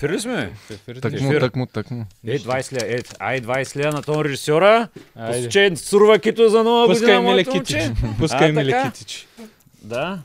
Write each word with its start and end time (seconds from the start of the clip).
ефир 0.00 0.10
ли 0.10 0.20
сме? 0.20 0.52
Так 1.02 1.20
му, 1.20 1.38
так 1.40 1.56
му, 1.56 1.66
так 1.66 1.90
му. 1.90 2.06
Е, 2.26 2.38
20 2.38 2.72
ля, 2.72 2.86
е, 2.86 2.98
ай 3.18 3.40
20 3.40 3.84
ля 3.84 3.92
на 3.92 4.02
тон 4.02 4.22
режисьора. 4.22 4.88
Че 5.50 5.76
сурва 5.76 6.18
кито 6.18 6.48
за 6.48 6.64
нова 6.64 6.86
Пускай 6.86 7.06
година, 7.06 7.22
моето 7.22 7.54
момче. 7.54 7.92
Пускай 8.18 8.48
А, 8.48 8.52
ми 8.52 8.64
лекитич. 8.64 9.28
Да. 9.82 10.18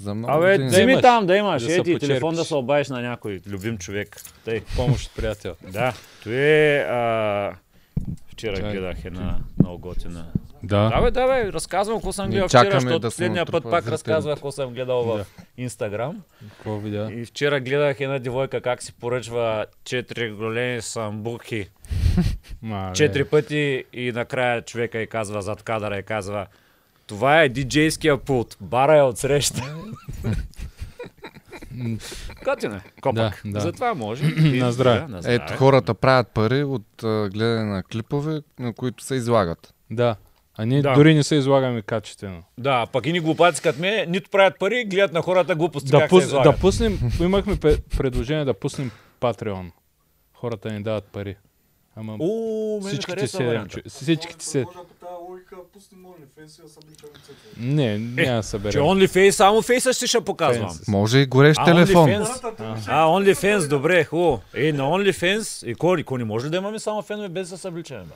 За 0.00 0.14
много 0.14 0.32
Абе, 0.34 0.52
години. 0.52 0.68
вземи 0.70 1.00
там 1.02 1.26
да 1.26 1.36
имаш. 1.36 1.62
Да 1.62 1.72
Е, 1.72 1.74
се 1.74 1.82
ти 1.82 1.98
телефон 1.98 2.34
да 2.34 2.44
се 2.44 2.54
обадиш 2.54 2.88
на 2.88 3.00
някой 3.00 3.40
любим 3.46 3.78
човек. 3.78 4.16
Тъй. 4.44 4.60
Помощ 4.76 5.06
от 5.06 5.16
приятел. 5.16 5.54
Да. 5.62 5.92
Той 6.24 6.34
е... 6.34 6.78
А... 6.78 7.52
Вчера 8.28 8.56
Чай. 8.56 8.72
гледах 8.72 9.04
една 9.04 9.38
много 9.58 9.78
готина. 9.78 10.26
Да. 10.62 10.88
Да, 10.88 11.00
бе, 11.02 11.10
да, 11.10 11.26
бе, 11.26 11.52
разказвам 11.52 11.96
какво 11.98 12.12
съм 12.12 12.30
гледал 12.30 12.48
вчера, 12.48 12.70
защото 12.70 12.98
да 12.98 13.08
последния 13.08 13.46
път 13.46 13.62
пак 13.62 13.72
зрителите. 13.72 13.90
разказвах 13.90 14.34
какво 14.34 14.52
съм 14.52 14.72
гледал 14.74 15.02
в 15.02 15.26
Инстаграм. 15.56 16.22
Какво 16.50 16.78
видя? 16.78 17.08
И 17.12 17.24
вчера 17.24 17.60
гледах 17.60 18.00
една 18.00 18.18
девойка 18.18 18.60
как 18.60 18.82
си 18.82 18.92
поръчва 18.92 19.66
четири 19.84 20.30
големи 20.30 20.82
самбуки 20.82 21.68
Мале. 22.62 22.92
четири 22.94 23.24
пъти 23.24 23.84
и 23.92 24.12
накрая 24.12 24.62
човека 24.62 24.98
и 24.98 25.06
казва 25.06 25.42
зад 25.42 25.62
кадъра 25.62 25.98
и 25.98 26.02
казва 26.02 26.46
това 27.06 27.42
е 27.42 27.48
диджейския 27.48 28.18
пулт, 28.18 28.56
бара 28.60 28.98
е 28.98 29.02
отсреща. 29.02 29.62
Готино 32.44 32.74
е, 32.74 32.80
копък. 33.00 33.14
Да, 33.14 33.32
да. 33.44 33.60
Затова 33.60 33.94
може. 33.94 34.24
На 34.36 34.72
здраве. 34.72 35.06
На 35.08 35.20
Ето, 35.24 35.52
хората 35.54 35.94
правят 35.94 36.28
пари 36.28 36.64
от 36.64 36.86
гледане 37.02 37.64
на 37.64 37.82
клипове, 37.82 38.40
на 38.58 38.72
които 38.72 39.04
се 39.04 39.14
излагат. 39.14 39.74
Да. 39.90 40.16
А 40.58 40.64
ние 40.64 40.82
Да. 40.82 40.94
дори 40.94 41.14
не 41.14 41.22
се 41.22 41.34
излагаме 41.34 41.82
качествено. 41.82 42.42
Да, 42.58 42.86
пък 42.86 43.06
и 43.06 43.12
ни 43.12 43.20
глупаци 43.20 43.62
като 43.62 43.80
мен, 43.80 44.10
нито 44.10 44.30
правят 44.30 44.58
пари, 44.58 44.84
гледат 44.84 45.12
на 45.12 45.22
хората 45.22 45.54
глупости 45.54 45.90
Да, 45.90 46.00
как 46.00 46.10
пус, 46.10 46.22
се 46.22 46.26
излагат. 46.26 46.52
да 46.52 46.60
пуснем, 46.60 46.98
имахме 47.20 47.56
предложение 47.90 48.44
да 48.44 48.54
пуснем 48.54 48.90
Patreon. 49.20 49.70
Хората 50.34 50.72
ни 50.72 50.82
дават 50.82 51.04
пари. 51.04 51.36
Ама 51.98 52.16
О, 52.20 52.80
всичките 52.82 53.26
седем, 53.26 53.46
варианта. 53.46 53.76
чу- 53.78 53.88
всичките 53.88 54.44
се... 54.44 54.64
Не, 57.56 57.98
няма 57.98 58.36
да 58.36 58.42
Че 58.42 58.48
съберем. 58.48 58.82
OnlyFans, 58.82 59.30
само 59.30 59.62
фейса 59.62 59.92
ще 59.92 60.06
ще 60.06 60.20
показвам. 60.20 60.78
Може 60.88 61.18
и 61.18 61.26
горещ 61.26 61.60
А, 61.60 61.64
телефон. 61.64 62.10
OnlyFans? 62.10 62.84
А, 62.86 63.06
OnlyFans, 63.06 63.68
добре, 63.68 64.04
хубаво. 64.04 64.40
Е, 64.54 64.72
на 64.72 64.82
OnlyFans, 64.82 65.66
и 65.66 65.74
кой 66.04 66.18
не 66.18 66.24
може 66.24 66.46
ли 66.46 66.50
да 66.50 66.56
имаме 66.56 66.78
само 66.78 67.02
фенове 67.02 67.28
без 67.28 67.48
да 67.48 67.56
се 67.56 67.62
събличаме, 67.62 68.04
бе? 68.04 68.14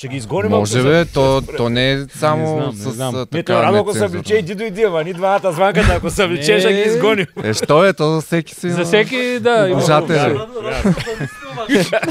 Ще 0.00 0.08
ги 0.08 0.16
изгоним. 0.16 0.50
Може 0.50 0.82
бе, 0.82 1.04
то, 1.04 1.42
то 1.56 1.68
не 1.68 1.92
е 1.92 1.98
само 2.08 2.42
Не 2.42 2.48
знам, 2.48 2.68
не 2.68 2.76
с 2.82 2.90
знам. 2.90 3.14
а, 3.14 3.18
Не, 3.18 3.26
така 3.26 3.54
то 3.54 3.62
рано 3.62 3.78
ако 3.78 3.92
се 3.92 4.04
обличе, 4.04 4.34
иди 4.34 4.54
дойди, 4.54 4.82
ама 4.82 5.04
ни 5.04 5.12
двамата 5.12 5.52
звънката, 5.52 5.92
ако 5.92 6.10
се 6.10 6.24
обличе, 6.24 6.60
ще 6.60 6.68
ги 6.68 6.74
Не. 6.74 6.80
изгоним. 6.82 7.26
Е, 7.44 7.54
що 7.54 7.84
е, 7.84 7.92
то 7.92 8.10
за 8.10 8.20
всеки 8.20 8.54
си. 8.54 8.70
За 8.70 8.84
всеки, 8.84 9.16
да, 9.40 9.66
има. 9.66 9.76
Обожатели. 9.76 10.38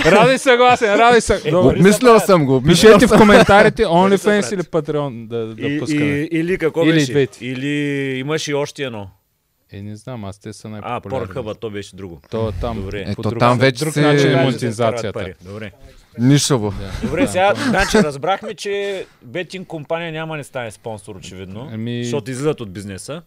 Ради 0.06 0.38
съгласен, 0.38 0.90
ради 0.92 1.22
съгласен. 1.22 1.56
Обмислял 1.58 2.20
съм 2.20 2.46
го, 2.46 2.62
Пишете 2.64 3.08
в 3.08 3.18
коментарите 3.18 3.84
OnlyFans 3.84 4.54
или 4.54 4.62
Patreon 4.62 5.28
да, 5.28 5.46
да 5.48 5.68
И, 5.68 5.80
пускаме. 5.80 6.06
и, 6.06 6.28
или 6.32 6.58
какво 6.58 6.84
Или 6.84 6.94
беше? 6.94 7.28
Или 7.42 7.68
имаш 8.16 8.48
и 8.48 8.54
още 8.54 8.84
едно. 8.84 9.08
Е, 9.72 9.82
не 9.82 9.96
знам, 9.96 10.26
аз 10.26 10.40
те 10.40 10.54
са 10.54 10.68
А, 10.68 10.72
най-популярни. 10.72 11.00
Порнхъба, 11.20 11.56
то 11.56 11.70
беше 11.70 11.96
друго. 11.96 12.22
То 12.32 12.52
там. 12.52 12.78
Добре. 12.78 13.06
Ето 13.08 13.22
друг- 13.22 13.40
там 13.40 13.60
вече 13.60 13.80
друг 13.80 13.94
си- 13.94 14.02
начин 14.02 14.32
е 14.32 14.36
монетизацията. 14.36 15.14
Пари. 15.14 15.34
Добре. 15.44 15.72
Нишово. 16.20 16.74
Добре, 17.04 17.28
сега, 17.28 17.54
значи 17.58 17.98
разбрахме, 17.98 18.54
че 18.54 19.06
бетинг 19.24 19.68
компания 19.68 20.12
няма 20.12 20.38
не 20.38 20.44
стане 20.44 20.72
спонсор, 20.72 21.16
очевидно. 21.16 21.70
Еми- 21.74 22.04
Защото 22.04 22.32
излизат 22.32 22.62
от 22.62 22.72
бизнеса. 22.72 23.22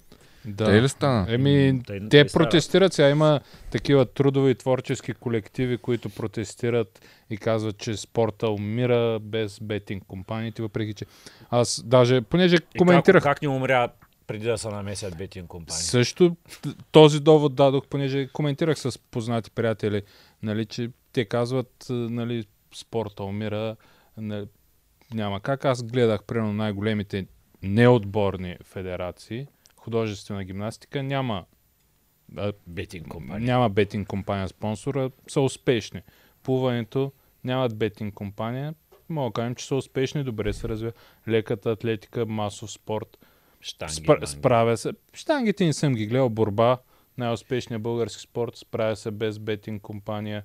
Да. 0.45 0.65
Те 0.65 0.83
ли 0.83 0.89
стана? 0.89 1.27
Еми, 1.29 1.83
Те- 1.87 2.09
те, 2.09 2.25
протестират 2.25 2.92
сега. 2.92 3.09
Има 3.09 3.41
такива 3.71 4.07
трудови 4.07 4.51
и 4.51 4.55
творчески 4.55 5.13
колективи, 5.13 5.79
които 5.79 6.09
протестират 6.09 7.01
и 7.31 7.37
казват, 7.37 7.79
че 7.79 7.97
спорта 7.97 8.48
умира 8.48 9.19
без 9.21 9.61
бетинг 9.61 10.03
компаниите, 10.09 10.63
въпреки 10.63 10.95
че 10.95 11.07
аз 11.51 11.83
даже, 11.85 12.21
понеже 12.21 12.57
И 12.75 12.79
коментирах 12.79 13.23
Как, 13.23 13.33
как 13.33 13.42
не 13.42 13.48
умря 13.48 13.89
преди 14.27 14.47
да 14.47 14.59
се 14.59 14.69
намесят 14.69 15.17
бетинг 15.19 15.47
компании? 15.47 15.83
също 15.83 16.37
този 16.92 17.21
довод 17.21 17.55
дадох, 17.55 17.85
понеже 17.87 18.29
коментирах 18.29 18.79
с 18.79 18.98
познати 19.01 19.51
приятели, 19.51 20.03
нали, 20.42 20.65
че 20.67 20.91
те 21.13 21.25
казват, 21.25 21.87
нали, 21.91 22.45
спорта 22.75 23.25
умира, 23.25 23.77
нали, 24.17 24.47
няма 25.15 25.41
как. 25.41 25.65
Аз 25.65 25.83
гледах, 25.83 26.25
примерно, 26.25 26.53
най-големите 26.53 27.27
неотборни 27.63 28.57
федерации, 28.63 29.47
художествена 29.77 30.45
гимнастика, 30.45 31.03
няма 31.03 31.45
Бетинг 32.67 33.09
компании. 33.09 33.47
няма 33.47 33.69
бетинг 33.69 34.09
компания 34.09 34.49
спонсора, 34.49 35.11
са 35.29 35.41
успешни. 35.41 36.01
Плуването 36.43 37.13
нямат 37.45 37.77
бетинг 37.77 38.15
компания, 38.15 38.75
мога 39.09 39.31
да 39.31 39.33
кажем, 39.33 39.55
че 39.55 39.67
са 39.67 39.75
успешни, 39.75 40.25
добре 40.25 40.53
се 40.53 40.69
развива. 40.69 40.93
Леката 41.29 41.71
атлетика, 41.71 42.27
масов 42.27 42.71
спорт, 42.71 43.19
Штанги, 43.61 43.95
спра, 43.95 44.27
справя 44.27 44.77
се. 44.77 44.93
Штангите 45.15 45.65
не 45.65 45.73
съм 45.73 45.95
ги 45.95 46.07
гледал, 46.07 46.29
борба, 46.29 46.79
най-успешният 47.19 47.83
български 47.83 48.23
спорт, 48.23 48.57
справя 48.57 48.97
се 48.97 49.11
без 49.11 49.39
бетинг 49.39 49.83
компания. 49.83 50.45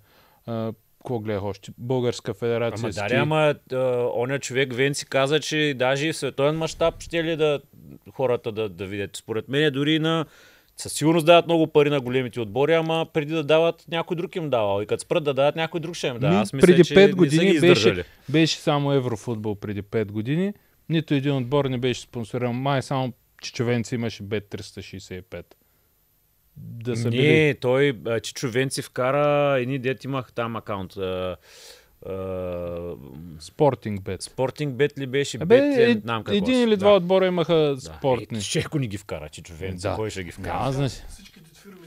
Какво 1.08 1.20
гледах 1.20 1.44
още? 1.44 1.72
Българска 1.78 2.34
федерация. 2.34 2.84
Ама 2.84 2.94
ски. 2.94 3.02
дали, 3.02 3.14
ама 3.14 3.56
а, 3.74 3.78
оня 4.16 4.40
човек 4.40 4.74
Венци 4.74 5.06
каза, 5.06 5.40
че 5.40 5.74
даже 5.78 6.08
и 6.08 6.14
в 6.14 6.18
световен 6.18 6.58
мащаб 6.58 7.02
ще 7.02 7.24
ли 7.24 7.36
да 7.36 7.60
хората 8.14 8.52
да, 8.52 8.70
да 8.70 8.86
видят. 8.86 9.16
Според 9.16 9.50
мен 9.50 9.74
дори 9.74 10.00
на 10.00 10.26
със 10.78 10.94
сигурност 10.94 11.26
дават 11.26 11.46
много 11.46 11.68
пари 11.68 11.90
на 11.90 12.02
големите 12.02 12.40
отбори, 12.40 12.74
ама 12.74 13.08
преди 13.14 13.34
да 13.34 13.44
дават 13.44 13.86
някой 13.92 14.18
друг 14.18 14.36
им 14.36 14.50
давал. 14.50 14.82
И 14.82 14.86
като 14.86 15.02
спрат 15.02 15.24
да 15.24 15.34
дават, 15.34 15.56
някой 15.56 15.80
друг 15.80 15.96
ще 15.96 16.08
им 16.08 16.20
дава. 16.20 16.40
Аз 16.40 16.54
мисля, 16.54 16.68
преди 16.68 16.84
че 16.84 16.96
5 16.96 16.98
не 16.98 17.10
са 17.10 17.16
години 17.16 17.60
беше, 17.60 18.06
беше 18.30 18.58
само 18.58 18.94
Еврофутбол 18.94 19.56
преди 19.56 19.84
5 19.84 20.06
години. 20.06 20.54
Нито 20.90 21.14
един 21.14 21.36
отбор 21.36 21.66
не 21.66 21.78
беше 21.78 22.02
спонсориран. 22.02 22.56
Май 22.56 22.82
само 22.82 23.14
Чичовенци 23.42 23.96
имаше 23.96 24.24
бет 24.24 24.48
365. 24.50 25.44
Да 26.58 26.96
са 26.96 27.04
Не, 27.04 27.10
били... 27.12 27.56
той, 27.62 28.00
Чичо 28.24 28.50
Венци 28.50 28.82
вкара 28.82 29.58
едни 29.60 29.80
дет 29.80 30.04
имах 30.04 30.34
там 30.34 30.56
акаунт. 30.56 30.94
Спортинг 33.40 34.02
бет. 34.02 34.22
Спортинг 34.22 34.74
бет 34.76 35.00
ли 35.00 35.08
беше? 35.08 35.38
Абе, 35.38 35.46
бет, 35.46 35.78
е, 35.80 35.94
не 35.96 36.00
знам 36.02 36.24
какво 36.24 36.38
един 36.38 36.64
или 36.64 36.78
два 36.78 36.90
да. 36.90 36.96
отбора 36.96 37.28
имаха 37.28 37.54
Да. 37.54 37.82
спортни. 37.82 38.38
Е, 38.38 38.42
ще 38.42 38.60
ако 38.60 38.80
ни 38.80 38.88
ги 38.88 38.98
вкара, 38.98 39.30
Чичо 39.30 39.54
Венци, 39.54 39.82
Да. 39.82 39.96
кой 39.96 40.10
ще 40.10 40.24
ги 40.24 40.32
вкара? 40.32 40.66
Да, 40.66 40.72
знаеш. 40.72 40.92
Всичките 41.10 41.52
фирми, 41.54 41.78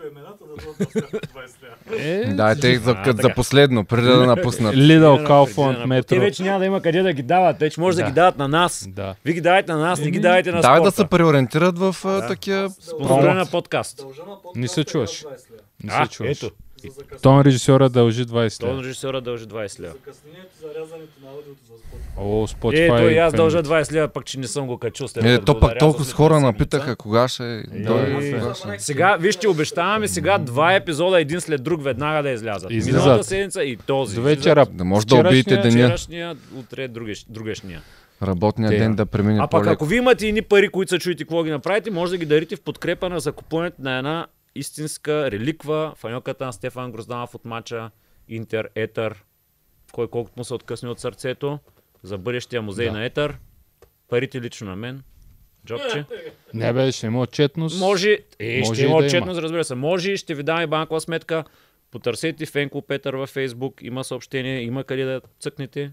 чуха 0.00 0.08
имената, 0.10 0.44
да 0.46 0.56
дадат 0.56 0.80
на 0.80 0.86
след 0.86 1.04
20 1.04 1.62
лева. 1.62 2.02
Е, 2.02 2.24
Дайте 2.26 2.78
за, 2.78 2.90
А, 2.90 2.94
като 2.94 3.16
така. 3.16 3.22
за 3.22 3.34
последно, 3.34 3.84
преди 3.84 4.06
да 4.06 4.26
напуснат. 4.26 4.72
Преди 4.72 4.92
Kaufland, 4.98 5.78
да- 5.78 5.86
Метро. 5.86 6.08
Те 6.08 6.20
вече 6.20 6.42
няма 6.42 6.58
да 6.58 6.64
има 6.66 6.82
къде 6.82 7.02
да 7.02 7.12
ги 7.12 7.22
дават. 7.22 7.58
Вече 7.58 7.80
може 7.80 7.96
да, 7.96 8.02
Да. 8.02 8.08
ги 8.08 8.14
дават 8.14 8.38
на 8.38 8.48
нас. 8.48 8.86
Да. 8.88 9.14
Вие 9.24 9.34
ги 9.34 9.40
давайте 9.40 9.72
на 9.72 9.78
нас, 9.78 10.00
не 10.00 10.10
ги 10.10 10.20
давайте 10.20 10.52
на 10.52 10.60
Давай 10.60 10.76
спорта. 10.76 10.90
да 10.90 10.96
се 10.96 11.06
преориентират 11.06 11.78
в 11.78 11.96
такива... 12.28 12.70
На 13.00 13.46
подкаст. 13.46 13.96
Дължа 13.98 14.20
на 14.20 14.36
подкаст 14.36 14.56
Не 14.56 14.68
се 14.68 14.84
чуваш. 14.84 15.10
20 15.10 15.24
лева. 15.24 15.62
Не 15.84 16.04
се 16.04 16.10
чуваш. 16.10 16.42
ето. 16.42 16.50
Закъснението, 16.82 17.22
Тон 17.22 17.40
режисьора 17.40 17.88
дължи 17.88 18.24
20 18.24 18.60
Тон 18.60 18.70
лева. 18.70 18.82
режисьора 18.82 19.20
дължи 19.20 19.46
20 19.46 19.80
лева. 19.80 19.92
закъснението 19.94 20.48
за 20.56 20.68
рязането 20.70 21.12
на 21.22 21.28
аудиото 21.28 21.60
за 21.62 21.78
спорт. 21.78 22.00
О, 22.18 22.44
Е, 22.44 22.46
Spotify. 22.46 22.88
той 22.98 23.12
и 23.12 23.18
аз 23.18 23.34
дължа 23.34 23.62
20 23.62 23.92
лева, 23.92 24.08
пък 24.08 24.24
че 24.24 24.38
не 24.38 24.46
съм 24.46 24.66
го 24.66 24.78
качил. 24.78 25.08
след 25.08 25.24
Е, 25.24 25.38
то 25.38 25.60
пък 25.60 25.78
толкова 25.78 26.04
след 26.04 26.14
хора 26.14 26.40
напитаха, 26.40 26.96
кога 26.96 27.28
ще... 27.28 27.62
дойде, 27.68 28.12
Е, 28.28 28.54
ще- 28.54 28.78
Сега, 28.78 29.16
вижте, 29.16 29.48
обещаваме 29.48 30.08
сега 30.08 30.38
два 30.38 30.74
епизода 30.74 31.20
един 31.20 31.40
след 31.40 31.62
друг 31.62 31.82
веднага 31.82 32.22
да 32.22 32.30
излязат. 32.30 32.70
Излизат. 32.70 33.02
Миналата 33.02 33.24
седмица 33.24 33.64
и 33.64 33.76
този. 33.76 34.16
До 34.16 34.22
вечера. 34.22 34.66
Да 34.66 34.84
може 34.84 35.06
да 35.06 35.14
убиете 35.16 35.42
Вчерашния- 35.42 35.62
деня. 35.72 35.86
Вчерашния, 35.86 36.36
утре 36.54 36.88
другеш, 36.88 37.26
другашния. 37.28 37.82
Работния 38.22 38.70
Те. 38.70 38.78
ден 38.78 38.94
да 38.94 39.06
премине 39.06 39.38
А 39.38 39.42
пък 39.42 39.50
по-леко. 39.52 39.70
ако 39.70 39.84
ви 39.84 39.96
имате 39.96 40.26
едни 40.26 40.42
пари, 40.42 40.68
които 40.68 40.90
са 40.90 40.98
чуете 40.98 41.18
какво 41.18 41.42
ги 41.42 41.50
направите, 41.50 41.90
може 41.90 42.10
да 42.10 42.18
ги 42.18 42.26
дарите 42.26 42.56
в 42.56 42.60
подкрепа 42.60 43.08
на 43.08 43.20
закупуването 43.20 43.76
на 43.78 43.98
една 43.98 44.26
истинска 44.54 45.30
реликва, 45.30 45.92
фаньоката 45.96 46.46
на 46.46 46.52
Стефан 46.52 46.92
Грозданов 46.92 47.34
от 47.34 47.44
мача 47.44 47.90
Интер 48.28 48.68
Етър, 48.74 49.24
кой 49.92 50.08
колкото 50.08 50.34
му 50.38 50.44
се 50.44 50.54
откъсне 50.54 50.88
от 50.88 51.00
сърцето, 51.00 51.58
за 52.02 52.18
бъдещия 52.18 52.62
музей 52.62 52.86
Да. 52.86 52.92
на 52.92 53.04
Етър. 53.04 53.38
Парите 54.08 54.40
лично 54.40 54.66
на 54.66 54.76
мен. 54.76 55.02
Джобче. 55.66 56.04
Не 56.54 56.72
бе, 56.72 56.92
ще 56.92 57.06
има 57.06 57.20
отчетност. 57.20 57.80
Може, 57.80 58.18
е, 58.38 58.58
Може 58.58 58.74
ще 58.74 58.84
има 58.84 58.98
да 58.98 59.04
отчетност, 59.06 59.40
разбира 59.40 59.64
се. 59.64 59.74
Може 59.74 60.12
и 60.12 60.16
ще 60.16 60.34
ви 60.34 60.42
дам 60.42 60.62
и 60.62 60.66
банкова 60.66 61.00
сметка. 61.00 61.44
Потърсете 61.90 62.46
Фенко 62.46 62.82
Петър 62.82 63.14
във 63.14 63.30
Фейсбук. 63.30 63.82
Има 63.82 64.04
съобщение, 64.04 64.62
има 64.62 64.84
къде 64.84 65.04
да 65.04 65.20
цъкнете. 65.40 65.92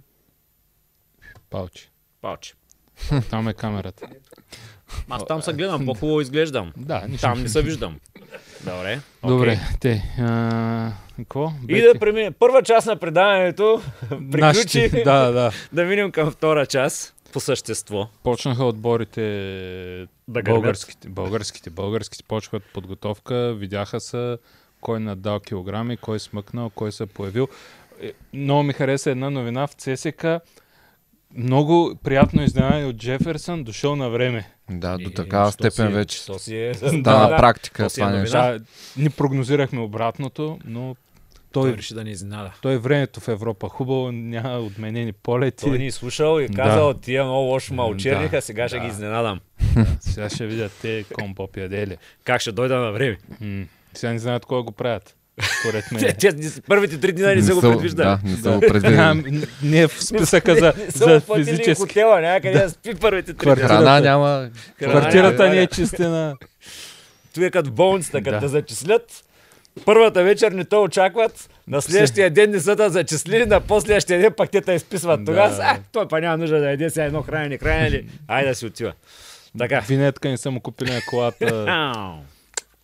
Палчи. 1.50 1.90
Палче. 2.22 2.54
Там 3.30 3.48
е 3.48 3.54
камерата. 3.54 4.08
Аз 5.10 5.26
там 5.26 5.42
се 5.42 5.54
гледам, 5.54 5.86
по-хубаво 5.86 6.22
изглеждам. 6.22 6.74
Да, 6.78 7.08
нищо. 7.08 7.22
Там 7.22 7.42
не 7.42 7.50
се 7.50 7.62
виждам. 7.62 8.00
Добре. 8.62 9.00
Добре, 9.24 9.52
окей. 9.52 9.78
те. 9.82 10.16
А, 10.20 10.92
какво? 11.18 11.52
И 11.70 11.82
да 11.84 12.00
преминем. 12.00 12.34
Първа 12.34 12.64
част 12.64 12.88
на 12.88 12.96
предаването 12.96 13.82
приключи. 14.10 14.38
Нашите- 14.38 15.02
Да, 15.02 15.32
да. 15.32 15.52
да 15.74 15.84
минем 15.84 16.12
към 16.12 16.32
втора 16.32 16.66
част 16.66 17.14
по 17.34 17.40
същество. 17.40 18.08
Почнаха 18.24 18.66
отборите 18.66 19.22
Да 20.28 20.42
гърмят. 20.42 20.46
българските, 20.56 21.10
българските, 21.10 21.70
българските 21.70 22.24
почват 22.24 22.64
подготовка, 22.66 23.54
видяха 23.54 24.00
са 24.00 24.38
кой 24.82 25.00
надал 25.00 25.40
килограми, 25.40 25.98
кой 25.98 26.20
смъкнал, 26.20 26.70
кой 26.70 26.92
се 26.92 27.06
появил. 27.06 27.48
Е, 28.02 28.12
Много 28.34 28.64
ми 28.64 28.74
хареса 28.74 29.12
една 29.12 29.30
новина 29.30 29.68
в 29.68 29.74
ЦСК. 29.74 30.26
Много 31.38 31.96
приятно 31.98 32.44
изненадане 32.44 32.86
от 32.86 32.96
Джеферсън, 32.96 33.64
дошъл 33.64 33.96
на 33.96 34.10
време. 34.10 34.48
Да, 34.70 34.98
до 34.98 35.10
Е, 35.10 35.14
такава 35.14 35.46
що 35.46 35.54
степен 35.54 35.88
си- 35.88 35.94
вече. 35.94 36.20
е, 36.50 36.74
Да, 36.84 37.02
да, 37.02 37.28
на 37.28 37.38
практика 37.38 37.84
то 37.84 37.90
си 37.90 38.02
е 38.02 38.04
това 38.04 38.12
нещо. 38.12 38.32
Да, 38.34 38.60
ни 38.98 39.10
прогнозирахме 39.10 39.80
обратното, 39.80 40.60
но 40.66 40.96
Той 41.52 41.64
той, 41.64 41.78
реши 41.78 41.94
да 41.94 42.04
ни 42.04 42.12
изненада. 42.12 42.52
той 42.62 42.74
е 42.74 42.78
времето 42.78 43.20
в 43.20 43.28
Европа. 43.28 43.70
Хубаво, 43.70 44.12
няма 44.12 44.58
отменени 44.58 45.12
полети. 45.14 45.66
Той 45.66 45.78
ни 45.78 45.88
е 45.88 45.92
слушал 45.92 46.40
и 46.40 46.48
Да. 46.48 46.54
казал, 46.56 46.94
тия 46.94 47.24
много 47.24 47.40
лошо 47.42 47.74
ма 47.74 47.86
очерниха, 47.86 48.36
Да, 48.36 48.42
сега 48.42 48.68
ще 48.68 48.78
да. 48.78 48.84
ги 48.84 48.90
изненадам. 48.90 49.40
Сега 50.00 50.30
ще 50.30 50.48
видят 50.48 50.72
те 50.82 51.06
компо 51.14 51.48
пядели. 51.48 51.98
Как 52.24 52.42
ще 52.42 52.52
дойда 52.52 52.76
на 52.76 52.92
време? 52.92 53.18
М. 53.42 53.66
Сега 53.94 54.14
не 54.14 54.20
знаят 54.20 54.46
кой 54.46 54.62
го 54.62 54.72
правят. 54.72 55.16
Според 55.60 55.86
Те, 55.90 55.96
мен. 55.96 56.16
те, 56.20 56.34
те, 56.34 56.62
първите 56.62 57.00
три 57.00 57.12
дни 57.12 57.24
не 57.26 57.42
са 57.42 57.56
го 57.56 57.62
предвиждали. 57.62 58.08
Да, 58.08 58.20
не 58.24 58.38
са 58.38 58.52
го 58.52 58.60
Да, 58.60 58.68
предвидели. 58.68 59.48
не 59.64 59.80
е 59.80 59.88
в 59.88 60.04
списъка 60.04 60.56
за, 60.56 60.74
Не 60.86 60.92
са 60.92 60.98
за 60.98 61.22
физически. 61.36 61.74
хотела 61.76 62.22
някъде 62.22 62.60
да 62.60 62.70
спи 62.70 62.96
първите 62.96 63.34
три 63.34 63.46
дни. 63.46 63.56
Храна 63.58 64.00
няма. 64.00 64.50
Квартирата 64.80 65.50
ни 65.50 65.58
е 65.58 65.68
чистена. 65.68 66.36
Той 67.36 67.46
е 67.46 67.52
като 67.52 67.70
в 67.70 67.74
болницата, 67.74 68.18
като 68.18 68.32
Да. 68.32 68.40
те 68.40 68.48
зачислят. 68.48 69.24
Първата 69.86 70.24
вечер 70.24 70.52
не 70.52 70.66
те 70.66 70.76
очакват, 70.76 71.50
на 71.68 71.82
следващия 71.82 72.30
ден 72.30 72.52
не 72.52 72.60
са 72.60 72.76
да 72.76 72.90
зачислили, 72.90 73.46
на 73.46 73.62
последващия 73.62 74.20
ден 74.20 74.34
пак 74.38 74.50
те 74.50 74.62
те 74.62 74.74
изписват. 74.74 75.20
Да. 75.20 75.26
Тогава, 75.26 75.56
са, 75.56 75.62
а, 75.62 75.78
той 75.92 76.08
па 76.08 76.22
няма 76.22 76.38
нужда 76.38 76.60
да 76.60 76.70
яде 76.70 76.90
сега 76.90 77.06
едно 77.06 77.22
хранене, 77.22 77.58
хранене. 77.58 78.04
Айде 78.28 78.50
да 78.50 78.56
си 78.56 78.66
отива. 78.66 78.94
Така. 79.60 79.80
Винетка 79.80 80.30
не 80.30 80.38
са 80.38 80.52
му 80.52 80.60
купили 80.60 80.92
на 80.92 81.02
колата. 81.02 81.46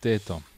Тето. 0.00 0.32
Е, 0.32 0.53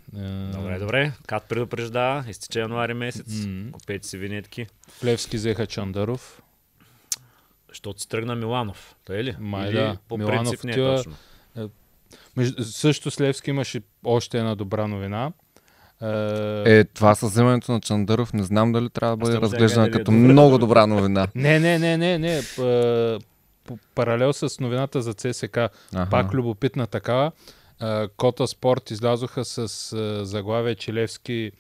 Добре, 0.52 0.78
добре. 0.78 1.12
Кат 1.26 1.44
предупреждава, 1.44 2.24
изтича 2.28 2.60
януари 2.60 2.94
месец. 2.94 3.44
М. 3.46 3.72
Купете 3.72 4.08
си 4.08 4.18
винетки. 4.18 4.66
Левски 5.04 5.36
взеха 5.36 5.66
Чандаров. 5.66 6.42
Защото 7.68 8.00
си 8.00 8.08
тръгна 8.08 8.34
Миланов. 8.34 8.96
Той 9.04 9.16
е 9.16 9.24
ли? 9.24 9.36
Май 9.40 9.68
Или 9.68 9.72
да. 9.72 9.96
по 10.08 10.18
Миланов 10.18 10.38
принцип 10.40 10.64
не 10.64 10.72
е 10.72 10.74
отива- 10.74 10.96
точно. 10.96 11.12
Между, 12.36 12.64
също 12.64 13.10
с 13.10 13.20
Левски 13.20 13.50
имаше 13.50 13.80
още 14.04 14.38
една 14.38 14.54
добра 14.54 14.86
новина. 14.86 15.32
Е, 16.02 16.06
Е, 16.68 16.84
това 16.84 17.14
със 17.14 17.30
вземането 17.30 17.72
на 17.72 17.80
Чандъров 17.80 18.32
не 18.32 18.42
знам 18.42 18.72
дали 18.72 18.90
трябва 18.90 19.16
да 19.16 19.20
бъде 19.20 19.40
разглеждана 19.40 19.84
дали 19.84 19.90
е 19.90 19.98
като 19.98 20.10
добра. 20.10 20.18
много 20.22 20.58
добра 20.58 20.86
новина. 20.86 21.28
Не, 21.34 21.60
не, 21.60 21.78
не, 21.78 21.96
не, 21.96 22.18
не. 22.18 22.40
Паралел 23.94 24.32
с 24.32 24.60
новината 24.60 25.02
за 25.02 25.14
ЦСК, 25.14 25.58
пак 26.10 26.34
любопитна 26.34 26.86
такава. 26.86 27.32
Кота 28.08 28.46
Спорт 28.46 28.90
излязоха 28.90 29.44
с 29.44 29.68
заглавие, 30.22 30.74
че 30.74 30.94
Левски 30.94 31.52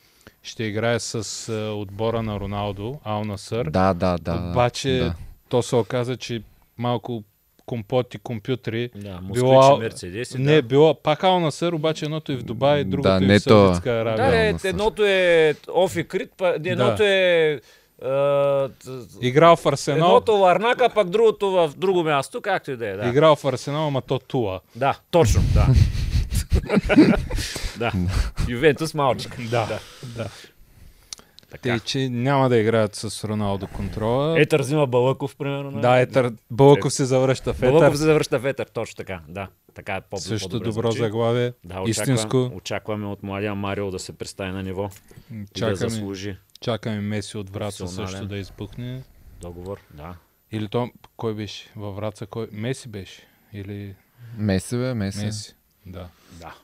ще 0.42 0.64
играе 0.64 1.00
с 1.00 1.52
отбора 1.74 2.22
на 2.22 2.40
Роналдо, 2.40 2.98
Ал 3.04 3.24
Насър. 3.24 3.64
Да, 3.64 3.94
да, 3.94 4.16
да. 4.16 4.34
да, 4.34 4.50
Обаче 4.50 4.90
да. 4.90 5.14
то 5.48 5.62
се 5.62 5.76
оказа, 5.76 6.16
че 6.16 6.42
малко 6.78 7.22
компоти, 7.66 8.18
компютри. 8.18 8.90
Да, 8.94 9.18
Било- 9.24 9.76
мерцедеси. 9.76 10.38
Не, 10.38 10.54
да. 10.54 10.62
било 10.62 10.94
пак 10.94 11.24
Ал 11.24 11.40
Насър, 11.40 11.72
обаче 11.72 12.04
едното 12.04 12.32
е 12.32 12.36
в 12.36 12.42
Дубай, 12.42 12.84
другото 12.84 13.08
Да, 13.08 13.16
е 13.16 13.20
не 13.20 13.38
в 13.38 13.44
то. 13.44 13.48
Саудитска 13.50 13.90
Арабия. 13.90 14.30
Да, 14.30 14.36
е, 14.38 14.70
едното 14.70 15.04
е 15.04 15.54
Офи 15.68 16.04
Крит, 16.04 16.30
па, 16.36 16.56
едното 16.64 17.02
е... 17.02 17.60
а, 18.02 18.08
т- 18.68 18.70
Играл 19.22 19.56
в 19.56 19.66
Арсенал, 19.66 20.06
Едното 20.06 20.32
Ларнака, 20.32 20.88
пък 20.88 21.08
другото 21.08 21.50
в 21.50 21.70
друго 21.76 22.02
място, 22.02 22.40
както 22.40 22.70
и 22.70 22.76
да 22.76 22.88
е. 22.88 22.92
Да, 22.92 23.08
играл 23.08 23.36
в 23.36 23.44
Арсенал, 23.44 23.86
ама 23.86 24.02
то 24.02 24.18
Тула. 24.18 24.60
да 24.76 24.98
точно, 25.10 25.42
да. 25.54 25.66
да. 27.78 27.92
Ювентус 28.48 28.94
малчик. 28.94 29.36
Да, 29.40 29.78
да. 30.16 30.28
Така. 31.50 31.62
Те, 31.62 31.80
че 31.80 32.08
няма 32.08 32.48
да 32.48 32.56
играят 32.56 32.94
с 32.94 33.24
Роналдо 33.24 33.66
контрола. 33.66 34.40
Етър 34.40 34.60
взима 34.60 34.86
Балъков, 34.86 35.36
примерно. 35.36 35.70
нали? 35.70 35.82
Да, 35.82 35.96
Етър, 35.96 36.32
Бълков 36.50 36.92
се 36.92 37.04
завръща 37.04 37.54
в 37.54 37.58
Етър. 37.58 37.70
Балъков 37.70 37.98
се 37.98 38.04
завръща 38.04 38.38
в 38.38 38.46
Етър, 38.46 38.66
точно 38.66 38.96
така. 38.96 39.20
Да, 39.28 39.48
така 39.74 39.94
е 39.94 40.00
по 40.00 40.16
Също 40.16 40.48
по-добре 40.48 40.64
добро 40.64 40.90
звучи. 40.90 40.98
заглавие. 40.98 41.52
Да, 41.64 41.74
очаква, 41.74 41.90
Истинско. 41.90 42.50
Очакваме 42.54 43.06
от 43.06 43.22
младия 43.22 43.54
Марио 43.54 43.90
да 43.90 43.98
се 43.98 44.12
представи 44.12 44.52
на 44.52 44.62
ниво 44.62 44.90
и 45.32 45.34
да 45.34 45.46
Чакаме, 45.54 45.76
заслужи 45.76 46.36
чакаме 46.60 47.00
Меси 47.00 47.36
от 47.36 47.50
Враца 47.50 47.88
също 47.88 48.26
да 48.26 48.36
избухне. 48.36 49.02
договор. 49.40 49.80
Да. 49.90 50.14
Или 50.52 50.68
то, 50.68 50.90
кой 51.16 51.34
беше? 51.34 51.70
Във 51.76 51.96
Враца, 51.96 52.26
кой? 52.26 52.48
Меси 52.52 52.88
беше? 52.88 53.22
Или 53.52 53.94
Меси, 54.38 54.76
бе, 54.76 54.94
Меси. 54.94 55.24
Меси? 55.24 55.54
Да. 55.86 56.08
Да. 56.40 56.54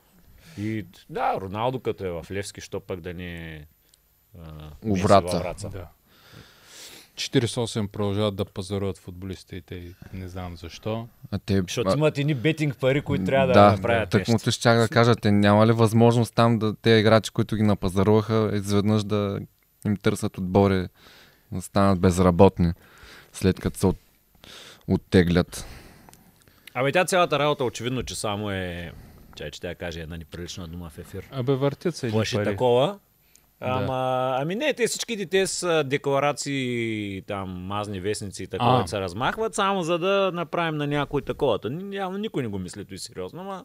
И 0.58 0.86
да, 1.10 1.40
Роналдо 1.40 1.80
като 1.80 2.04
е 2.04 2.10
в 2.10 2.26
Левски, 2.30 2.60
що 2.60 2.80
пък 2.80 3.00
да 3.00 3.14
не 3.14 3.56
е 3.56 3.64
а, 4.38 4.70
У 4.82 4.92
Меси 4.92 5.02
Враца. 5.02 5.68
да. 5.68 5.88
48 7.14 7.86
продължават 7.86 8.36
да 8.36 8.44
пазаруват 8.44 8.98
футболистите 8.98 9.74
и 9.74 9.94
не 10.12 10.28
знам 10.28 10.56
защо. 10.56 11.08
А 11.30 11.38
те, 11.38 11.62
Защото 11.62 11.90
а, 11.90 11.94
имат 11.96 12.18
едни 12.18 12.34
бетинг 12.34 12.76
пари, 12.76 13.02
които 13.02 13.24
трябва 13.24 13.46
да, 13.46 13.52
да, 13.52 13.70
направят 13.70 14.14
нещо. 14.14 14.32
му 14.32 14.38
те 14.38 14.50
щях 14.50 14.78
да 14.78 14.88
кажа, 14.88 15.16
те 15.16 15.32
няма 15.32 15.66
ли 15.66 15.72
възможност 15.72 16.34
там 16.34 16.58
да 16.58 16.76
те 16.76 16.90
играчи, 16.90 17.30
които 17.30 17.56
ги 17.56 17.62
напазаруваха, 17.62 18.50
изведнъж 18.54 19.04
да 19.04 19.40
им 19.86 19.96
търсят 19.96 20.38
отбори, 20.38 20.88
да 21.52 21.62
станат 21.62 22.00
безработни, 22.00 22.72
след 23.32 23.60
като 23.60 23.78
се 23.78 23.86
от, 23.86 23.96
оттеглят. 24.88 25.66
Абе, 26.74 26.92
тя 26.92 27.04
цялата 27.04 27.38
работа 27.38 27.64
очевидно, 27.64 28.02
че 28.02 28.14
само 28.14 28.50
е... 28.50 28.92
Чай, 29.42 29.50
че 29.50 29.60
тя 29.60 29.74
каже 29.74 30.00
една 30.00 30.16
неприлична 30.16 30.68
дума 30.68 30.90
в 30.90 30.98
ефир. 30.98 31.28
Абе, 31.30 31.54
въртят 31.54 31.96
се 31.96 32.10
Плаши 32.10 32.36
пари. 32.36 32.44
такова. 32.44 32.98
Ама, 33.60 34.36
ами 34.40 34.54
не, 34.54 34.74
те 34.74 34.86
всички 34.86 35.26
те 35.26 35.46
са 35.46 35.84
декларации, 35.84 37.22
там, 37.22 37.50
мазни 37.50 38.00
вестници 38.00 38.42
и 38.42 38.46
такова, 38.46 38.80
А. 38.80 38.86
се 38.86 39.00
размахват, 39.00 39.54
само 39.54 39.82
за 39.82 39.98
да 39.98 40.30
направим 40.34 40.76
на 40.76 40.86
някой 40.86 41.22
такова. 41.22 41.58
Явно 41.92 42.18
никой 42.18 42.42
не 42.42 42.48
го 42.48 42.58
мисли 42.58 42.84
той 42.84 42.98
сериозно, 42.98 43.40
ама... 43.40 43.64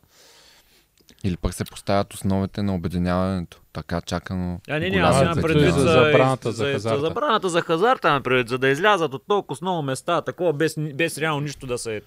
Или 1.24 1.38
пък 1.38 1.54
се 1.54 1.66
поставят 1.66 2.14
основите 2.14 2.62
на 2.62 2.76
обединяването. 2.76 3.62
Така 3.74 4.02
чакано. 4.02 4.60
А, 4.70 4.80
не, 4.80 4.90
не, 4.90 4.98
аз 4.98 5.22
имам 5.22 5.34
за- 5.34 5.42
предвид 5.42 5.74
за 5.74 5.80
за, 5.80 5.88
забраната 5.90 6.52
за 6.52 6.58
за, 6.58 6.72
хазарта. 6.72 6.96
за 6.96 7.02
забраната 7.02 7.50
за 7.50 7.62
хазарта, 7.62 8.22
предвид, 8.24 8.50
за 8.50 8.58
да 8.58 8.68
излязат 8.70 9.14
от 9.14 9.24
толкова 9.28 9.56
с 9.56 9.62
много 9.62 9.82
места, 9.82 10.22
такова, 10.22 10.54
без, 10.54 10.76
без 10.94 11.18
реално 11.18 11.42
нищо 11.42 11.68
да 11.68 11.78
се 11.78 12.02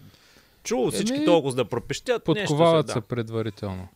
чуло, 0.62 0.90
всички 0.90 1.16
Еми, 1.16 1.24
толкова 1.24 1.54
да 1.54 1.64
пропещят. 1.64 2.24
Подковават 2.24 2.86
нещо 2.86 2.88
се 2.88 2.92
се, 2.92 3.00
да. 3.00 3.06
предварително. 3.06 3.88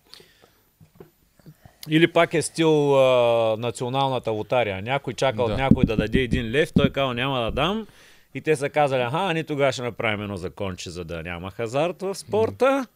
Или 1.88 2.12
пак 2.12 2.34
е 2.34 2.42
стил 2.42 2.96
а, 2.98 3.56
националната 3.56 4.30
лотария. 4.30 4.82
Някой 4.82 5.14
чака 5.14 5.42
от 5.42 5.50
Да. 5.50 5.56
някой 5.56 5.84
да 5.84 5.96
даде 5.96 6.20
един 6.20 6.50
лев, 6.50 6.72
той 6.72 6.90
казал 6.90 7.12
няма 7.12 7.40
да 7.40 7.50
дам. 7.50 7.86
И 8.34 8.40
те 8.40 8.56
са 8.56 8.68
казали, 8.68 9.02
аха, 9.02 9.34
ние 9.34 9.44
тогава 9.44 9.72
ще 9.72 9.82
направим 9.82 10.22
едно 10.22 10.36
законче, 10.36 10.90
за 10.90 11.04
да 11.04 11.22
няма 11.22 11.50
хазарт 11.50 12.02
в 12.02 12.14
спорта. 12.14 12.86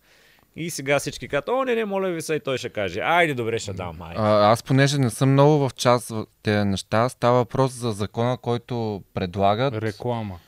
И 0.57 0.71
сега 0.71 0.99
всички 0.99 1.29
казват, 1.29 1.49
о, 1.49 1.65
не, 1.65 1.75
не, 1.75 1.85
моля 1.85 2.09
ви 2.09 2.23
се, 2.23 2.35
и 2.35 2.41
той 2.41 2.59
ще 2.59 2.69
каже, 2.69 3.01
айде, 3.01 3.35
добре, 3.35 3.59
ще 3.59 3.73
дам, 3.73 4.03
айде. 4.03 4.21
А, 4.21 4.51
аз 4.51 4.63
понеже 4.63 4.99
не 4.99 5.11
съм 5.11 5.33
много 5.33 5.69
в 5.69 5.75
част 5.75 6.09
в 6.09 6.27
тези 6.43 6.65
неща, 6.65 7.09
става 7.09 7.37
въпрос 7.37 7.73
за 7.73 7.93
закона, 7.93 8.39
който 8.39 9.03
предлагат. 9.15 9.75
Реклама. 9.75 10.39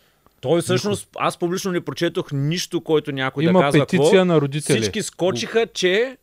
Той 0.40 0.60
всъщност, 0.62 1.08
аз 1.18 1.38
публично 1.38 1.72
не 1.72 1.80
прочетох 1.80 2.32
нищо, 2.32 2.80
който 2.80 3.12
някой 3.12 3.44
Има 3.44 3.58
да 3.58 3.64
казва 3.64 3.80
петиция 3.80 4.10
какво. 4.10 4.24
на 4.24 4.40
родители. 4.40 4.80
Всички 4.80 5.02
скочиха, 5.02 5.66
че 5.66 6.16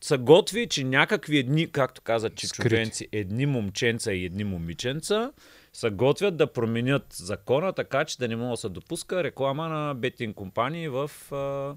са 0.00 0.18
готви, 0.18 0.66
че 0.66 0.84
някакви 0.84 1.38
едни, 1.38 1.72
както 1.72 2.02
каза 2.02 2.30
чичовенци, 2.30 3.08
едни 3.12 3.46
момченца 3.46 4.12
и 4.12 4.24
едни 4.24 4.44
момиченца 4.44 5.32
са 5.72 5.90
готвят 5.90 6.36
да 6.36 6.52
променят 6.52 7.06
закона, 7.12 7.72
така 7.72 8.04
че 8.04 8.18
да 8.18 8.28
не 8.28 8.36
може 8.36 8.50
да 8.50 8.56
се 8.56 8.68
допуска 8.68 9.24
реклама 9.24 9.68
на 9.68 9.94
бетинг 9.94 10.36
компании 10.36 10.88
в... 10.88 11.10
А... 11.32 11.74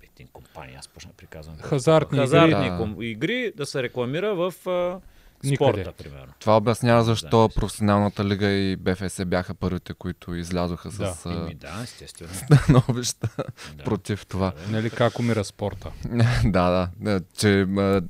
Бетинг 0.00 0.30
компании, 0.32 0.76
аз 0.78 0.88
почна 0.88 1.10
приказвам. 1.16 1.56
Хазартни 1.56 2.18
Хазартни 2.18 2.66
игри. 2.66 2.70
Да. 2.70 2.78
ком- 2.78 3.04
игри 3.04 3.52
да 3.56 3.66
се 3.66 3.82
рекламира 3.82 4.34
в 4.34 4.54
а... 4.66 5.00
Никъде. 5.44 5.56
спорта, 5.82 5.92
примерно. 5.92 6.32
Това 6.38 6.56
обяснява 6.56 7.04
защо 7.04 7.48
Да. 7.48 7.54
професионалната 7.54 8.24
лига 8.24 8.46
и 8.48 8.76
БФС 8.76 9.20
бяха 9.26 9.54
първите, 9.54 9.94
които 9.94 10.34
излязоха 10.34 10.88
Да. 10.90 11.14
с 11.14 11.26
а, 11.26 11.32
Еми, 11.32 11.54
да, 11.54 11.80
естествено. 11.84 12.30
становища 12.62 13.28
Да. 13.76 13.84
против 13.84 14.26
това. 14.26 14.52
Нали 14.68 14.90
как 14.90 15.18
умира 15.18 15.44
спорта? 15.44 15.90
да, 16.44 16.70
да, 16.70 16.88
да. 17.00 17.20
Че 17.38 17.60
а, 17.60 18.02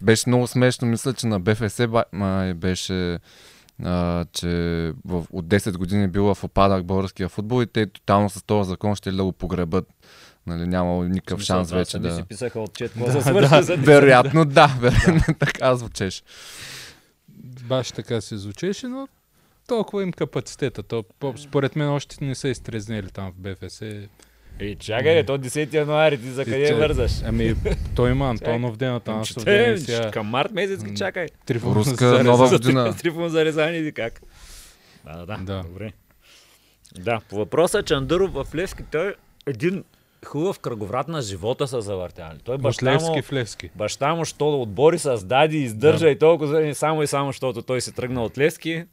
беше 0.00 0.28
много 0.28 0.46
смешно. 0.46 0.88
Мисля, 0.88 1.14
че 1.14 1.26
на 1.26 1.40
БФС 1.40 1.80
май 2.12 2.54
беше 2.54 3.18
а, 3.84 4.24
че 4.32 4.48
в, 5.04 5.24
от 5.32 5.46
10 5.46 5.76
години 5.76 6.08
бил 6.08 6.34
в 6.34 6.44
опадък 6.44 6.84
българския 6.84 7.28
футбол 7.28 7.62
и 7.62 7.66
те 7.66 7.86
тотално 7.86 8.30
с 8.30 8.42
този 8.42 8.68
закон 8.68 8.94
ще 8.94 9.12
да 9.12 9.24
го 9.24 9.32
погребат. 9.32 9.84
Нали, 10.48 10.66
нямало 10.66 11.04
никакъв 11.04 11.38
Смисъл, 11.38 11.56
шанс 11.56 11.68
това 11.68 11.78
вече 11.78 11.98
да... 11.98 12.16
си 12.16 12.22
писаха 12.22 12.60
отчет, 12.60 12.92
какво 12.92 13.06
да, 13.12 13.22
свърши 13.22 13.62
за 13.62 13.76
Вероятно 13.76 14.44
да, 14.44 14.76
вероятно 14.80 15.34
така 15.34 15.74
звучеше. 15.74 16.22
Баш 17.62 17.92
така 17.92 18.20
се 18.20 18.36
звучеше, 18.36 18.86
но 18.86 19.08
толкова 19.66 20.02
им 20.02 20.12
капацитета. 20.12 20.82
То, 20.82 21.04
по- 21.20 21.34
според 21.38 21.76
мен 21.76 21.88
още 21.88 22.24
не 22.24 22.34
са 22.34 22.48
изтрезнели 22.48 23.10
там 23.10 23.32
в 23.32 23.54
БФС. 23.56 23.82
И 24.60 24.76
чакай, 24.76 25.14
бе, 25.14 25.26
то 25.26 25.38
10 25.38 25.74
януари, 25.74 26.20
ти 26.20 26.30
за 26.30 26.44
къде 26.44 26.66
че- 26.66 26.74
вързаш? 26.74 27.12
Ами, 27.24 27.54
той 27.94 28.10
има 28.10 28.26
Антонов 28.30 28.76
ден, 28.76 28.94
а 28.94 29.00
там 29.00 29.24
Че 29.24 29.32
в 29.32 29.44
те, 29.44 29.58
ден 29.58 29.80
сега. 29.80 30.10
Към 30.10 30.26
март 30.26 30.52
месец 30.52 30.84
ги 30.84 30.96
чакай. 30.96 31.26
Трифон 31.46 31.72
Руска 31.72 31.94
зареза- 31.96 32.22
нова 32.22 32.46
За 32.46 32.58
година. 32.58 32.96
Трифон 32.96 33.28
за 33.28 33.44
резани 33.44 33.76
или 33.76 33.92
как? 33.92 34.20
Да, 35.04 35.18
да, 35.18 35.26
да. 35.26 35.36
Да. 35.38 35.62
Добре. 35.62 35.92
Да, 36.98 37.20
по 37.30 37.36
въпроса 37.36 37.82
Чандъров 37.82 38.32
в 38.32 38.46
Левски, 38.54 38.82
той 38.92 39.08
е 39.08 39.12
един 39.46 39.84
хубав 40.26 40.58
кръговрат 40.58 41.08
на 41.08 41.22
живота 41.22 41.68
са 41.68 41.80
завъртяли. 41.80 42.38
Той 42.44 42.58
баща 42.58 42.92
Левски 42.92 43.10
му, 43.10 43.22
в 43.22 43.32
Левски. 43.32 43.70
баща 43.76 44.14
му, 44.14 44.24
що 44.24 44.50
да 44.50 44.56
отбори 44.56 44.98
създади, 44.98 45.58
издържа 45.58 46.04
Да. 46.04 46.10
и 46.10 46.18
толкова 46.18 46.74
само 46.74 47.02
и 47.02 47.06
само, 47.06 47.28
защото 47.28 47.62
той 47.62 47.80
се 47.80 47.92
тръгна 47.92 48.24
от 48.24 48.38
Левски 48.38 48.84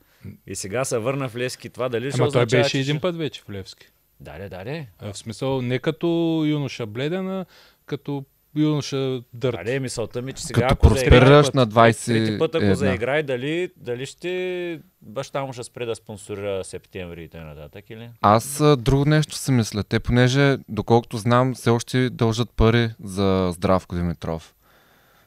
и 0.48 0.56
сега 0.56 0.86
се 0.86 0.98
върна 0.98 1.30
в 1.30 1.36
Левски. 1.36 1.70
Това 1.70 1.90
дали 1.90 2.12
ще 2.12 2.22
Ама 2.22 2.32
той 2.32 2.42
означава, 2.42 2.64
беше 2.64 2.72
че 2.72 2.80
един 2.80 3.00
път 3.00 3.16
вече 3.16 3.42
в 3.42 3.50
Левски. 3.50 3.88
Да, 4.20 4.38
да, 4.38 4.50
да, 4.50 4.86
В 5.02 5.18
смисъл, 5.18 5.62
не 5.62 5.80
като 5.80 6.08
юноша 6.46 6.86
бледен, 6.86 7.30
а 7.30 7.46
като 7.86 8.26
юноша 8.56 9.22
дърт. 9.34 9.58
Да, 9.66 9.80
мисълта 9.80 10.22
ми, 10.22 10.34
че 10.34 10.44
сега 10.44 10.62
Като 10.62 10.74
ако 10.74 10.88
просперираш 10.90 11.46
път- 11.46 11.56
на 11.56 11.66
Трети 11.66 12.40
път, 12.40 12.56
ако 12.56 12.64
21. 12.66 12.74
заиграе, 12.74 13.24
дали, 13.24 13.70
дали 13.78 14.06
ще 14.06 14.80
баща 15.02 15.46
му 15.46 15.54
ще 15.54 15.64
спре 15.64 15.86
да 15.86 15.96
спонсорира 15.96 16.64
септември 16.64 17.24
и 17.24 17.28
т.н. 17.28 17.70
или? 17.90 18.10
Аз 18.22 18.64
друго 18.78 19.06
нещо 19.06 19.36
си 19.36 19.52
мисля. 19.52 19.84
Те, 19.84 20.00
понеже, 20.00 20.58
доколкото 20.70 21.18
знам, 21.18 21.54
все 21.54 21.70
още 21.70 22.10
дължат 22.10 22.50
пари 22.56 22.90
за 23.04 23.52
Здравко 23.54 23.96
Димитров. 23.96 24.56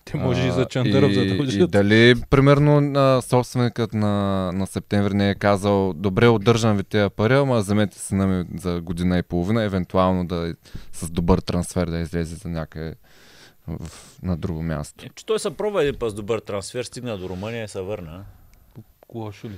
Те 0.05 0.17
може 0.17 0.43
и 0.43 0.49
А, 0.49 0.53
за 0.53 0.65
Чандъров 0.65 1.13
да 1.13 1.21
и, 1.21 1.29
и 1.29 1.37
дължат. 1.37 1.71
дали, 1.71 2.15
примерно, 2.31 2.81
на 2.81 3.23
собственикът 3.23 3.95
на, 3.95 4.09
на 4.53 4.67
септември 4.67 5.15
не 5.15 5.31
е 5.31 5.35
казал, 5.35 5.93
добре, 5.93 6.29
удържам 6.29 6.77
ви 6.77 6.85
тези 6.85 7.11
пари, 7.17 7.35
ама 7.35 7.59
вземете 7.59 7.99
сина 7.99 8.27
ми 8.27 8.45
за 8.57 8.81
година 8.81 9.19
и 9.19 9.23
половина, 9.23 9.63
евентуално 9.63 10.27
да 10.27 10.55
с 10.93 11.11
добър 11.11 11.39
трансфер 11.39 11.87
да 11.87 11.99
излезе 11.99 12.35
за 12.37 12.49
някъде 12.49 12.95
в, 13.69 13.91
на 14.23 14.37
друго 14.37 14.63
място. 14.63 15.05
Е, 15.07 15.09
че 15.15 15.27
той 15.27 15.39
се 15.39 15.51
пробва 15.51 15.83
един 15.83 15.99
път 15.99 16.11
с 16.11 16.15
добър 16.15 16.39
трансфер, 16.41 16.85
стигна 16.85 17.19
до 17.19 17.29
Румъния 17.29 17.65
и 17.65 17.69
се 17.69 17.81
върна. 17.81 18.25
Лошо 19.15 19.47
ли? 19.47 19.57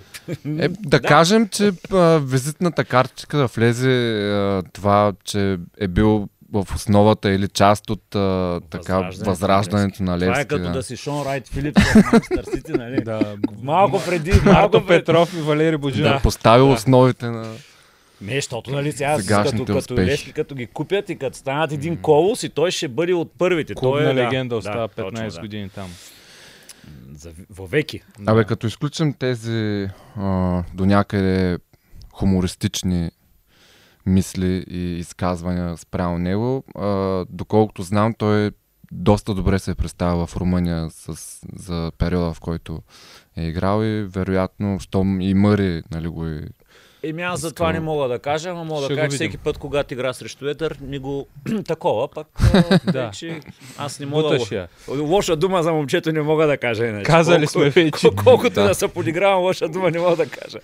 Е, 0.59 0.69
да, 0.69 1.01
кажем, 1.01 1.49
че 1.49 1.73
а, 1.93 2.21
визитната 2.25 2.85
картичка 2.85 3.39
да 3.39 3.47
влезе 3.47 3.91
а, 4.33 4.63
това, 4.73 5.13
че 5.25 5.59
е 5.79 5.89
бил 5.89 6.29
в 6.53 6.67
основата 6.75 7.31
или 7.31 7.49
част 7.49 7.91
от 7.91 8.15
а, 8.15 8.61
така, 8.71 8.95
Възраждането 8.95 9.31
възраждането 9.31 10.03
на 10.03 10.19
Левски. 10.19 10.27
Това 10.27 10.41
е 10.41 10.45
като 10.45 10.63
да. 10.63 10.71
да 10.71 10.83
си 10.83 10.97
Шон 10.97 11.27
Райт 11.27 11.49
Филипс 11.49 11.83
в 11.83 11.95
Манчестър 12.13 12.45
Сити, 12.55 12.73
нали? 12.73 13.05
Да. 13.05 13.37
Малко 13.63 14.03
преди, 14.07 14.33
малко 14.45 14.87
пред... 14.87 14.87
Петров 14.87 15.35
и 15.35 15.41
Валери 15.41 15.77
Божинов. 15.77 16.13
да 16.13 16.21
поставил 16.23 16.67
Да. 16.67 16.73
основите 16.73 17.27
на... 17.27 17.55
Не, 18.21 18.35
защото 18.35 18.71
нали 18.71 18.93
сега 18.93 19.19
Сегашните 19.19 19.59
като, 19.59 19.79
като 19.79 19.95
успехи. 19.95 20.33
Като 20.33 20.55
ги 20.55 20.67
купят 20.67 21.11
и 21.11 21.17
като 21.17 21.37
станат 21.37 21.73
един 21.73 21.97
колос 21.97 22.43
и 22.43 22.49
той 22.49 22.71
ще 22.71 22.89
бъде 22.89 23.15
от 23.15 23.33
първите. 23.39 23.75
той 23.75 23.81
Клубна 23.81 24.11
е, 24.11 24.15
да, 24.15 24.25
легенда 24.25 24.57
остава 24.57 24.89
да, 24.97 25.03
15 25.03 25.27
точно, 25.27 25.41
години 25.41 25.69
там. 25.69 25.89
Да. 25.89 27.19
За, 27.19 27.33
вовеки. 27.51 28.03
Абе, 28.27 28.45
като 28.45 28.67
изключим 28.67 29.15
тези 29.15 29.89
а, 30.17 30.63
до 30.75 30.87
някъде 30.87 31.59
хумористични 32.13 33.11
мисли 34.07 34.65
и 34.71 34.99
изказвания 34.99 35.77
спрямо 35.77 36.19
него, 36.19 36.65
а, 36.75 37.25
доколкото 37.31 37.83
знам, 37.83 38.15
той 38.19 38.51
доста 38.93 39.35
добре 39.35 39.59
се 39.59 39.71
е 39.71 39.75
представил 39.75 40.27
в 40.27 40.37
Румъния 40.37 40.91
с, 40.91 41.41
за 41.57 41.93
периода, 41.99 42.35
в 42.35 42.41
който 42.41 42.83
е 43.37 43.43
играл 43.43 43.85
и 43.85 44.03
вероятно, 44.03 44.81
щом 44.81 45.21
и 45.21 45.35
Мъри 45.35 45.83
нали, 45.91 46.09
го 46.09 46.27
е 46.27 46.43
Еми 47.03 47.23
аз 47.23 47.41
за 47.41 47.53
това 47.53 47.73
не 47.73 47.81
мога 47.81 48.09
да 48.09 48.19
кажа, 48.19 48.49
ама 48.49 48.65
мога 48.65 48.85
Ще 48.85 48.95
да 48.95 48.97
кажа, 48.97 49.11
че 49.11 49.15
всеки 49.15 49.39
път, 49.39 49.59
когато 49.59 49.95
игра 49.95 50.13
срещу 50.13 50.49
Етър, 50.49 50.77
не 50.81 50.99
го 50.99 51.27
такова, 51.67 52.09
пък 52.09 52.27
Да. 52.93 53.07
вече 53.07 53.41
аз 53.79 54.01
не 54.01 54.07
мога 54.07 54.39
да... 54.39 54.69
Лоша 54.91 55.37
дума 55.37 55.63
за 55.63 55.73
момчето 55.73 56.13
не 56.13 56.23
мога 56.23 56.47
да 56.47 56.57
кажа 56.57 56.87
иначе. 56.87 57.05
Казали 57.05 57.39
Колко- 57.39 57.53
сме 57.53 57.71
вече. 57.73 57.91
кол- 57.91 58.15
Колкото 58.17 58.51
Да. 58.51 58.65
да 58.65 58.75
се 58.75 58.89
подигравам, 58.89 59.41
лоша 59.41 59.69
дума 59.69 59.91
не 59.91 59.99
мога 59.99 60.17
да 60.17 60.27
кажа 60.27 60.59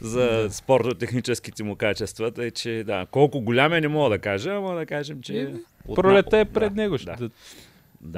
за 0.00 0.48
спортно-техническите 0.50 1.62
му 1.62 1.76
качества, 1.76 2.30
тъй 2.30 2.50
че 2.50 2.82
да, 2.86 3.06
колко 3.06 3.40
голям 3.40 3.72
е 3.72 3.80
не 3.80 3.88
мога 3.88 4.10
да 4.10 4.18
кажа, 4.18 4.50
ама 4.50 4.74
да 4.74 4.86
кажем, 4.86 5.22
че... 5.22 5.52
от 5.88 5.96
Пролета 5.96 6.38
е 6.38 6.44
пред 6.44 6.74
да, 6.74 6.82
него. 6.82 6.96
Да, 6.98 7.16
Да. 7.16 7.28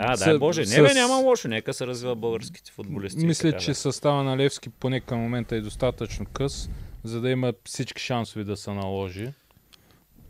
да, 0.06 0.16
С- 0.16 0.20
дай 0.20 0.38
Боже. 0.38 0.60
Не 0.60 0.82
бе, 0.82 0.88
с- 0.88 0.94
няма 0.94 1.14
лошо, 1.16 1.48
нека 1.48 1.74
се 1.74 1.86
развива 1.86 2.14
българските 2.14 2.72
футболисти. 2.72 3.26
Мисля, 3.26 3.48
така, 3.48 3.60
че 3.60 3.70
да. 3.70 3.74
състава 3.74 4.22
на 4.22 4.36
Левски 4.36 4.68
поне 4.70 5.00
към 5.00 5.18
момента 5.18 5.56
е 5.56 5.60
достатъчно 5.60 6.26
къс, 6.26 6.68
за 7.04 7.20
да 7.20 7.30
има 7.30 7.52
всички 7.64 8.02
шансове 8.02 8.44
да 8.44 8.56
се 8.56 8.70
наложи. 8.70 9.32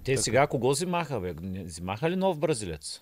Те 0.05 0.17
сега 0.17 0.47
кого 0.47 0.71
взимаха, 0.71 1.21
бе? 1.21 1.35
Взимаха 1.63 2.11
ли 2.11 2.17
нов 2.17 2.39
бразилец? 2.39 3.01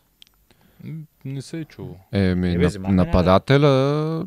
Не 1.24 1.42
се 1.42 1.58
е 1.58 1.64
чуло. 1.64 1.96
Е, 2.12 2.34
ми, 2.34 2.48
Е, 2.48 2.52
бе, 2.52 2.58
на, 2.58 2.68
взимаха 2.68 2.92
нападателя, 2.94 4.26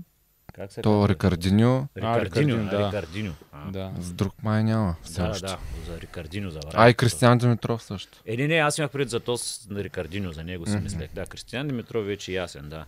Как 0.54 0.72
се 0.72 0.82
то 0.82 0.90
казва? 0.92 1.10
Рикардиньо, 1.10 1.88
А, 2.02 2.22
Рикардиньо, 2.22 2.70
да. 2.70 2.88
Рикардиньо. 2.88 3.34
А, 3.52 3.72
Да. 3.72 3.92
с 4.00 4.14
друг 4.14 4.44
май 4.44 4.64
няма 4.64 4.96
Да, 5.16 5.28
да, 5.30 5.58
за 5.88 6.02
Рикардиньо 6.02 6.50
забравя. 6.50 6.74
А 6.78 6.90
и 6.90 6.94
Кристиан 6.94 7.38
Димитров 7.38 7.84
също. 7.84 8.22
Е, 8.25 8.38
не, 8.38 8.48
не, 8.48 8.56
аз 8.56 8.78
имах 8.78 8.92
пред 8.92 9.10
за 9.10 9.20
то 9.20 9.38
с 9.38 9.68
на 9.70 9.84
Рикардиньо, 9.84 10.32
за 10.32 10.44
него 10.44 10.66
си 10.66 10.78
мислех. 10.78 11.10
Да, 11.14 11.25
Кристиан 11.25 11.68
Димитров 11.68 12.06
вече 12.06 12.32
е 12.32 12.36
ясен, 12.36 12.70
да. 12.70 12.86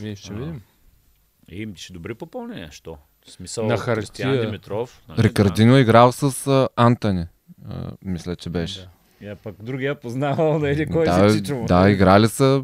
Вие 0.00 0.16
ще 0.16 0.32
А. 0.32 0.36
видим. 0.36 0.62
И 1.48 1.68
ще 1.76 1.92
добри 1.92 2.14
попълнения, 2.14 2.72
що? 2.72 2.98
В 3.26 3.30
смисъл, 3.30 3.66
На 3.66 3.74
Кристиан 3.76 3.96
хартия. 4.30 4.46
Димитров. 4.46 5.02
нали, 5.08 5.22
Рикардиньо 5.22 5.76
играл 5.78 6.12
с 6.12 6.46
а, 6.46 6.68
Антони, 6.76 7.26
а, 7.70 7.90
мисля, 8.04 8.36
че 8.36 8.50
беше. 8.50 8.80
Да. 8.80 8.84
Да. 9.20 9.26
Я 9.26 9.36
пък 9.36 9.54
другия 9.62 9.94
познавал, 9.94 10.58
да 10.60 10.70
или 10.70 10.86
кой 10.86 11.04
да, 11.04 11.30
си 11.30 11.38
чичо 11.38 11.54
му. 11.54 11.66
да, 11.66 11.90
играли 11.90 12.28
са. 12.28 12.62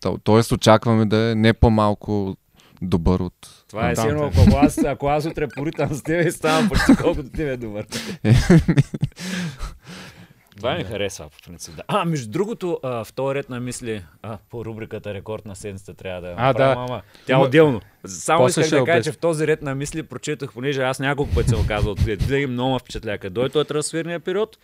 То- 0.00 0.18
Тоест 0.24 0.52
очакваме 0.52 1.06
да 1.06 1.30
е 1.30 1.34
не 1.34 1.52
по-малко 1.52 2.36
добър 2.82 3.20
от... 3.20 3.64
Това 3.68 3.90
е 3.90 3.94
да. 3.94 4.30
ако 4.36 4.56
аз, 4.56 4.78
ако 4.78 5.06
аз 5.06 5.26
утре 5.26 5.48
поритам 5.48 5.94
с 5.94 6.02
тебе, 6.02 6.32
ставам 6.32 6.68
почти 6.68 6.96
колкото 7.02 7.28
тебе 7.28 7.52
е 7.52 7.56
добър. 7.56 7.86
Това 10.60 10.74
ми 10.74 10.84
харесва, 10.84 11.28
по 11.28 11.36
принцип. 11.46 11.76
Да. 11.76 11.82
А, 11.88 12.04
между 12.04 12.30
другото, 12.30 12.80
а, 12.82 13.04
в 13.04 13.12
този 13.12 13.34
ред 13.34 13.48
на 13.50 13.60
мисли, 13.60 14.04
а, 14.22 14.38
по 14.50 14.64
рубриката 14.64 15.14
Рекорд 15.14 15.46
на 15.46 15.56
седмицата 15.56 15.94
трябва 15.94 16.20
да 16.20 16.34
А, 16.38 16.52
да. 16.52 16.74
Ама, 16.78 17.02
тя 17.26 17.32
Има- 17.32 17.42
отделно. 17.42 17.80
Само 18.06 18.46
исках 18.48 18.70
да 18.70 18.84
кажа, 18.84 19.02
че 19.02 19.12
в 19.12 19.18
този 19.18 19.46
ред 19.46 19.62
на 19.62 19.74
мисли 19.74 20.02
прочетох, 20.02 20.52
понеже 20.52 20.82
аз 20.82 20.98
няколко 20.98 21.34
пъти 21.34 21.48
съм 21.48 21.66
казал, 21.66 21.94
винаги 21.98 22.46
много 22.46 22.72
ме 22.72 22.78
впечатля, 22.78 23.18
този 23.52 23.68
трансферния 23.68 24.20
период 24.20 24.58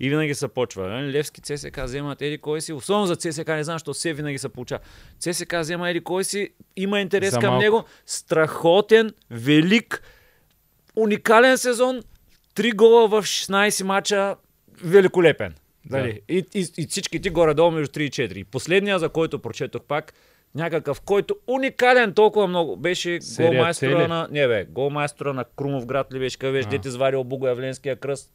и 0.00 0.08
винаги 0.08 0.34
се 0.34 0.48
почва. 0.48 0.88
нали? 0.88 1.12
Левски 1.12 1.40
ЦСК 1.40 1.80
вземат 1.84 2.22
еди 2.22 2.38
кой 2.38 2.60
си, 2.60 2.72
особено 2.72 3.06
за 3.06 3.16
ЦСК, 3.16 3.48
не 3.48 3.64
знам, 3.64 3.74
защо 3.74 3.92
все 3.92 4.12
винаги 4.12 4.38
се 4.38 4.48
получава. 4.48 4.80
ЦСК 5.18 5.54
взема 5.60 5.90
еди 5.90 6.00
кой 6.00 6.24
си, 6.24 6.50
има 6.76 7.00
интерес 7.00 7.30
За 7.30 7.38
към 7.40 7.50
малко. 7.50 7.62
него, 7.62 7.84
страхотен, 8.06 9.10
велик, 9.30 10.02
уникален 10.96 11.58
сезон, 11.58 12.00
три 12.54 12.72
гола 12.72 13.08
в 13.08 13.22
16 13.22 13.82
мача, 13.84 14.36
великолепен. 14.84 15.54
Дали? 15.84 16.20
И, 16.28 16.44
и, 16.54 16.66
и 16.76 16.86
всички 16.86 17.20
ти 17.20 17.30
горе-долу 17.30 17.70
между 17.70 17.92
3 17.92 18.00
и 18.00 18.10
4. 18.10 18.36
И 18.36 18.44
последния, 18.44 18.98
за 18.98 19.08
който 19.08 19.38
прочетох 19.38 19.82
пак, 19.82 20.14
някакъв, 20.54 21.00
който 21.00 21.36
уникален 21.46 22.12
толкова 22.14 22.46
много, 22.46 22.76
беше 22.76 23.18
голмайстора 23.40 24.08
на... 24.08 24.28
Не 24.30 24.48
бе, 24.48 24.64
голмайстора 24.64 25.32
на 25.32 25.44
Крумов 25.56 25.86
град 25.86 26.14
ли 26.14 26.18
беше, 26.18 26.38
къде 26.38 26.52
беше, 26.52 26.68
дете 26.68 26.88
извадил 26.88 27.24
Богоявленския 27.24 27.96
кръст. 27.96 28.30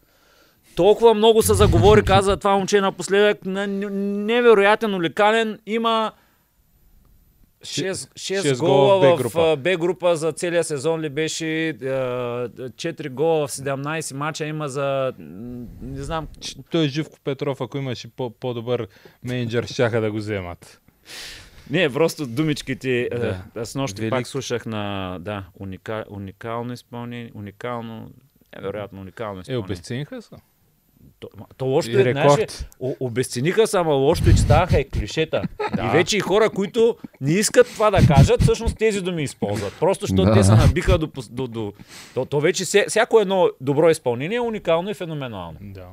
Толкова 0.75 1.13
много 1.13 1.41
се 1.41 1.53
заговори, 1.53 2.03
каза 2.05 2.37
това 2.37 2.57
момче 2.57 2.81
напоследък, 2.81 3.45
на 3.45 3.67
невероятен, 3.67 4.93
уникален, 4.93 5.59
има 5.65 6.11
6, 7.67 7.91
6, 7.91 8.17
шест 8.41 8.59
гола 8.59 8.71
гола 8.99 8.99
в, 8.99 9.57
Б 9.57 9.77
група. 9.77 10.15
за 10.15 10.31
целия 10.31 10.63
сезон 10.63 11.01
ли 11.01 11.09
беше 11.09 11.45
4 11.45 13.09
гола 13.09 13.47
в 13.47 13.51
17 13.51 14.13
мача 14.13 14.45
има 14.45 14.69
за 14.69 15.13
не 15.81 16.03
знам 16.03 16.27
Той 16.71 16.85
е 16.85 16.87
Живко 16.87 17.17
Петров, 17.23 17.61
ако 17.61 17.77
имаше 17.77 18.07
по- 18.07 18.29
по-добър 18.31 18.87
менеджер, 19.23 19.65
щяха 19.65 20.01
да 20.01 20.11
го 20.11 20.17
вземат. 20.17 20.81
Не, 21.69 21.89
просто 21.89 22.27
думичките. 22.27 23.09
Да. 23.11 23.65
С 23.65 23.75
нощи 23.75 24.01
Велик. 24.01 24.11
пак 24.11 24.27
слушах 24.27 24.65
на 24.65 25.17
да, 25.19 25.43
уника, 25.59 26.05
уникално 26.09 26.73
изпълнение, 26.73 27.31
уникално, 27.35 28.11
невероятно 28.55 29.01
уникално 29.01 29.37
Е, 29.37 29.41
изпълнение. 29.41 29.63
обесцениха 29.65 30.21
се. 30.21 30.35
То, 31.19 31.29
то 31.57 31.65
лошото 31.65 31.99
е, 31.99 32.11
знаеш, 32.11 32.47
обесцениха 32.79 33.67
се, 33.67 33.77
ама 33.77 33.93
лошото 33.93 34.29
е, 34.29 34.33
че 34.33 34.39
ставаха 34.39 34.79
и 34.79 34.89
клишета. 34.89 35.41
И 35.85 35.89
вече 35.91 36.17
и 36.17 36.19
хора, 36.19 36.49
които 36.49 36.97
не 37.21 37.31
искат 37.33 37.67
това 37.67 37.91
да 37.91 38.07
кажат, 38.07 38.41
всъщност 38.41 38.77
тези 38.77 39.01
думи 39.01 39.23
използват. 39.23 39.73
Просто 39.79 40.03
защото 40.05 40.25
Да. 40.25 40.33
те 40.33 40.43
се 40.43 40.51
набиха 40.51 40.97
до... 40.97 41.11
до, 41.29 41.47
до 41.47 41.73
то, 42.13 42.25
то 42.25 42.39
вече 42.39 42.65
се, 42.65 42.85
всяко 42.89 43.19
едно 43.19 43.49
добро 43.61 43.89
изпълнение 43.89 44.37
е 44.37 44.41
уникално 44.41 44.89
и 44.89 44.93
феноменално. 44.93 45.57
Да. 45.61 45.87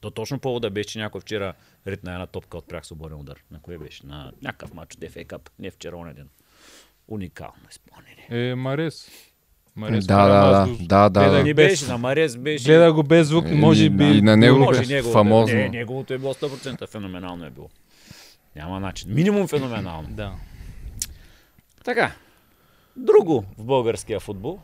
То 0.00 0.10
точно 0.10 0.38
повода 0.38 0.70
беше, 0.70 0.88
че 0.88 0.98
някой 0.98 1.20
вчера 1.20 1.54
ритна 1.86 2.12
една 2.12 2.26
топка 2.26 2.58
от 2.58 2.68
прях 2.68 2.86
свободен 2.86 3.20
удар. 3.20 3.36
На 3.50 3.60
кое 3.60 3.78
беше? 3.78 4.06
На 4.06 4.32
някакъв 4.42 4.74
матч 4.74 4.94
от 4.94 5.00
FA 5.00 5.26
Cup. 5.26 5.48
Не 5.58 5.70
вчера, 5.70 5.96
онен 5.96 6.14
ден. 6.14 6.28
Уникално 7.08 7.62
изпълнение. 7.70 8.50
Е, 8.50 8.54
Марес. 8.54 9.10
Марес 9.76 10.06
Да, 10.06 10.28
да, 10.28 10.50
да, 10.50 10.66
го- 10.68 10.76
да, 10.78 11.08
да, 11.08 11.30
да. 11.30 11.44
Не 11.44 11.54
без- 11.54 11.70
беше, 11.70 11.86
на 11.86 11.98
Марес 11.98 12.36
беше. 12.36 12.64
Гледа 12.64 12.92
го 12.92 13.02
без 13.02 13.28
звук, 13.28 13.44
И- 13.48 13.54
може 13.54 13.90
би... 13.90 14.04
и 14.04 14.22
на 14.22 14.36
него 14.36 14.58
може 14.58 14.78
беше 14.78 14.92
неговото, 14.92 15.12
фамозно. 15.12 15.56
Не, 15.56 15.68
неговото 15.68 16.14
е 16.14 16.18
било 16.18 16.34
100% 16.34 16.88
феноменално 16.88 17.44
е 17.44 17.50
било. 17.50 17.68
Няма 18.56 18.80
начин. 18.80 19.14
Минимум 19.14 19.48
феноменално. 19.48 20.08
Да. 20.08 20.32
Така. 21.84 22.12
Друго 22.96 23.44
в 23.58 23.64
българския 23.64 24.20
футбол. 24.20 24.58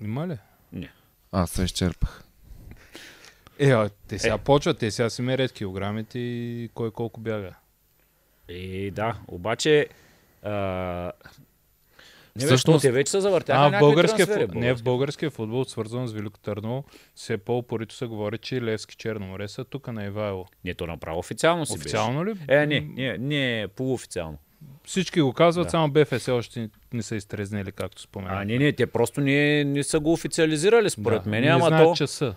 Има 0.00 0.28
ли? 0.28 0.38
Аз 1.32 1.50
се 1.50 1.62
изчерпах. 1.62 2.24
Е, 3.58 3.70
а, 3.70 3.90
те 4.08 4.18
сега 4.18 4.38
почват, 4.38 4.78
те 4.78 4.90
сега 4.90 5.10
си 5.10 5.22
мерят 5.22 5.52
килограмите 5.52 6.18
и 6.18 6.70
кой 6.74 6.90
колко 6.90 7.20
бяга. 7.20 7.54
И 8.48 8.90
да, 8.90 9.16
обаче... 9.28 9.86
А... 10.42 11.12
Не, 12.36 12.46
Всъщност- 12.46 12.82
те 12.82 12.92
вече 12.92 13.10
са 13.10 13.20
завъртяха 13.20 13.60
А, 13.66 13.68
в 13.68 13.80
българския, 13.80 14.26
трансфери. 14.26 14.58
не, 14.58 14.74
в 14.74 14.82
българския 14.82 15.30
футбол, 15.30 15.64
свързан 15.64 16.06
с 16.06 16.12
Велико 16.12 16.38
Търново, 16.38 16.84
все 17.14 17.36
по-упорито 17.36 17.94
се 17.94 18.06
говори, 18.06 18.38
че 18.38 18.62
Левски 18.62 18.96
Черноморе 18.96 19.48
са 19.48 19.64
тук 19.64 19.88
на 19.88 20.04
Ивайло. 20.04 20.46
Не, 20.64 20.74
то 20.74 20.86
направо 20.86 21.18
официално 21.18 21.66
си 21.66 21.72
Официално 21.72 22.24
ли? 22.24 22.34
беше. 22.34 22.44
Е, 22.50 22.66
не, 22.66 22.80
не, 22.80 23.18
не, 23.18 23.68
полуофициално. 23.68 24.38
Всички 24.84 25.20
го 25.20 25.32
казват, 25.32 25.66
Да. 25.66 25.70
само 25.70 25.90
БФС 25.90 26.28
още 26.28 26.68
не 26.92 27.02
са 27.02 27.16
изтрезнели, 27.16 27.72
както 27.72 28.02
споменах. 28.02 28.38
А, 28.38 28.44
не, 28.44 28.58
не, 28.58 28.72
те 28.72 28.86
просто 28.86 29.20
не, 29.20 29.64
не 29.64 29.82
са 29.82 30.00
го 30.00 30.12
официализирали, 30.12 30.90
според 30.90 31.22
да. 31.24 31.30
мен. 31.30 31.42
Не 31.42 31.48
Ама 31.48 31.66
знаят 31.66 31.84
то, 31.84 31.94
часа. 31.94 32.34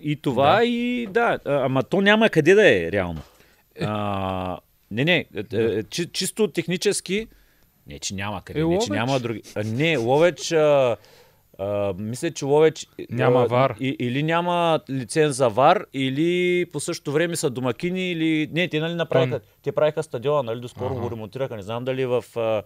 и 0.00 0.16
това, 0.16 0.56
Да. 0.56 0.64
и 0.64 1.06
да, 1.06 1.38
ама 1.44 1.82
то 1.82 2.00
няма 2.00 2.28
къде 2.28 2.54
да 2.54 2.68
е, 2.70 2.92
реално. 2.92 3.20
А, 3.80 4.58
не, 4.90 5.04
не, 5.04 5.16
е, 5.16 5.44
е, 5.54 5.82
чи, 5.82 6.06
чисто 6.06 6.48
технически, 6.48 7.26
не, 7.86 7.98
че 7.98 8.14
няма 8.14 8.42
къде, 8.44 8.60
Е, 8.60 8.64
не, 8.64 8.78
че 8.78 8.92
няма 8.92 9.20
други. 9.20 9.42
А, 9.54 9.62
не, 9.64 9.96
Ловеч, 9.96 10.52
а, 10.52 10.96
а, 11.58 11.94
мисля, 11.98 12.30
че 12.30 12.44
Ловеч... 12.44 12.86
Няма 13.10 13.42
а, 13.42 13.46
вар. 13.46 13.76
И, 13.80 13.96
или 13.98 14.22
няма 14.22 14.80
лиценз 14.90 15.36
за 15.36 15.48
вар, 15.48 15.86
или 15.92 16.66
по 16.72 16.80
същото 16.80 17.12
време 17.12 17.36
са 17.36 17.50
домакини, 17.50 18.10
или... 18.10 18.48
Не, 18.52 18.68
те 18.68 18.80
нали 18.80 18.94
направиха, 18.94 19.40
те 19.62 19.72
правиха 19.72 20.02
стадиона, 20.02 20.42
нали, 20.42 20.60
доскоро 20.60 20.94
Ага. 20.94 21.00
го 21.00 21.10
ремонтираха, 21.10 21.56
не 21.56 21.62
знам 21.62 21.84
дали 21.84 22.06
в... 22.06 22.24
А, 22.36 22.62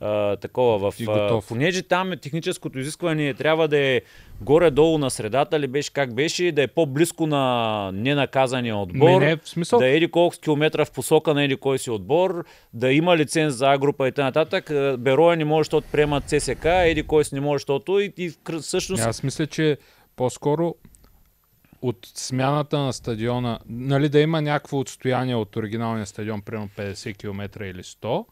а, 0.00 0.36
такова, 0.36 0.90
в, 0.90 0.94
а, 1.08 1.40
понеже 1.48 1.82
там 1.82 2.12
е 2.12 2.16
техническото 2.16 2.78
изискване 2.78 3.34
трябва 3.34 3.68
да 3.68 3.78
е 3.78 4.00
горе-долу 4.40 4.98
на 4.98 5.10
средата 5.10 5.60
ли 5.60 5.66
беше 5.66 5.92
как 5.92 6.14
беше, 6.14 6.52
да 6.52 6.62
е 6.62 6.66
по-близко 6.66 7.26
на 7.26 7.90
ненаказания 7.94 8.76
отбор, 8.76 9.20
Не, 9.20 9.26
не, 9.26 9.36
в 9.36 9.48
смисъл, 9.48 9.78
да 9.78 9.86
е 9.86 9.96
еди 9.96 10.10
колко 10.10 10.36
километра 10.42 10.84
в 10.84 10.90
посока 10.90 11.34
на 11.34 11.44
еди 11.44 11.56
кой 11.56 11.78
си 11.78 11.90
отбор, 11.90 12.44
да 12.72 12.92
има 12.92 13.16
лиценз 13.16 13.54
за 13.54 13.78
група 13.78 14.08
и 14.08 14.12
т.н. 14.12 14.96
Бероя 14.98 15.36
не 15.36 15.44
може, 15.44 15.60
защото 15.60 15.88
приемат 15.92 16.24
ЦСК, 16.24 16.64
еди 16.64 17.02
кой 17.02 17.24
си 17.24 17.34
не 17.34 17.40
може, 17.40 17.62
защото 17.62 18.00
и, 18.00 18.12
и 18.16 18.32
всъщност... 18.60 19.02
Аз 19.02 19.22
мисля, 19.22 19.46
че 19.46 19.78
по-скоро 20.16 20.74
от 21.82 21.98
смяната 22.14 22.78
на 22.78 22.92
стадиона, 22.92 23.58
нали 23.68 24.08
да 24.08 24.20
има 24.20 24.42
някакво 24.42 24.78
отстояние 24.78 25.34
от 25.34 25.56
оригиналния 25.56 26.06
стадион, 26.06 26.42
примерно 26.42 26.68
50 26.76 27.16
км 27.16 27.64
или 27.64 27.82
100, 27.82 28.24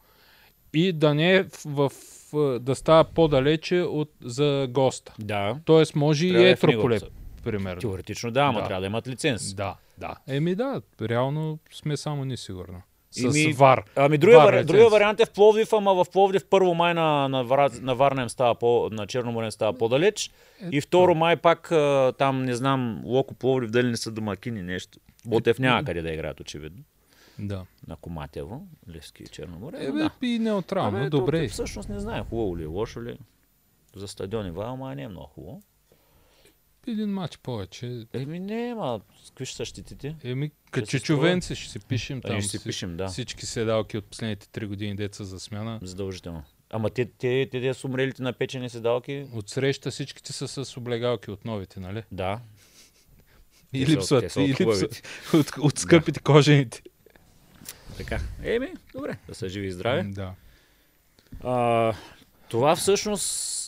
и 0.74 0.92
да 0.92 1.14
не 1.14 1.34
е 1.34 1.44
в, 1.64 1.92
в, 2.32 2.58
да 2.60 2.74
става 2.74 3.04
по-далече 3.04 3.80
от, 3.80 4.10
за 4.20 4.66
госта. 4.70 5.14
Да, 5.18 5.56
Тоест 5.64 5.94
може 5.94 6.28
Трябва 6.28 6.44
и 6.44 6.48
е 6.48 6.50
етрополе, 6.50 7.00
примерно. 7.44 7.80
теоретично 7.80 8.30
да, 8.30 8.40
ама 8.40 8.60
Да. 8.60 8.66
трябва 8.66 8.80
да 8.80 8.86
имат 8.86 9.08
лиценз. 9.08 9.54
Да, 9.54 9.76
да. 9.98 10.16
Еми 10.28 10.54
да, 10.54 10.82
реално 11.02 11.58
сме 11.72 11.96
само 11.96 12.24
ни 12.24 12.36
сигурно. 12.36 12.82
С 13.10 13.24
Еми, 13.24 13.52
ВАР. 13.52 13.84
Ами 13.96 14.18
другия, 14.18 14.38
Вар 14.38 14.54
вари... 14.54 14.64
другия 14.64 14.88
вариант 14.88 15.20
е 15.20 15.26
в 15.26 15.30
Пловдив, 15.30 15.72
ама 15.72 16.04
в 16.04 16.10
Пловдив 16.12 16.44
първо 16.50 16.74
май 16.74 16.94
на, 16.94 17.28
на, 17.28 17.44
Вар... 17.44 17.70
на 17.80 17.94
Варна 17.94 18.22
им 18.22 18.28
става 18.28 18.54
по... 18.54 18.88
на 18.92 19.06
Черноморен 19.06 19.50
става 19.52 19.72
по-далеч. 19.72 20.30
И 20.70 20.80
второ 20.80 21.14
май 21.14 21.36
пак 21.36 21.68
там, 22.18 22.42
не 22.44 22.54
знам, 22.54 23.00
Локо 23.04 23.34
Пловдив 23.34 23.70
дали 23.70 23.86
не 23.86 23.96
са 23.96 24.10
домакини 24.10 24.62
нещо. 24.62 24.98
Ботев 25.26 25.58
няма 25.58 25.84
къде 25.84 26.02
да 26.02 26.12
играят 26.12 26.40
очевидно. 26.40 26.82
Да. 27.38 27.66
На 27.86 27.96
Коматево, 27.96 28.66
Левски 28.88 29.22
и 29.22 29.28
Черноморе. 29.28 29.84
Е, 29.84 29.92
бе, 29.92 29.98
да. 29.98 30.10
и 30.22 30.38
неутрално, 30.38 30.98
Абе, 30.98 31.10
добре. 31.10 31.46
То, 31.48 31.52
всъщност 31.52 31.88
не 31.88 32.00
знаем 32.00 32.24
хубаво 32.24 32.58
ли 32.58 32.62
е, 32.62 32.66
лошо 32.66 33.02
ли 33.02 33.10
е. 33.10 33.18
За 33.96 34.08
стадиони 34.08 34.50
ва, 34.50 34.64
ама 34.66 34.94
не 34.94 35.02
е 35.02 35.08
много 35.08 35.26
хубаво. 35.26 35.62
Един 36.86 37.08
матч 37.08 37.38
повече. 37.38 38.06
Еми 38.12 38.40
не, 38.40 38.72
ама 38.72 39.00
с 39.24 39.30
какви 39.30 39.46
ще 39.46 39.56
са 39.56 39.64
щитите? 39.64 40.16
Еми, 40.24 40.50
като 40.70 40.86
чечовенци 40.86 41.54
ще 41.56 41.70
си 41.70 41.78
пишем 41.78 42.20
Там 42.20 42.30
там. 42.30 42.40
ще 42.40 42.58
си 42.58 42.64
пишем, 42.64 42.96
да, 42.96 43.08
Всички 43.08 43.46
седалки 43.46 43.98
от 43.98 44.04
последните 44.04 44.48
три 44.48 44.66
години 44.66 44.96
деца 44.96 45.24
за 45.24 45.40
смяна. 45.40 45.78
задължително. 45.82 46.42
Ама 46.70 46.90
те, 46.90 47.04
те, 47.04 47.48
те, 47.50 47.60
те, 47.60 47.74
са 47.74 47.86
умрелите 47.86 48.22
на 48.22 48.32
печени 48.32 48.70
седалки, 48.70 49.26
От 49.32 49.48
среща 49.48 49.90
всичките 49.90 50.32
са 50.32 50.64
с 50.64 50.76
облегалки 50.76 51.30
от 51.30 51.44
новите, 51.44 51.80
нали? 51.80 52.02
да. 52.12 52.40
И 53.72 53.86
липсват, 53.86 54.36
и 54.36 54.48
липсват 54.48 55.02
от, 55.34 55.52
от 55.58 55.78
скъпите 55.78 56.20
кожените. 56.20 56.82
Така. 57.96 58.20
Еми, 58.42 58.72
добре, 58.92 59.16
да 59.28 59.34
са 59.34 59.48
живи 59.48 59.66
и 59.66 59.72
здрави. 59.72 60.10
Да. 60.12 60.34
А, 61.44 61.92
това 62.48 62.76
всъщност 62.76 63.60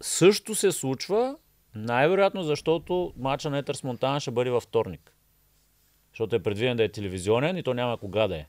също 0.00 0.54
се 0.54 0.72
случва, 0.72 1.36
най-вероятно 1.74 2.42
защото 2.42 3.12
матча 3.16 3.50
на 3.50 3.58
Етър 3.58 3.74
с 3.74 3.82
Монтана 3.82 4.20
ще 4.20 4.30
бъде 4.30 4.50
във 4.50 4.62
вторник. 4.62 5.12
Защото 6.12 6.36
е 6.36 6.42
предвиден 6.42 6.76
да 6.76 6.84
е 6.84 6.88
телевизионен 6.88 7.56
и 7.56 7.62
то 7.62 7.74
няма 7.74 7.98
кога 7.98 8.28
да 8.28 8.36
е. 8.36 8.46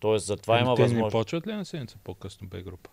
Тоест, 0.00 0.26
затова 0.26 0.60
има 0.60 0.66
Ами 0.68 0.76
те 0.76 0.82
не 0.82 0.88
възможност. 0.88 1.12
почват 1.12 1.46
ли 1.46 1.52
на 1.52 1.64
седмица 1.64 1.98
по-късно 2.04 2.48
бе 2.48 2.62
група? 2.62 2.90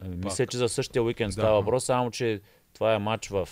Ами, 0.00 0.16
Мисля, 0.16 0.46
че 0.46 0.56
за 0.56 0.68
същия 0.68 1.02
уикенд 1.02 1.28
Да. 1.28 1.32
става 1.32 1.60
въпрос, 1.60 1.84
само 1.84 2.10
че 2.10 2.40
това 2.72 2.94
е 2.94 2.98
матч 2.98 3.28
в 3.28 3.48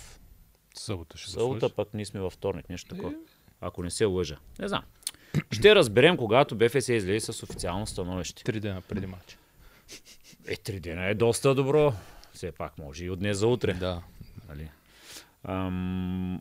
Събота 0.74 1.18
ще 1.18 1.30
събота, 1.30 1.68
пък 1.68 1.94
ние 1.94 2.04
сме 2.04 2.20
във 2.20 2.32
вторник, 2.32 2.68
нещо 2.68 2.94
такова. 2.94 3.12
Е. 3.12 3.16
Ако 3.60 3.82
не 3.82 3.90
се 3.90 4.04
лъжа. 4.04 4.38
Не 4.58 4.68
знам. 4.68 4.82
Ще 5.50 5.74
разберем, 5.74 6.16
когато 6.16 6.56
БФС 6.56 6.88
излезе 6.88 7.32
с 7.32 7.42
официално 7.42 7.86
становище. 7.86 8.44
Три 8.44 8.60
дена 8.60 8.80
преди 8.80 9.06
матч. 9.06 9.38
Е, 10.48 10.56
три 10.56 10.80
дена 10.80 11.04
е 11.06 11.14
доста 11.14 11.54
добро. 11.54 11.92
Все 12.32 12.52
пак 12.52 12.78
може 12.78 13.04
и 13.04 13.10
от 13.10 13.18
днес 13.18 13.38
за 13.38 13.46
утре. 13.46 13.74
Да. 13.74 14.02
Нали? 14.48 14.70
Ам... 15.44 16.40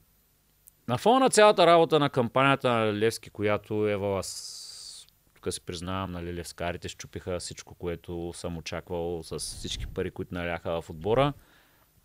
На 0.88 0.97
фона 0.97 1.19
на 1.19 1.29
цялата 1.29 1.67
работа 1.67 1.99
на 1.99 2.10
кампанията 2.10 2.69
на 2.69 2.93
Левски, 2.93 3.29
която 3.29 3.88
е 3.88 4.23
с... 4.23 5.08
тук 5.34 5.53
си 5.53 5.62
признавам, 5.62 6.12
нали, 6.12 6.36
левскарите 6.36 6.89
щупиха 6.89 7.39
всичко, 7.39 7.75
което 7.75 8.34
съм 8.36 8.58
очаквал 8.58 9.23
с 9.23 9.39
всички 9.39 9.88
пари, 9.88 10.12
които 10.12 10.34
наляха 10.34 10.82
в 10.82 10.89
отбора. 10.89 11.34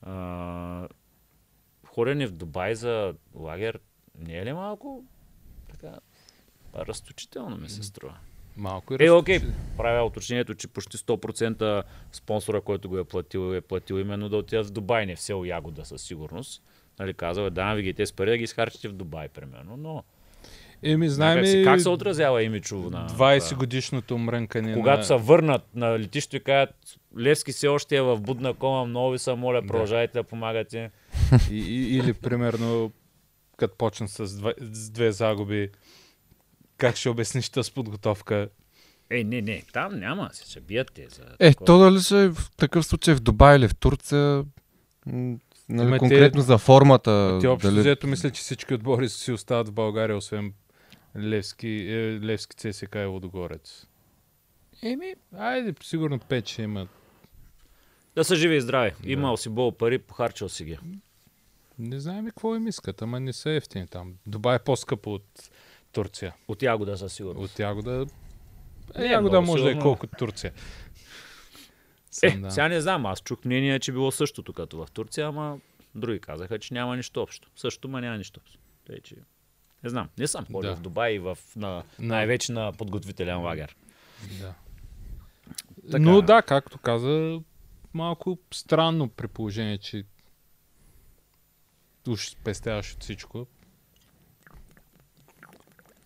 А... 0.03 0.88
Ходене 1.87 2.27
в 2.27 2.33
Дубай 2.33 2.74
за 2.74 3.14
лагер 3.35 3.81
не 4.18 4.38
е 4.38 4.44
ли 4.44 4.53
малко 4.53 5.05
така 5.70 5.98
разточително 6.76 7.57
ми 7.57 7.68
се 7.68 7.83
струва? 7.83 8.14
Малко 8.57 8.92
и 8.92 8.96
Е, 8.96 8.98
разточи- 8.98 9.11
окей, 9.11 9.40
правя 9.76 10.04
уточнението, 10.04 10.54
че 10.54 10.68
почти 10.68 10.96
100% 10.96 11.83
спонсора, 12.12 12.61
който 12.61 12.88
го 12.88 12.98
е 12.98 13.04
платил, 13.04 13.54
е 13.54 13.61
платил 13.61 13.94
именно 13.94 14.28
да 14.28 14.37
отидат 14.37 14.66
в 14.66 14.70
Дубай, 14.70 15.07
не 15.07 15.16
в 15.16 15.20
село 15.20 15.44
Ягода 15.44 15.85
със 15.85 16.02
сигурност. 16.02 16.62
Нали, 16.98 17.14
казал 17.14 17.42
е, 17.42 17.50
да, 17.50 17.74
ви 17.74 17.83
ги 17.83 17.94
тези 17.94 18.14
пари 18.14 18.31
да 18.31 18.37
ги 18.37 18.44
изхарчите 18.44 18.88
в 18.88 18.92
Дубай, 18.92 19.28
примерно, 19.28 19.76
но 19.76 20.04
Еми, 20.83 21.09
знаем 21.09 21.38
как, 21.38 21.46
си, 21.46 21.62
как 21.64 21.81
се 21.81 21.88
отразява 21.88 22.42
имиджово 22.42 22.90
на... 22.90 23.09
20 23.09 23.11
това? 23.40 23.59
годишното 23.59 24.18
мрънкане 24.18 24.74
Когато 24.74 24.98
на... 24.98 25.04
се 25.04 25.14
върнат 25.14 25.74
на 25.74 25.98
летището 25.98 26.37
и 26.37 26.40
кажат, 26.40 26.74
Левски 27.18 27.52
все 27.52 27.68
още 27.68 27.96
е 27.96 28.02
в 28.02 28.20
будна 28.20 28.54
кома, 28.54 28.85
много 28.85 29.11
ви 29.11 29.18
са, 29.18 29.37
моля, 29.37 29.62
продължайте 29.62 30.12
да 30.12 30.24
помагате. 30.24 30.90
И, 31.50 31.57
и, 31.59 31.96
или, 31.96 32.12
примерно, 32.12 32.92
като 33.57 33.76
почнат 33.76 34.11
с, 34.11 34.37
два, 34.37 34.52
с 34.61 34.90
две 34.90 35.12
загуби, 35.12 35.70
как 36.79 36.97
ще 36.97 37.09
обясниш 37.09 37.49
тази 37.49 37.73
подготовка? 37.73 38.49
Е, 39.11 39.25
не, 39.25 39.41
не, 39.43 39.62
там 39.73 39.99
няма, 39.99 40.31
се 40.33 40.51
ще 40.51 40.61
бият 40.61 40.93
те. 40.95 41.07
За 41.09 41.23
Е, 41.38 41.51
такова. 41.51 41.67
то 41.67 41.79
дали 41.79 42.25
е 42.25 42.29
в 42.29 42.51
такъв 42.57 42.87
случай 42.87 43.14
в 43.14 43.21
Дубай 43.21 43.57
или 43.57 43.69
в 43.69 43.75
Турция, 43.77 44.45
нали, 45.07 45.93
те- 45.93 45.99
конкретно 45.99 46.43
за 46.43 46.59
формата. 46.59 47.38
Ти 47.41 47.47
общо 47.47 47.69
дали... 47.69 47.81
взето 47.81 48.07
мисля, 48.07 48.31
че 48.31 48.41
всички 48.41 48.75
отбори 48.75 49.09
си 49.09 49.33
остават 49.33 49.69
в 49.69 49.73
България, 49.73 50.17
освен 50.17 50.53
Левски, 51.19 51.69
е, 51.69 52.21
Левски 52.21 52.57
ЦСК 52.57 52.95
и 52.95 53.07
Водогорец. 53.07 53.87
Еми, 54.83 55.14
айде, 55.37 55.75
сигурно 55.83 56.19
5 56.19 56.49
ще 56.49 56.62
имат. 56.62 56.88
Да 58.17 58.25
са 58.25 58.37
живи 58.37 58.57
и 58.57 58.61
здрави. 58.61 58.93
Имал 59.05 59.37
си 59.37 59.49
бол 59.49 59.73
пари, 59.73 59.99
похарчил 59.99 60.49
си 60.49 60.64
ги. 60.64 60.79
Не 61.79 62.01
знаем 62.01 62.27
и 62.27 62.31
какво 62.31 62.57
им 62.57 62.67
искат, 62.67 63.03
ама 63.03 63.21
не 63.21 63.33
са 63.33 63.51
ефтини 63.51 63.87
там. 63.87 64.14
Дубай 64.27 64.57
е 64.57 64.59
по-скъпо 64.59 65.14
от 65.14 65.51
Турция. 65.92 66.35
От 66.48 66.62
Ягода 66.62 66.96
със 66.96 67.12
сигурност. 67.12 67.53
От 67.53 67.59
Ягода... 67.59 68.07
Е, 68.94 68.98
Не 69.01 69.07
е 69.07 69.09
Ягода 69.09 69.40
може 69.40 69.62
да 69.62 69.68
е 69.68 69.72
сигурно. 69.72 69.83
колко 69.83 70.07
Турция. 70.07 70.53
Е, 70.53 72.31
Сам, 72.31 72.42
да. 72.42 72.51
сега 72.51 72.68
не 72.68 72.81
знам, 72.81 73.07
аз 73.07 73.20
чух 73.22 73.44
мнение, 73.44 73.79
че 73.79 73.92
било 73.92 74.11
същото 74.11 74.53
като 74.53 74.77
в 74.77 74.90
Турция, 74.90 75.27
ама 75.27 75.59
други 75.94 76.20
казаха, 76.20 76.59
че 76.59 76.74
няма 76.74 76.96
нищо 76.96 77.22
общо. 77.22 77.51
Също, 77.57 77.88
ма 77.88 78.01
няма 78.01 78.18
нищо 78.18 78.40
общо. 78.40 78.59
Тъй, 78.87 79.01
че... 79.01 79.14
Не 79.85 79.90
знам, 79.90 80.09
не 80.18 80.27
съм 80.27 80.46
ходил 80.46 80.70
Да. 80.70 80.77
в 80.77 80.81
Дубай 80.81 81.12
и 81.12 81.18
в, 81.18 81.38
на, 81.57 81.83
най-вече 81.98 82.53
на 82.53 82.72
подготвителен 82.72 83.40
лагер. 83.40 83.77
Да. 84.40 84.55
Така. 85.90 85.98
Но 86.03 86.22
да, 86.22 86.42
както 86.42 86.79
каза, 86.79 87.40
малко 87.94 88.38
странно 88.55 89.09
при 89.09 89.29
положение, 89.29 89.79
че 89.79 90.05
уж 92.09 92.29
спестяваш 92.29 92.92
от 92.94 93.03
всичко. 93.03 93.46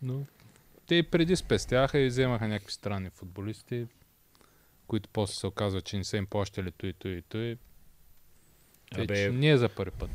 Но 0.03 0.23
те 0.87 0.95
и 0.95 1.03
преди 1.03 1.37
спестяха 1.37 1.99
и 1.99 2.07
вземаха 2.07 2.49
някакви 2.49 2.73
странни 2.73 3.11
футболисти, 3.11 3.87
които 4.87 5.09
после 5.09 5.35
се 5.35 5.47
оказва, 5.47 5.81
че 5.81 5.97
не 5.97 6.05
са 6.05 6.17
им 6.17 6.27
плащали 6.27 6.71
той, 6.71 6.93
той, 6.93 7.23
той. 7.29 7.57
Тъй, 8.95 9.07
Абе- 9.07 9.31
не 9.31 9.49
е 9.49 9.57
за 9.57 9.69
първи 9.69 9.91
път. 9.91 10.11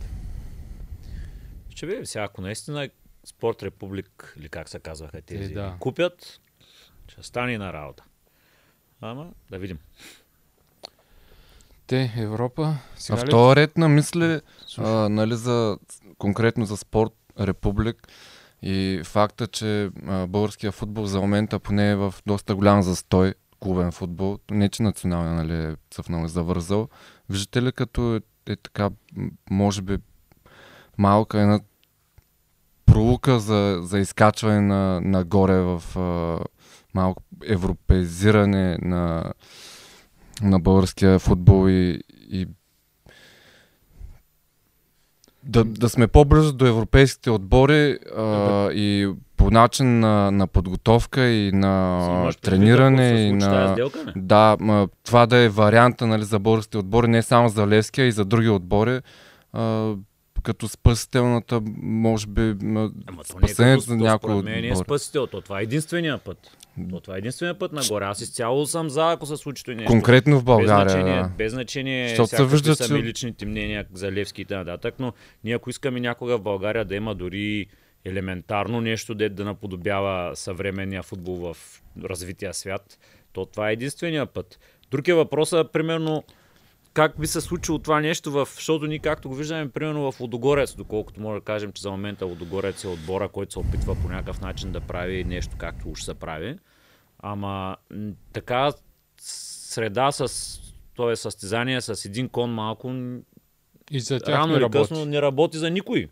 Ще 1.69 1.85
видим 1.85 2.05
сега, 2.05 2.23
ако 2.23 2.41
наистина 2.41 2.89
Спорт 3.25 3.63
Републик, 3.63 4.33
или 4.37 4.49
как 4.49 4.69
се 4.69 4.79
казваха 4.79 5.21
тези, 5.21 5.51
Е, 5.51 5.55
да. 5.55 5.75
купят, 5.79 6.39
ще 7.07 7.23
стане 7.23 7.57
на 7.57 7.73
работа. 7.73 8.03
Ама, 9.01 9.31
да 9.51 9.59
видим. 9.59 9.79
Те, 11.87 12.13
Европа, 12.17 12.63
А 12.63 12.99
сега 12.99 13.17
в 13.17 13.25
ли? 13.25 13.29
този 13.29 13.55
ред 13.55 13.77
на 13.77 13.89
мисли, 13.89 14.41
а, 14.77 15.09
нали, 15.09 15.35
за, 15.35 15.77
конкретно 16.17 16.65
за 16.65 16.77
спорт 16.77 17.11
Републик 17.39 18.07
и 18.61 19.01
факта, 19.05 19.47
че 19.47 19.89
българския 20.27 20.71
футбол 20.71 21.05
за 21.05 21.21
момента 21.21 21.59
поне 21.59 21.91
е 21.91 21.95
в 21.95 22.13
доста 22.25 22.55
голям 22.55 22.81
застой, 22.81 23.33
клубен 23.59 23.91
футбол, 23.91 24.39
не 24.51 24.69
че 24.69 24.83
националния 24.83 25.33
нали, 25.33 25.53
е 25.53 25.75
цъфнал 25.91 26.25
и 26.25 26.29
завързал. 26.29 26.89
Виждате 27.29 27.61
ли 27.61 27.71
като 27.71 28.15
е, 28.15 28.21
е 28.51 28.55
така, 28.55 28.89
може 29.49 29.81
би 29.81 29.97
малка 30.97 31.39
една 31.39 31.59
пролука 32.85 33.39
за, 33.39 33.79
за 33.81 33.99
изкачване 33.99 34.61
на, 34.61 35.01
нагоре 35.01 35.59
в 35.59 35.83
а, 35.95 36.39
малко 36.93 37.23
европеизиране 37.45 38.77
на, 38.81 39.33
на 40.41 40.59
българския 40.59 41.19
футбол 41.19 41.69
и, 41.69 42.01
и 42.29 42.47
да, 45.47 45.63
да 45.63 45.89
сме 45.89 46.07
по-близо 46.07 46.53
до 46.53 46.65
европейските 46.65 47.29
отбори 47.29 47.97
а, 48.17 48.71
и 48.71 49.13
по 49.37 49.51
начин 49.51 49.99
на, 49.99 50.31
на 50.31 50.47
подготовка 50.47 51.29
и 51.29 51.51
на 51.51 52.31
трениране 52.41 53.09
се 53.09 53.15
и 53.15 53.31
на... 53.31 53.73
Сделка, 53.73 54.03
не? 54.05 54.13
Да, 54.15 54.57
ма, 54.59 54.87
това 55.05 55.25
да 55.25 55.37
е 55.37 55.49
варианта 55.49 56.07
нали, 56.07 56.23
за 56.23 56.39
българските 56.39 56.77
отбори, 56.77 57.07
не 57.07 57.21
само 57.21 57.49
за 57.49 57.67
Левския 57.67 58.05
и 58.05 58.11
за 58.11 58.25
други 58.25 58.49
отбори, 58.49 58.99
а, 59.53 59.93
като 60.43 60.67
спасителната, 60.67 61.61
може 61.81 62.27
би, 62.27 62.55
ма, 62.61 62.91
Ама 63.07 63.21
е 63.21 63.25
спасението 63.25 63.81
като, 63.81 63.91
за 63.91 63.95
някои 63.95 64.31
според 64.31 64.45
мен 64.45 64.61
не 64.61 64.67
е 64.67 64.75
спасител, 64.75 65.27
то 65.27 65.41
това 65.41 65.59
е 65.59 65.63
единствения 65.63 66.17
път. 66.17 66.57
То 66.89 66.99
това 66.99 67.15
е 67.15 67.17
единствения 67.17 67.59
път 67.59 67.73
нагоре. 67.73 68.05
Аз 68.05 68.21
изцяло 68.21 68.65
съм 68.65 68.89
за, 68.89 69.11
ако 69.11 69.25
се 69.25 69.37
случи 69.37 69.63
нещо. 69.67 69.85
Конкретно 69.85 70.39
в 70.39 70.39
без 70.39 70.45
България. 70.45 70.89
значение, 70.89 71.21
да. 71.21 71.31
без 71.37 71.51
значение 71.51 72.09
се 72.09 72.75
са 72.75 72.93
ми 72.93 73.03
личните 73.03 73.45
мнения 73.45 73.85
за 73.93 74.11
Левски 74.11 74.41
и 74.41 74.45
т.н. 74.45 74.91
Но 74.99 75.13
ние 75.43 75.55
ако 75.55 75.69
искаме 75.69 75.99
някога 75.99 76.37
в 76.37 76.41
България 76.41 76.85
да 76.85 76.95
има 76.95 77.15
дори 77.15 77.67
елементарно 78.05 78.81
нещо, 78.81 79.15
де 79.15 79.29
да 79.29 79.45
наподобява 79.45 80.35
съвременния 80.35 81.03
футбол 81.03 81.35
в 81.35 81.57
развития 82.03 82.53
свят, 82.53 82.99
то 83.33 83.45
това 83.45 83.69
е 83.69 83.73
единствения 83.73 84.25
път. 84.25 84.59
Друг 84.91 85.07
е 85.07 85.13
въпросът, 85.13 85.71
примерно, 85.71 86.23
как 86.97 87.19
би 87.19 87.27
се 87.27 87.41
случило 87.41 87.79
това 87.79 88.01
нещо, 88.01 88.31
в, 88.31 88.47
защото 88.55 88.87
ние 88.87 88.99
както 88.99 89.29
го 89.29 89.35
виждаме, 89.35 89.69
примерно 89.69 90.11
в 90.11 90.19
Лодогорец, 90.19 90.75
доколкото 90.75 91.21
може 91.21 91.39
да 91.39 91.45
кажем, 91.45 91.71
че 91.71 91.81
за 91.81 91.91
момента 91.91 92.25
Лодогорец 92.25 92.83
е 92.83 92.87
отбора, 92.87 93.29
който 93.29 93.53
се 93.53 93.59
опитва 93.59 93.95
по 93.95 94.09
някакъв 94.09 94.41
начин 94.41 94.71
да 94.71 94.81
прави 94.81 95.23
нещо 95.23 95.55
както 95.57 95.89
уж 95.89 96.03
се 96.03 96.13
прави. 96.13 96.55
Ама 97.19 97.77
така 98.33 98.71
среда 99.21 100.11
с 100.11 100.59
т.е. 100.97 101.15
състезание 101.15 101.81
с 101.81 102.05
един 102.05 102.29
кон 102.29 102.53
малко 102.53 102.93
И 103.91 103.99
за 103.99 104.19
тях 104.19 104.35
рано 104.35 104.47
не 104.47 104.53
или 104.53 104.61
работи. 104.61 104.77
късно 104.77 105.05
не 105.05 105.21
работи 105.21 105.57
за 105.57 105.69
никой. 105.69 106.07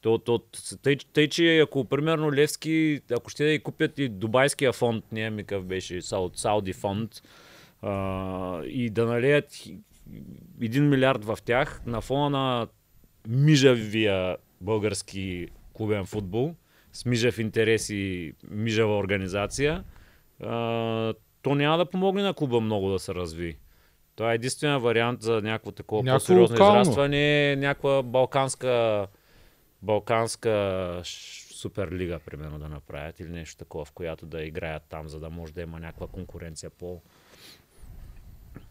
То, 0.00 0.18
то, 0.18 0.42
тъй, 0.82 0.96
тъй, 1.12 1.28
че 1.28 1.58
ако 1.58 1.84
примерно 1.84 2.32
Левски, 2.32 3.00
ако 3.12 3.30
ще 3.30 3.44
да 3.44 3.50
и 3.50 3.58
купят 3.58 3.98
и 3.98 4.08
Дубайския 4.08 4.72
фонд, 4.72 5.04
не 5.12 5.30
ми 5.30 5.42
какъв 5.44 5.64
беше, 5.64 6.02
Сауд, 6.02 6.38
Сауди 6.38 6.72
фонд, 6.72 7.22
а, 7.82 8.62
и 8.64 8.90
да 8.90 9.06
налеят 9.06 9.64
един 10.62 10.88
милиард 10.88 11.24
в 11.24 11.38
тях 11.44 11.82
на 11.86 12.00
фона 12.00 12.30
на 12.30 12.68
мижавия 13.28 14.36
български 14.60 15.48
клубен 15.72 16.04
футбол, 16.06 16.54
с 16.92 17.04
мижав 17.04 17.38
интерес 17.38 17.90
и 17.90 18.32
мижава 18.50 18.98
организация, 18.98 19.84
то 21.42 21.54
няма 21.54 21.78
да 21.78 21.90
помогне 21.90 22.22
на 22.22 22.34
клуба 22.34 22.60
много 22.60 22.90
да 22.90 22.98
се 22.98 23.14
разви. 23.14 23.58
Това 24.16 24.32
е 24.32 24.34
единствения 24.34 24.78
вариант 24.78 25.22
за 25.22 25.42
някакво 25.42 25.72
такова 25.72 26.02
Някакво 26.02 26.26
по-сериозно 26.26 26.54
локално. 26.54 26.80
израстване, 26.80 27.56
някаква 27.56 28.02
балканска, 28.02 29.06
балканска 29.82 31.00
суперлига, 31.04 32.18
примерно, 32.18 32.58
да 32.58 32.68
направят 32.68 33.20
или 33.20 33.28
нещо 33.28 33.56
такова, 33.56 33.84
в 33.84 33.92
която 33.92 34.26
да 34.26 34.42
играят 34.42 34.82
там, 34.88 35.08
за 35.08 35.20
да 35.20 35.30
може 35.30 35.52
да 35.52 35.62
има 35.62 35.80
някаква 35.80 36.06
конкуренция 36.06 36.70
по... 36.70 37.02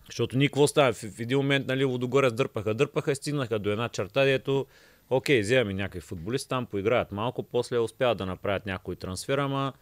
Защото 0.09 0.37
ние 0.37 0.47
какво 0.47 0.67
става? 0.67 0.93
В, 0.93 0.97
в 0.97 1.19
един 1.19 1.37
момент, 1.37 1.67
нали, 1.67 1.83
Лодогорец 1.83 2.33
дърпаха, 2.33 2.73
дърпаха 2.73 3.15
стигнаха 3.15 3.59
до 3.59 3.69
една 3.69 3.89
черта, 3.89 4.23
дето 4.23 4.65
окей, 5.09 5.41
вземаме 5.41 5.73
някакви 5.73 5.99
футболисти, 5.99 6.49
там 6.49 6.65
поиграят 6.65 7.11
малко, 7.11 7.43
после 7.43 7.77
успяват 7.77 8.17
да 8.17 8.25
направят 8.25 8.65
някой 8.65 8.95
трансфер, 8.95 9.37
ама 9.37 9.73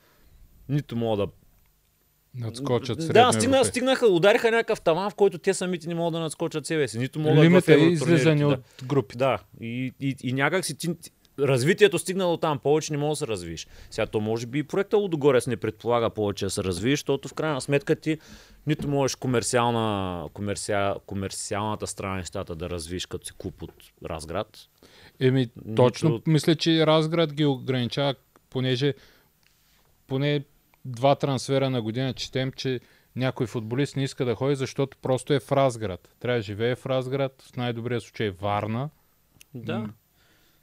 нито 0.70 0.96
могат 0.96 1.30
да 1.30 1.34
Надскочат 2.40 2.98
да, 2.98 3.04
средно 3.04 3.34
стигна, 3.34 3.66
стигнаха, 3.66 4.08
удариха 4.08 4.52
някакъв 4.52 4.82
таван, 4.82 5.10
в 5.10 5.16
който 5.16 5.38
те 5.38 5.54
самите 5.54 5.88
не 5.88 5.96
могат 5.96 6.14
да 6.14 6.20
надскочат 6.20 6.66
себе 6.66 6.88
си. 6.88 7.00
Нито 7.00 7.20
могат 7.20 7.44
Лимит 7.44 7.66
в 7.66 7.70
е 7.70 7.76
излизане 7.76 8.42
да- 8.42 8.48
от 8.48 8.86
групите. 8.86 9.18
Да, 9.18 9.40
и, 9.62 9.94
и, 10.00 10.16
и 10.24 10.34
някак 10.34 10.66
си 10.66 10.78
ти- 10.78 11.12
развитието 11.40 12.00
стигнало 12.00 12.38
там, 12.38 12.60
повече 12.60 12.94
не 12.94 12.98
може 12.98 13.10
да 13.10 13.16
се 13.16 13.28
развиш. 13.28 13.68
Сега 13.90 14.06
то 14.06 14.20
може 14.22 14.46
би 14.46 14.60
и 14.60 14.64
проекта 14.64 14.98
Лудогорец 14.98 15.48
не 15.48 15.58
предполага 15.58 16.10
повече 16.10 16.46
да 16.46 16.50
се 16.52 16.64
развиеш, 16.64 17.00
защото 17.00 17.28
в 17.28 17.34
крайна 17.34 17.62
сметка 17.62 17.96
ти 17.96 18.18
нито 18.68 18.88
можеш 18.88 19.16
комерциална, 19.16 20.30
комерциал, 20.34 21.00
комерциалната 21.06 21.88
страна 21.88 22.12
на 22.12 22.18
нещата 22.18 22.56
да 22.56 22.70
развиш 22.70 23.06
като 23.06 23.28
си 23.28 23.34
клуб 23.38 23.62
от 23.62 23.74
Разград. 24.06 24.60
Еми, 25.20 25.48
точно 25.76 26.10
Нито- 26.10 26.30
мисля, 26.30 26.56
че 26.56 26.88
Разград 26.88 27.34
ги 27.34 27.46
ограничава, 27.46 28.16
понеже 28.50 28.94
поне 30.08 30.44
два 30.86 31.16
трансфера 31.16 31.70
на 31.70 31.82
година 31.82 32.14
четем, 32.14 32.52
че 32.52 32.80
някой 33.16 33.48
футболист 33.48 33.96
не 33.96 34.04
иска 34.04 34.26
да 34.26 34.36
ходи, 34.36 34.56
защото 34.56 34.98
просто 35.02 35.34
е 35.34 35.40
в 35.40 35.52
Разград. 35.52 36.10
Трябва 36.20 36.40
да 36.40 36.44
живее 36.44 36.76
в 36.76 36.86
Разград, 36.86 37.42
в 37.54 37.58
най-добрия 37.58 38.02
случай 38.02 38.30
Варна. 38.30 38.90
Да. 39.54 39.90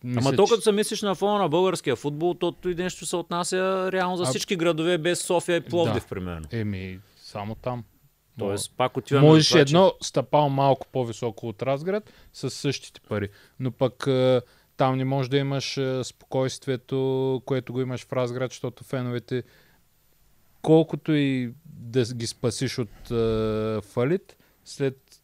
М, 0.05 0.11
Ама 0.11 0.17
Мисля, 0.21 0.37
то 0.37 0.47
че- 0.47 0.51
като 0.51 0.63
се 0.63 0.73
мислиш 0.73 1.03
на 1.03 1.15
фона 1.15 1.39
на 1.39 1.49
българския 1.49 1.97
футбол, 1.97 2.35
то 2.35 2.55
и 2.67 2.75
нещо 2.75 3.07
се 3.07 3.17
отнася 3.17 3.57
реално 3.93 4.17
за 4.17 4.23
А- 4.23 4.27
всички 4.27 4.57
градове 4.57 4.99
без 4.99 5.21
София 5.21 5.57
и 5.57 5.61
Пловдив, 5.61 6.03
Да. 6.03 6.09
примерно. 6.09 6.47
Еми, 6.53 7.01
само 7.17 7.55
там. 7.55 7.85
Тоест, 8.39 8.77
пак 8.77 8.97
отиваме 8.97 9.27
Можеш 9.27 9.49
това, 9.49 9.59
че- 9.59 9.63
едно 9.63 9.93
стъпало 10.03 10.49
малко 10.49 10.87
по-високо 10.89 11.49
от 11.49 11.63
Разград 11.63 12.13
с 12.33 12.51
същите 12.51 13.01
пари. 13.01 13.29
Но 13.61 13.71
пък 13.71 14.05
е, 14.09 14.41
там 14.77 14.97
не 14.97 15.05
можеш 15.05 15.29
да 15.29 15.37
имаш 15.37 15.77
е, 15.77 16.05
спокойствието, 16.05 16.97
което 17.45 17.73
го 17.73 17.81
имаш 17.81 18.05
в 18.05 18.13
Разград, 18.13 18.51
защото 18.51 18.85
феновете, 18.85 19.43
колкото 20.63 21.13
и 21.13 21.53
да 21.67 22.05
ги 22.07 22.27
спасиш 22.27 22.79
от 22.79 23.11
е, 23.11 23.15
фалит, 23.83 24.37
след 24.65 25.21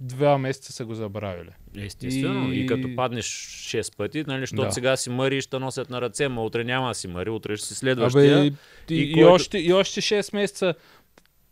два 0.00 0.38
месеца 0.38 0.72
са 0.72 0.84
го 0.84 0.94
забравили. 0.94 1.50
Естествено. 1.76 2.52
И... 2.52 2.56
И- 2.56 2.60
и 2.60 2.66
като 2.66 2.88
паднеш 2.96 3.26
6 3.26 3.96
пъти, 3.96 4.24
нали, 4.26 4.40
защото 4.40 4.62
Да. 4.62 4.72
сега 4.72 4.96
си 4.96 5.10
мъри 5.10 5.36
и 5.36 5.40
ще 5.40 5.58
носят 5.58 5.90
на 5.90 6.00
ръце, 6.00 6.28
ма 6.28 6.42
утре 6.44 6.64
няма 6.64 6.88
да 6.88 6.94
си 6.94 7.08
мъри, 7.08 7.30
утре 7.30 7.56
ще 7.56 7.66
си 7.66 7.74
следващия. 7.74 8.38
Абе, 8.38 8.46
и, 8.90 8.94
и 8.94 9.02
и, 9.02 9.12
който- 9.14 9.32
още, 9.32 9.58
и 9.58 9.72
още 9.72 10.00
6 10.00 10.34
месеца 10.34 10.74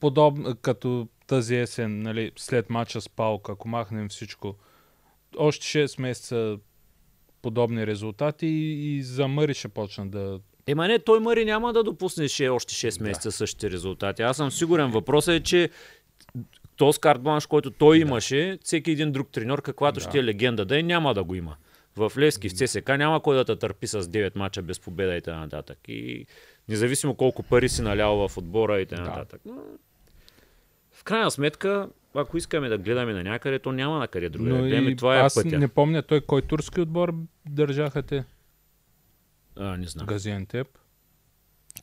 подобно, 0.00 0.56
като 0.56 1.08
тази 1.26 1.56
есен, 1.56 2.02
нали, 2.02 2.32
след 2.36 2.70
мача 2.70 3.00
с 3.00 3.08
Палка, 3.08 3.52
ако 3.52 3.68
махнем 3.68 4.08
всичко, 4.08 4.54
още 5.36 5.66
6 5.78 6.00
месеца 6.00 6.56
подобни 7.42 7.86
резултати 7.86 8.46
и, 8.46 8.96
и 8.96 9.02
за 9.02 9.28
Мъри 9.28 9.54
ще 9.54 9.68
почна 9.68 10.06
да... 10.06 10.40
Ема 10.66 10.88
не, 10.88 10.98
той 10.98 11.20
Мъри 11.20 11.44
няма 11.44 11.72
да 11.72 11.82
допусне 11.82 12.28
ще 12.28 12.48
още 12.48 12.74
6 12.74 13.02
месеца 13.02 13.32
същите 13.32 13.70
резултати. 13.70 14.22
Аз 14.22 14.36
съм 14.36 14.50
сигурен. 14.50 14.90
Въпросът 14.90 15.34
е, 15.34 15.42
че 15.42 15.70
този 16.78 17.00
карт 17.00 17.20
бланш, 17.20 17.46
който 17.46 17.70
той 17.70 17.98
имаше, 17.98 18.58
всеки 18.62 18.90
един 18.90 19.12
друг 19.12 19.28
треньор, 19.28 19.62
каквато 19.62 20.00
ще 20.00 20.18
е 20.18 20.24
легенда 20.24 20.64
да 20.64 20.78
е, 20.78 20.82
няма 20.82 21.14
да 21.14 21.24
го 21.24 21.34
има. 21.34 21.56
В 21.96 22.12
Левски, 22.18 22.48
в 22.48 22.52
ЦСК 22.52 22.88
няма 22.88 23.22
кой 23.22 23.36
да 23.36 23.44
те 23.44 23.56
търпи 23.56 23.86
с 23.86 24.02
9 24.02 24.36
мача 24.36 24.62
без 24.62 24.80
победа 24.80 25.16
и 25.16 25.22
т.н. 25.22 25.62
И 25.88 26.26
независимо 26.68 27.14
колко 27.14 27.42
пари 27.42 27.68
си 27.68 27.82
налял 27.82 28.28
в 28.28 28.36
отбора 28.36 28.80
и 28.80 28.86
т.н. 28.86 29.26
Но... 29.44 29.54
В 30.92 31.04
крайна 31.04 31.30
сметка, 31.30 31.88
ако 32.14 32.36
искаме 32.36 32.68
да 32.68 32.78
гледаме 32.78 33.12
на 33.12 33.22
някъде, 33.22 33.58
то 33.58 33.72
няма 33.72 33.98
на 33.98 34.08
къде 34.08 34.28
друга. 34.28 34.50
Но 34.50 34.56
да 34.56 34.62
гледаме, 34.62 34.96
това 34.96 35.16
е 35.16 35.20
аз 35.20 35.34
пътя. 35.34 35.58
не 35.58 35.68
помня 35.68 36.02
той 36.02 36.20
кой 36.20 36.42
турски 36.42 36.80
отбор 36.80 37.14
държаха 37.48 38.02
те. 38.02 38.24
А, 39.56 39.76
не 39.76 39.86
знам. 39.86 40.06
Газиантеп. 40.06 40.68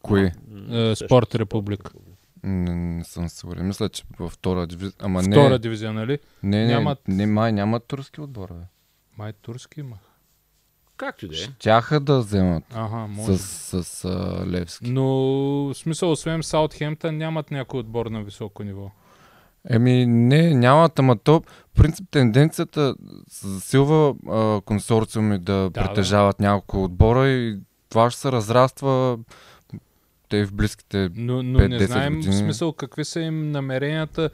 Кои? 0.01 0.31
Е, 0.71 0.95
Спорт 0.95 1.36
Републик. 1.36 1.91
Не, 2.45 2.75
не 2.75 3.03
съм 3.03 3.29
сигурен. 3.29 3.67
Мисля, 3.67 3.89
че 3.89 4.03
във 4.19 4.31
втора 4.31 4.67
дивизия. 4.67 4.93
Ама 4.99 5.21
Втора 5.21 5.49
не, 5.49 5.60
дивизия, 5.60 5.93
нали? 5.93 6.19
не, 6.43 6.65
не, 6.65 6.73
нямат- 6.73 7.08
не, 7.08 7.25
май 7.25 7.51
нямат 7.51 7.84
турски 7.88 8.21
отбор, 8.21 8.49
бе. 8.49 8.63
Май 9.17 9.34
турски 9.34 9.79
има. 9.79 9.95
Както 10.97 11.25
и 11.25 11.29
да 11.29 11.36
е. 11.36 11.47
Тяха 11.60 11.99
да 11.99 12.19
вземат 12.19 12.63
Ага, 12.73 13.08
може. 13.08 13.38
с, 13.38 13.84
с 13.84 14.05
а, 14.05 14.43
Левски. 14.47 14.91
Но 14.91 15.05
в 15.05 15.73
смисъл, 15.73 16.12
освен 16.12 16.43
Саутхемптън, 16.43 17.17
нямат 17.17 17.51
някой 17.51 17.79
отбор 17.79 18.05
на 18.05 18.23
високо 18.23 18.63
ниво. 18.63 18.91
Еми, 19.69 20.05
не, 20.05 20.53
нямат, 20.53 20.99
ама 20.99 21.17
то, 21.17 21.43
принцип, 21.75 22.05
тенденцията 22.12 22.95
се 23.29 23.47
засилва 23.47 24.15
а, 24.29 24.62
консорциуми 24.62 25.39
да, 25.39 25.69
да. 25.69 25.69
притежават 25.69 26.39
няколко 26.39 26.84
отбора 26.84 27.27
и 27.29 27.60
това 27.89 28.12
ще 28.12 28.21
се 28.21 28.31
разраства 28.31 29.17
те 30.29 30.45
в 30.45 30.53
близките 30.53 31.09
Но, 31.15 31.43
но 31.43 31.59
не 31.59 31.79
5-10 31.79 31.85
знаем 31.85 32.13
в 32.13 32.15
години. 32.15 32.35
смисъл 32.35 32.73
какви 32.73 33.05
са 33.05 33.19
им 33.19 33.51
намеренията. 33.51 34.29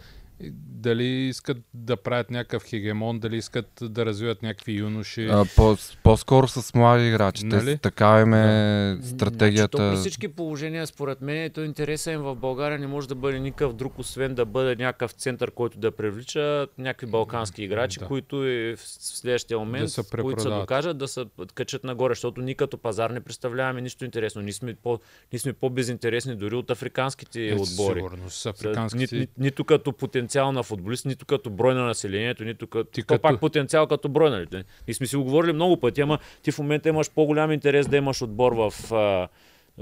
Дали 0.54 1.04
искат 1.04 1.58
да 1.74 1.98
правят 1.98 2.32
някакъв 2.32 2.64
хегемон, 2.64 3.20
дали 3.20 3.38
искат 3.38 3.68
да 3.82 4.06
развиват 4.06 4.42
някакви 4.42 4.74
юноши. 4.74 5.26
А, 5.32 5.46
по, 5.56 5.78
по-скоро 6.04 6.48
с 6.48 6.74
млади 6.74 7.08
играчи. 7.08 7.46
Нали? 7.46 7.78
Така 7.78 8.20
им 8.22 8.34
е 8.34 8.96
Значи, 8.96 9.10
то 9.10 9.16
стратегията. 9.16 9.78
при 9.92 9.98
всички 9.98 10.28
положения, 10.28 10.88
според 10.88 11.22
мен, 11.22 11.50
то 11.50 11.64
интереса 11.64 12.12
им 12.12 12.22
в 12.22 12.36
България 12.36 12.80
не 12.80 12.88
може 12.88 13.08
да 13.08 13.16
бъде 13.16 13.40
никакъв 13.40 13.74
друг, 13.74 14.00
освен 14.00 14.36
да 14.36 14.46
бъде 14.46 14.76
някакъв 14.76 15.12
център, 15.12 15.52
който 15.52 15.80
да 15.80 15.92
привлича 15.92 16.68
някакви 16.78 17.08
балкански 17.08 17.64
играчи, 17.64 18.00
Да. 18.00 18.06
които 18.08 18.46
и 18.46 18.76
в 18.76 18.80
следващия 18.86 19.60
момент, 19.60 19.84
Да 19.86 19.90
се 19.90 20.04
които 20.22 20.42
се 20.42 20.50
докажат, 20.50 20.98
да 20.98 21.08
се 21.08 21.26
качат 21.54 21.84
нагоре, 21.84 22.12
защото 22.12 22.42
ние 22.42 22.56
като 22.56 22.78
пазар 22.78 23.10
не 23.10 23.20
представляваме 23.20 23.82
нищо 23.82 24.06
интересно. 24.06 24.42
Ние 24.42 24.54
сме, 24.54 24.74
по, 24.74 25.00
ние 25.34 25.40
сме 25.40 25.54
по-безинтересни 25.54 26.36
дори 26.36 26.56
от 26.56 26.72
африканските 26.72 27.48
Е, 27.50 27.54
отбори. 27.54 28.00
Сигурно, 28.00 28.30
с 28.30 28.34
Са, 28.34 28.50
африканските... 28.50 29.16
Ни, 29.16 29.22
ни, 29.22 29.28
нито 29.38 29.64
като 29.64 29.94
потенциал 29.94 30.31
на 30.36 30.64
футболист, 30.64 31.06
нито 31.06 31.26
като 31.26 31.50
брой 31.50 31.74
на 31.74 31.86
населението, 31.86 32.44
нито 32.44 32.68
като... 32.68 32.92
Ти 32.92 33.02
То 33.02 33.08
като- 33.08 33.22
пак 33.22 33.40
потенциал 33.40 33.88
като 33.88 34.10
брой, 34.10 34.30
нали? 34.30 34.64
И 34.88 34.94
сме 34.94 35.08
си 35.08 35.16
го 35.16 35.24
говорили 35.24 35.54
много 35.54 35.78
пъти, 35.78 36.02
ама 36.02 36.20
ти 36.44 36.52
в 36.52 36.60
момента 36.60 36.90
имаш 36.90 37.12
по-голям 37.12 37.52
интерес 37.52 37.88
да 37.88 37.98
имаш 37.98 38.22
отбор 38.22 38.52
в 38.52 38.94
а, 38.94 39.28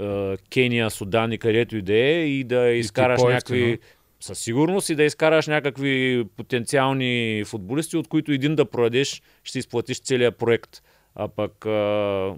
а, 0.02 0.36
Кения, 0.52 0.90
Судан 0.90 1.32
и 1.32 1.38
където 1.38 1.76
и 1.76 1.82
да 1.82 1.94
е 1.94 2.26
и 2.26 2.44
да 2.44 2.68
изкараш 2.68 3.22
някакви... 3.22 3.78
Със 4.22 4.38
сигурност 4.38 4.90
и 4.90 4.94
да 4.94 5.04
изкараш 5.04 5.46
някакви 5.46 6.24
потенциални 6.36 7.42
футболисти, 7.46 7.96
от 7.96 8.08
които 8.08 8.32
един 8.32 8.54
да 8.54 8.64
продадеш, 8.64 9.22
ще 9.44 9.58
изплатиш 9.58 10.00
целият 10.00 10.36
проект. 10.36 10.82
А 11.22 11.28
пък 11.28 11.66
а, 11.66 12.34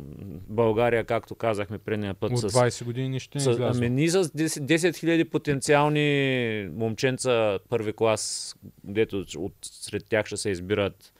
България, 0.48 1.04
както 1.04 1.34
казахме 1.34 1.78
предния 1.78 2.14
път, 2.14 2.32
От 2.32 2.38
с 2.38 2.48
20 2.48 2.84
години 2.84 3.08
нищо 3.08 3.38
не 3.38 3.40
с, 3.40 3.50
излязва. 3.50 3.72
ами 3.76 3.90
ние 3.90 4.08
с 4.08 4.24
10 4.24 4.46
10 4.46 4.76
000 4.76 5.24
потенциални 5.24 6.68
момченца 6.72 7.58
първи 7.68 7.92
клас, 7.92 8.54
дето 8.84 9.24
от, 9.36 9.54
сред 9.62 10.04
тях 10.08 10.26
ще 10.26 10.36
се 10.36 10.50
избират 10.50 11.12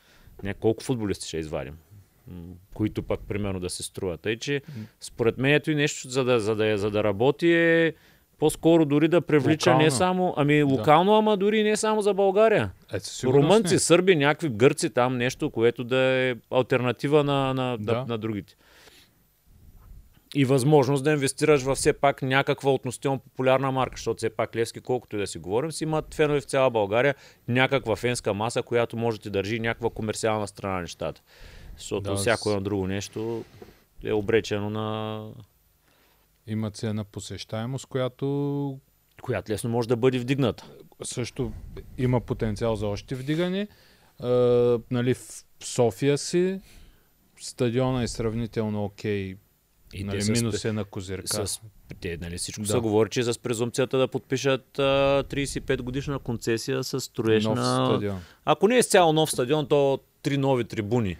няколко 0.42 0.84
футболисти 0.84 1.28
ще 1.28 1.36
извадим, 1.36 1.74
които 2.74 3.02
пък 3.02 3.20
примерно 3.28 3.60
да 3.60 3.70
се 3.70 3.82
струват. 3.82 4.20
Тъй, 4.20 4.36
че 4.36 4.62
според 5.00 5.38
мен 5.38 5.54
ето 5.54 5.70
и 5.70 5.74
нещо, 5.74 6.08
за 6.08 6.24
да, 6.24 6.40
за 6.40 6.56
да, 6.56 6.78
за 6.78 6.90
да 6.90 7.04
работи 7.04 7.52
е 7.52 7.94
по-скоро 8.42 8.84
дори 8.84 9.08
да 9.08 9.20
привлича 9.20 9.70
не 9.70 9.74
Локално. 9.74 9.90
само, 9.90 10.34
ами 10.36 10.62
локално, 10.62 11.14
ама 11.14 11.36
дори 11.36 11.62
не 11.62 11.76
само 11.76 12.02
за 12.02 12.14
България. 12.14 12.70
Е, 12.92 12.98
Румънци, 13.24 13.74
не. 13.74 13.78
сърби, 13.78 14.16
някакви 14.16 14.48
гърци 14.48 14.90
там, 14.90 15.16
нещо, 15.16 15.50
което 15.50 15.84
да 15.84 15.96
е 15.96 16.34
альтернатива 16.50 17.24
на, 17.24 17.54
на, 17.54 17.78
Да. 17.80 17.92
на, 17.92 18.04
на 18.06 18.18
другите. 18.18 18.54
И 20.34 20.44
възможност 20.44 21.04
да 21.04 21.10
инвестираш 21.10 21.62
във 21.62 21.78
все 21.78 21.92
пак 21.92 22.22
някаква 22.22 22.70
относително 22.72 23.18
популярна 23.18 23.72
марка, 23.72 23.96
защото 23.96 24.18
все 24.18 24.30
пак 24.30 24.56
Левски, 24.56 24.80
колкото 24.80 25.16
и 25.16 25.18
да 25.18 25.26
си 25.26 25.38
говорим, 25.38 25.72
си 25.72 25.84
имат 25.84 26.14
фенове 26.14 26.40
в 26.40 26.44
цяла 26.44 26.70
България, 26.70 27.14
някаква 27.48 27.96
фенска 27.96 28.34
маса, 28.34 28.62
която 28.62 28.96
може 28.96 29.20
да 29.20 29.30
държи 29.30 29.60
някаква 29.60 29.90
комерциална 29.90 30.48
страна 30.48 30.74
на 30.74 30.80
нещата. 30.80 31.22
Защото 31.76 32.10
Да, 32.10 32.16
всяко 32.16 32.50
едно 32.50 32.60
друго 32.60 32.86
нещо 32.86 33.44
е 34.04 34.12
обречено 34.12 34.70
на... 34.70 35.24
Има 36.46 36.70
цена 36.70 37.04
посещаемост, 37.04 37.86
която 37.86 38.78
която 39.22 39.52
лесно 39.52 39.70
може 39.70 39.88
да 39.88 39.96
бъде 39.96 40.18
вдигната. 40.18 40.70
също 41.02 41.52
има 41.98 42.20
потенциал 42.20 42.76
за 42.76 42.86
още 42.86 43.14
вдигане. 43.14 43.68
А, 44.20 44.28
нали, 44.90 45.14
в 45.14 45.20
София 45.60 46.18
си 46.18 46.60
стадиона 47.38 48.02
е 48.02 48.08
сравнително 48.08 48.84
окей. 48.84 49.36
И 49.94 50.04
нали, 50.04 50.18
те 50.18 50.24
с- 50.24 50.28
минус 50.30 50.64
е 50.64 50.72
на 50.72 50.84
козирка. 50.84 51.46
С, 51.46 51.60
те, 52.00 52.18
нали, 52.20 52.38
всичко 52.38 52.62
Да. 52.62 52.68
се 52.68 52.78
говори, 52.78 53.10
че 53.10 53.22
с 53.22 53.38
презумпцията 53.38 53.98
да 53.98 54.08
подпишат 54.08 54.78
а, 54.78 54.82
35 55.24 55.82
годишна 55.82 56.18
концесия 56.18 56.84
с 56.84 57.00
строеж 57.00 57.44
Нов 57.44 57.56
на... 57.56 57.86
стадион. 57.86 58.20
Ако 58.44 58.68
не 58.68 58.78
е 58.78 58.82
цял 58.82 59.12
нов 59.12 59.30
стадион, 59.30 59.66
то 59.66 59.98
три 60.22 60.36
нови 60.36 60.64
трибуни. 60.64 61.16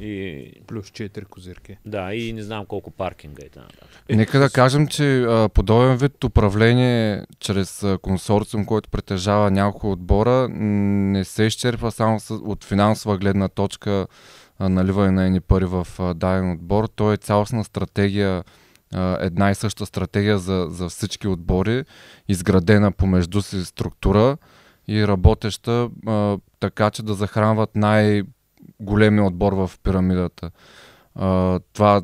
И, 0.00 0.52
Плюс 0.66 0.86
4 0.86 1.24
козирки. 1.24 1.76
да, 1.86 2.14
и 2.14 2.32
не 2.32 2.42
знам 2.42 2.66
колко 2.66 2.90
паркинга 2.90 3.46
и 3.46 3.48
т.н. 3.48 4.16
Нека 4.16 4.38
да 4.38 4.50
кажем, 4.50 4.86
че 4.86 5.22
а, 5.22 5.48
подобен 5.48 5.96
вид 5.96 6.24
управление 6.24 7.24
чрез 7.40 7.82
а, 7.82 7.98
консорциум, 7.98 8.66
който 8.66 8.90
притежава 8.90 9.50
няколко 9.50 9.92
отбора, 9.92 10.48
не 10.48 11.24
се 11.24 11.44
изчерпва 11.44 11.92
само 11.92 12.20
с, 12.20 12.34
от 12.34 12.64
финансова 12.64 13.18
гледна 13.18 13.48
точка 13.48 14.06
а, 14.58 14.68
наливане 14.68 15.10
на 15.10 15.26
едни 15.26 15.40
пари 15.40 15.64
в 15.64 15.86
а, 15.98 16.14
даден 16.14 16.52
отбор. 16.52 16.86
То 16.86 17.12
е 17.12 17.16
цялостна 17.16 17.64
стратегия, 17.64 18.44
една 19.20 19.50
и 19.50 19.54
съща 19.54 19.86
стратегия 19.86 20.38
за, 20.38 20.66
за 20.70 20.88
всички 20.88 21.28
отбори, 21.28 21.84
изградена 22.28 22.92
помежду 22.92 23.42
си 23.42 23.64
структура 23.64 24.36
и 24.88 25.06
работеща 25.06 25.90
а, 26.06 26.38
така, 26.60 26.90
че 26.90 27.02
да 27.02 27.14
захранват 27.14 27.76
най-големия 28.80 29.24
отбор 29.24 29.52
в 29.52 29.70
пирамидата. 29.82 30.50
А, 31.14 31.60
това 31.72 32.02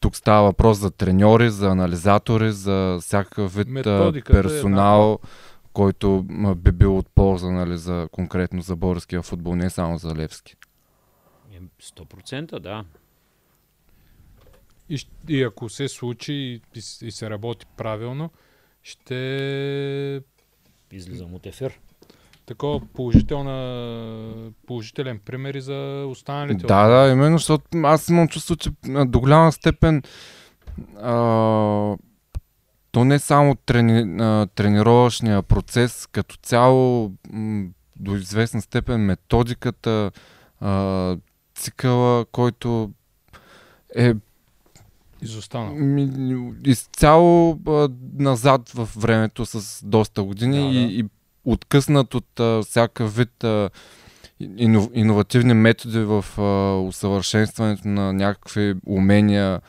тук 0.00 0.16
става 0.16 0.42
въпрос 0.42 0.78
за 0.78 0.90
треньори, 0.90 1.50
за 1.50 1.68
анализатори, 1.68 2.52
за 2.52 2.98
всякакъв 3.00 3.54
вид 3.54 3.68
Методиката 3.68 4.38
е 4.38 4.42
персонал, 4.42 5.18
който 5.72 6.24
м, 6.28 6.54
би 6.54 6.72
бил 6.72 6.98
от 6.98 7.08
полза 7.14 7.50
нали, 7.50 7.78
за, 7.78 8.08
конкретно 8.12 8.62
за 8.62 8.76
българския 8.76 9.22
футбол, 9.22 9.54
не 9.54 9.70
само 9.70 9.98
за 9.98 10.14
Левски. 10.14 10.56
Е, 11.52 11.60
100% 11.82 12.58
да. 12.58 12.84
И, 14.88 14.98
и 15.28 15.42
ако 15.42 15.68
се 15.68 15.88
случи 15.88 16.32
и, 16.32 16.54
и, 16.74 17.06
и 17.06 17.10
се 17.10 17.30
работи 17.30 17.66
правилно, 17.76 18.30
ще 18.82 20.22
Излизам 20.92 21.34
от 21.34 21.46
ефир. 21.46 21.80
Такова 22.48 22.80
положителна, 22.80 24.50
положителен 24.66 25.20
пример 25.24 25.54
и 25.54 25.60
за 25.60 26.06
останалите. 26.08 26.66
Да, 26.66 26.88
да, 26.88 27.12
именно, 27.12 27.38
защото 27.38 27.64
аз 27.74 28.08
имам 28.08 28.28
чувство, 28.28 28.56
че 28.56 28.70
до 28.86 29.20
голяма 29.20 29.52
степен 29.52 30.02
а, 31.00 31.96
то 32.92 33.04
не 33.04 33.18
само 33.18 33.54
трени, 33.54 34.22
а, 34.22 34.46
тренировъчния 34.54 35.42
процес, 35.42 36.06
като 36.12 36.36
цяло 36.36 37.12
м, 37.30 37.66
до 37.96 38.16
известна 38.16 38.62
степен 38.62 39.00
методиката, 39.00 40.10
а, 40.60 41.16
цикъла, 41.54 42.24
който 42.24 42.90
е 43.96 44.14
Изостанал. 45.22 45.74
изцяло 46.66 47.58
а, 47.66 47.88
назад 48.18 48.70
в 48.70 48.88
времето 48.96 49.46
с 49.46 49.86
доста 49.86 50.22
години 50.22 50.56
Да, 50.56 50.62
да. 50.62 50.68
И, 50.68 50.98
и 50.98 51.04
откъснат 51.52 52.14
от 52.14 52.40
а, 52.40 52.62
всякакъв 52.62 53.16
вид 53.16 53.44
а, 53.44 53.70
ино, 54.56 54.90
иновативни 54.94 55.54
методи 55.54 55.98
в 55.98 56.24
а, 56.38 56.80
усъвършенстването 56.80 57.88
на 57.88 58.12
някакви 58.12 58.74
умения, 58.86 59.60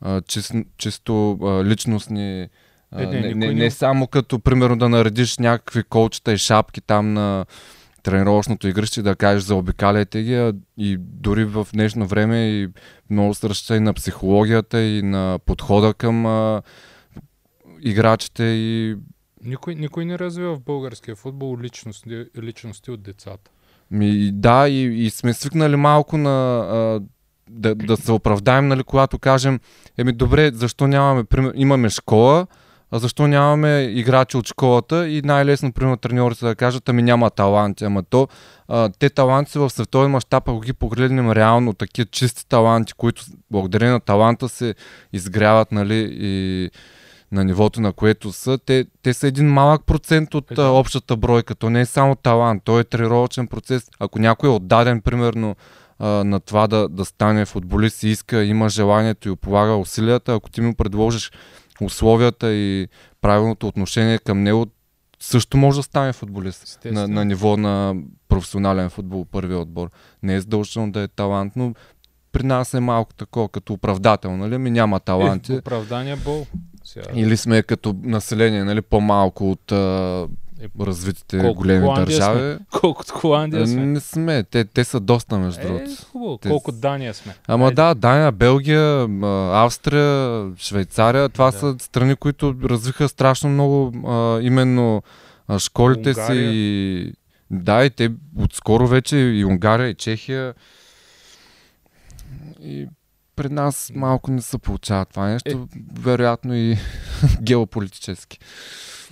а, 0.00 0.20
чист, 0.20 0.52
чисто 0.78 1.38
а, 1.42 1.64
личностни. 1.64 2.48
А, 2.92 3.02
Е, 3.02 3.06
не, 3.06 3.20
не, 3.20 3.34
не, 3.34 3.54
не- 3.54 3.70
само 3.70 4.06
като 4.06 4.38
примерно 4.38 4.76
да 4.78 4.88
наредиш 4.88 5.38
някакви 5.38 5.82
колчета 5.82 6.32
и 6.32 6.38
шапки 6.38 6.80
там 6.80 7.12
на 7.12 7.46
тренировъчното 8.02 8.68
игрище 8.68 9.02
да 9.02 9.16
кажеш 9.16 9.42
заобикаляйте 9.42 10.22
ги, 10.22 10.34
а 10.34 10.54
и 10.78 10.96
дори 10.98 11.44
в 11.44 11.68
днешно 11.72 12.06
време 12.06 12.48
и 12.48 12.68
много 13.10 13.34
разчита 13.44 13.76
и 13.76 13.80
на 13.80 13.94
психологията 13.94 14.82
и 14.82 15.02
на 15.02 15.38
подхода 15.46 15.94
към 15.94 16.26
а, 16.26 16.62
играчите 17.82 18.44
и 18.44 18.96
Никой, 19.44 19.74
никой 19.74 20.04
не 20.04 20.18
развива 20.18 20.54
в 20.54 20.60
българския 20.60 21.16
футбол 21.16 21.58
личности, 21.58 22.24
личности 22.38 22.90
от 22.90 23.02
децата. 23.02 23.50
Ми, 23.90 24.32
да, 24.32 24.68
и, 24.68 25.06
и 25.06 25.10
сме 25.10 25.32
свикнали 25.32 25.76
малко 25.76 26.16
на 26.16 26.58
а, 26.58 27.00
да, 27.50 27.74
да 27.74 27.96
се 27.96 28.12
оправдаем, 28.12 28.68
нали, 28.68 28.82
когато 28.82 29.18
кажем, 29.18 29.60
еми 29.98 30.12
добре, 30.12 30.50
защо 30.54 30.86
нямаме, 30.86 31.24
пример, 31.24 31.52
имаме 31.56 31.90
школа, 31.90 32.46
а 32.90 32.98
защо 32.98 33.26
нямаме 33.26 33.80
играчи 33.80 34.36
от 34.36 34.46
школата 34.46 35.08
и 35.08 35.22
най-лесно, 35.22 35.72
примерно, 35.72 35.96
треньорите 35.96 36.44
да 36.44 36.54
кажат, 36.54 36.88
ами 36.88 37.02
няма 37.02 37.30
таланти, 37.30 37.84
ама 37.84 38.02
то, 38.02 38.28
а, 38.68 38.90
те 38.98 39.10
таланти 39.10 39.58
в 39.58 39.70
световен 39.70 40.10
мащаб, 40.10 40.48
ако 40.48 40.60
ги 40.60 40.72
погледнем 40.72 41.32
реално, 41.32 41.72
такива 41.72 42.06
чисти 42.06 42.48
таланти, 42.48 42.92
които 42.92 43.22
благодарение 43.50 43.92
на 43.92 44.00
таланта 44.00 44.48
се 44.48 44.74
изгряват, 45.12 45.72
нали, 45.72 46.08
и 46.12 46.70
на 47.32 47.44
нивото, 47.44 47.80
на 47.80 47.92
което 47.92 48.32
са, 48.32 48.58
те, 48.66 48.86
те 49.02 49.14
са 49.14 49.26
един 49.26 49.48
малък 49.48 49.84
процент 49.86 50.34
от 50.34 50.50
Е, 50.50 50.54
а, 50.58 50.62
общата 50.62 51.16
бройка. 51.16 51.54
То 51.54 51.70
не 51.70 51.80
е 51.80 51.86
само 51.86 52.14
талант, 52.14 52.62
то 52.64 52.78
е 52.78 52.84
тренировъчен 52.84 53.46
процес. 53.46 53.88
Ако 53.98 54.18
някой 54.18 54.48
е 54.48 54.52
отдаден, 54.52 55.00
примерно, 55.00 55.56
а, 55.98 56.08
на 56.08 56.40
това 56.40 56.66
да, 56.66 56.88
да 56.88 57.04
стане 57.04 57.44
футболист 57.44 58.02
и 58.02 58.08
иска, 58.08 58.44
има 58.44 58.68
желанието 58.68 59.28
и 59.28 59.36
полага 59.36 59.76
усилията, 59.76 60.34
ако 60.34 60.50
ти 60.50 60.60
му 60.60 60.74
предложиш 60.74 61.32
условията 61.80 62.52
и 62.52 62.88
правилното 63.20 63.68
отношение 63.68 64.18
към 64.18 64.42
него, 64.42 64.66
също 65.20 65.56
може 65.56 65.78
да 65.78 65.82
стане 65.82 66.12
футболист 66.12 66.60
на, 66.60 66.64
Естествено. 66.64 67.08
на 67.08 67.24
ниво 67.24 67.56
на 67.56 67.94
професионален 68.28 68.90
футбол, 68.90 69.24
първия 69.24 69.58
отбор. 69.58 69.90
Не 70.22 70.34
е 70.34 70.40
задължително 70.40 70.92
да 70.92 71.00
е 71.00 71.08
талант, 71.08 71.52
но 71.56 71.74
при 72.32 72.42
нас 72.42 72.74
е 72.74 72.80
малко 72.80 73.14
такова, 73.14 73.48
като 73.48 73.72
оправдател, 73.72 74.36
нали? 74.36 74.58
Ми 74.58 74.70
няма 74.70 75.00
таланти. 75.00 75.52
Е, 75.54 75.58
оправдание 75.58 76.16
бол. 76.16 76.46
Сега, 76.88 77.06
Или 77.14 77.36
сме 77.36 77.62
като 77.62 77.94
население, 78.02 78.64
нали, 78.64 78.82
по-малко 78.82 79.50
от 79.50 79.72
а, 79.72 80.26
е, 80.62 80.68
развитите 80.80 81.38
Колко 81.38 81.54
големи 81.54 81.80
Холандия 81.80 82.04
държави. 82.06 82.58
колкото 82.72 83.12
Холандия 83.12 83.62
Е, 83.62 83.66
сме. 83.66 83.86
Не 83.86 84.00
сме. 84.00 84.42
Те, 84.42 84.64
те 84.64 84.84
са 84.84 85.00
доста, 85.00 85.38
между 85.38 85.60
Е, 85.60 85.64
другото. 85.64 85.90
хубаво. 86.12 86.38
Те 86.38 86.48
Колко 86.48 86.72
Дания 86.72 87.14
сме. 87.14 87.34
Ама 87.48 87.64
Айде. 87.64 87.74
да, 87.74 87.94
Дания, 87.94 88.32
Белгия, 88.32 89.08
Австрия, 89.54 90.46
Швейцария, 90.56 91.28
това 91.28 91.50
Да. 91.50 91.52
са 91.52 91.76
страни, 91.78 92.16
които 92.16 92.54
развиха 92.64 93.08
страшно 93.08 93.50
много 93.50 93.92
а, 94.08 94.40
именно 94.42 95.02
а, 95.48 95.58
школите 95.58 96.14
си. 96.14 96.20
Унгария. 96.20 96.50
И, 96.52 97.12
да, 97.50 97.84
и 97.84 97.90
те 97.90 98.10
отскоро 98.36 98.86
вече 98.86 99.16
и 99.16 99.44
Унгария, 99.44 99.88
и 99.88 99.94
Чехия. 99.94 100.54
И 102.60 102.88
пред 103.38 103.52
нас 103.52 103.92
малко 103.94 104.30
не 104.30 104.42
се 104.42 104.58
получава 104.58 105.04
това 105.04 105.26
нещо, 105.26 105.68
вероятно 105.92 106.54
и 106.54 106.76
геополитически. 107.42 108.38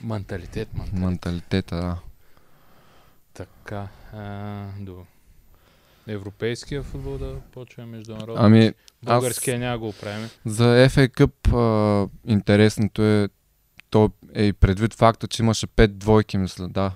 Менталитет, 0.03 0.69
менталитет. 0.75 1.01
Менталитета, 1.01 1.77
да. 1.77 1.99
Така. 3.35 3.89
А, 4.13 4.65
до 4.81 5.05
европейския 6.07 6.83
футбол 6.83 7.19
да 7.19 7.41
почваме 7.53 7.97
международно. 7.97 8.35
Ами, 8.39 8.73
Българския 9.03 9.59
няма 9.59 9.79
го 9.79 9.93
правим. 9.93 10.29
За 10.47 10.65
FA 10.65 11.09
Cup 11.09 11.55
а, 11.55 12.09
интересното 12.33 13.03
е, 13.03 13.29
то 13.91 14.11
е 14.35 14.45
и 14.45 14.53
предвид 14.53 14.95
факта, 14.95 15.29
че 15.29 15.43
имаше 15.43 15.67
5 15.67 15.87
двойки, 15.87 16.39
мисля, 16.39 16.69
да. 16.69 16.93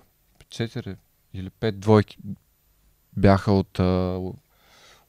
4 0.48 0.96
или 1.34 1.50
5 1.50 1.72
двойки 1.72 2.18
бяха 3.16 3.52
от, 3.52 3.80
а, 3.80 4.20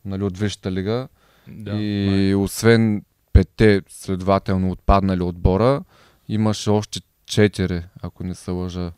нали, 0.06 0.24
от 0.24 0.38
Висшата 0.38 0.72
лига. 0.72 1.08
Да, 1.52 1.72
и 1.72 2.36
освен 2.36 3.04
петте 3.34 3.82
следователно 3.90 4.72
отпаднали 4.72 5.22
отбора, 5.24 5.84
имаше 6.28 6.70
още 6.70 7.00
4, 7.26 7.84
ако 8.02 8.24
не 8.24 8.36
се 8.36 8.52
лъжа, 8.52 8.92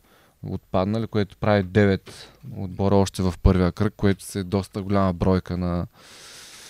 отпаднали, 0.46 1.06
което 1.06 1.36
прави 1.36 1.64
9 1.64 2.10
отбора 2.56 2.96
още 2.96 3.22
в 3.22 3.34
първия 3.42 3.72
кръг, 3.72 3.94
което 3.96 4.24
се 4.24 4.38
е 4.38 4.44
доста 4.44 4.82
голяма 4.82 5.12
бройка 5.12 5.56
на 5.56 5.86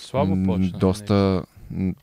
Слабо 0.00 0.42
почна. 0.46 0.78
Доста. 0.78 1.42
м, 1.70 1.94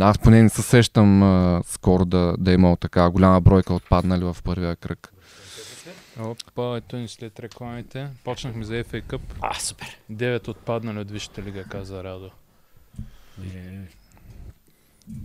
Аз 0.00 0.18
поне 0.18 0.42
не 0.42 0.48
се 0.48 0.62
сещам 0.62 1.22
а, 1.22 1.62
скоро 1.66 2.04
да, 2.04 2.34
да 2.38 2.50
е 2.50 2.54
имал 2.54 2.76
така 2.76 3.10
голяма 3.10 3.40
бройка 3.40 3.74
отпаднали 3.74 4.24
в 4.24 4.36
първия 4.44 4.76
кръг. 4.76 5.12
Опа, 6.20 6.76
ето 6.76 6.96
ни 6.96 7.08
след 7.08 7.40
рекламите. 7.40 8.08
Почнахме 8.24 8.64
за 8.64 8.74
FA 8.74 9.02
Cup. 9.02 9.20
А, 9.40 9.54
супер. 9.54 9.98
9 10.12 10.48
отпаднали 10.48 10.98
от 10.98 11.10
Висшата 11.10 11.42
лига, 11.42 11.64
каза 11.64 12.04
Радо. 12.04 12.30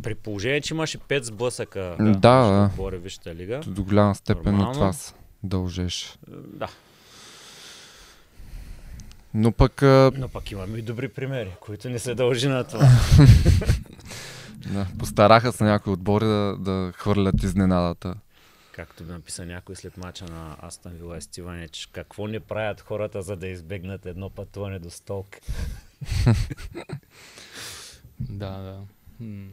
При 0.03 0.15
положение, 0.15 0.61
че 0.61 0.73
имаше 0.73 0.97
5 0.97 1.21
сблъсъка 1.23 1.95
Да, 1.99 2.19
да. 2.19 2.69
отбори 2.71 2.97
в 2.97 3.03
Висшата 3.03 3.35
лига, 3.35 3.61
До 3.67 3.83
голяма 3.83 4.15
степен 4.15 4.51
Нормално. 4.51 4.73
това 4.73 4.93
се 4.93 5.13
дължеше. 5.43 6.13
да. 6.29 6.67
Но 9.33 9.51
пък 9.51 9.81
Но 9.81 10.29
пък 10.33 10.51
имаме 10.51 10.77
и 10.77 10.81
добри 10.81 11.09
примери, 11.09 11.51
които 11.59 11.89
не 11.89 11.99
се 11.99 12.15
дължи 12.15 12.47
на 12.47 12.63
това. 12.63 12.87
да, 14.73 14.87
постараха 14.99 15.51
се 15.51 15.63
някои 15.63 15.93
отбори 15.93 16.25
да, 16.25 16.55
да 16.59 16.91
хвърлят 16.95 17.43
изненадата. 17.43 18.15
Както 18.71 19.03
написа 19.03 19.45
някой 19.45 19.75
след 19.75 19.97
мача 19.97 20.25
на 20.25 20.55
Астан 20.61 20.91
Вила 20.93 21.17
и 21.17 21.21
Стиванич, 21.21 21.89
какво 21.91 22.27
не 22.27 22.39
правят 22.39 22.81
хората, 22.81 23.21
за 23.21 23.35
да 23.35 23.47
избегнат 23.47 24.05
едно 24.05 24.29
пътуване 24.29 24.79
до 24.79 24.89
столк. 24.89 25.27
Да, 28.19 28.49
да. 28.49 28.79
М. 29.19 29.47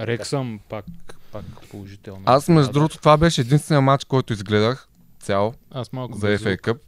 Рексъм 0.00 0.60
пак, 0.68 0.84
пак 1.32 1.44
положително. 1.70 2.22
Аз, 2.26 2.48
между 2.48 2.72
другото, 2.72 2.98
това 2.98 3.16
беше 3.16 3.40
единствения 3.40 3.80
матч, 3.80 4.04
който 4.04 4.32
изгледах 4.32 4.88
цял 5.20 5.54
Аз 5.70 5.92
малко 5.92 6.18
за 6.18 6.26
FA. 6.26 6.60
Cup. 6.60 6.78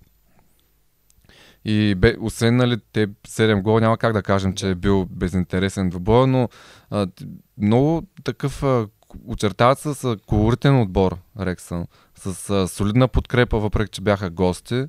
И 1.64 1.94
бе, 1.94 2.16
освен 2.20 2.56
нали, 2.56 2.78
те 2.92 3.08
7 3.08 3.62
гола, 3.62 3.80
няма 3.80 3.98
как 3.98 4.12
да 4.12 4.22
кажем, 4.22 4.54
че 4.54 4.70
е 4.70 4.74
бил 4.74 5.06
безинтересен 5.10 5.90
двубой, 5.90 6.26
но 6.26 6.48
а, 6.90 7.06
много 7.58 8.06
такъв 8.24 8.62
а, 8.62 8.88
очертават 9.26 9.78
се 9.78 9.94
с 9.94 10.04
а, 10.04 10.16
колоритен 10.26 10.80
отбор, 10.80 11.16
Рексън. 11.40 11.86
С 12.14 12.50
а, 12.50 12.68
солидна 12.68 13.08
подкрепа, 13.08 13.58
въпреки 13.58 13.90
че 13.90 14.00
бяха 14.00 14.30
гости. 14.30 14.84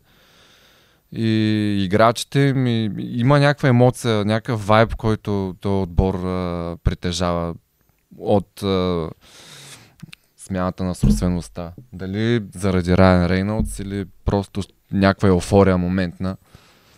И 1.15 1.84
играчите 1.84 2.39
им 2.39 2.67
и, 2.67 2.91
има 2.97 3.39
някаква 3.39 3.69
емоция, 3.69 4.26
някакъв 4.26 4.67
вайб, 4.67 4.95
който 4.95 5.56
този 5.62 5.84
отбор 5.84 6.13
а, 6.13 6.78
притежава 6.84 7.56
от 8.17 8.63
а, 8.63 9.10
смяната 10.38 10.84
на 10.84 10.95
собствеността. 10.95 11.74
Дали 11.93 12.43
заради 12.56 12.97
Райан 12.97 13.26
Рейнолдс 13.26 13.80
или 13.80 14.06
просто 14.26 14.62
някаква 14.91 15.30
еуфория 15.30 15.78
моментна. 15.78 16.38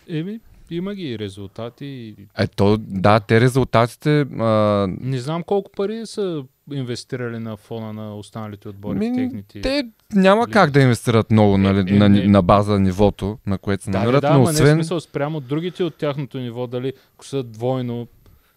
Еми, 0.08 0.40
има 0.70 0.94
ги 0.94 1.08
и 1.08 1.18
резултати. 1.18 2.16
Ето, 2.38 2.76
да, 2.78 3.20
те 3.20 3.40
резултатите... 3.40 4.20
А, 4.20 4.86
Не 5.00 5.18
знам 5.18 5.42
колко 5.42 5.70
пари 5.76 6.02
са 6.04 6.44
инвестирали 6.72 7.38
на 7.38 7.56
фона 7.56 7.92
на 7.92 8.16
останалите 8.16 8.68
отбори 8.68 8.98
Ми, 8.98 9.10
в 9.10 9.14
техните. 9.14 9.60
те 9.60 9.84
няма 10.12 10.46
как 10.46 10.70
да 10.70 10.80
инвестират 10.80 11.30
много 11.30 11.58
нали, 11.58 11.92
Е, 11.92 11.94
е, 11.94 11.98
на, 11.98 12.08
не. 12.08 12.26
на 12.26 12.42
база 12.42 12.78
нивото, 12.80 13.38
на 13.46 13.58
което 13.58 13.84
се 13.84 13.90
да, 13.90 13.98
намират, 13.98 14.20
да, 14.22 14.28
но 14.28 14.34
ама 14.34 14.44
не 14.44 14.50
е 14.50 14.52
освен... 14.52 14.74
смисъл 14.74 15.00
спрямо 15.00 15.40
другите 15.40 15.84
от 15.84 15.94
тяхното 15.94 16.38
ниво, 16.38 16.66
дали 16.66 16.92
ако 17.14 17.24
са 17.24 17.42
двойно, 17.42 18.06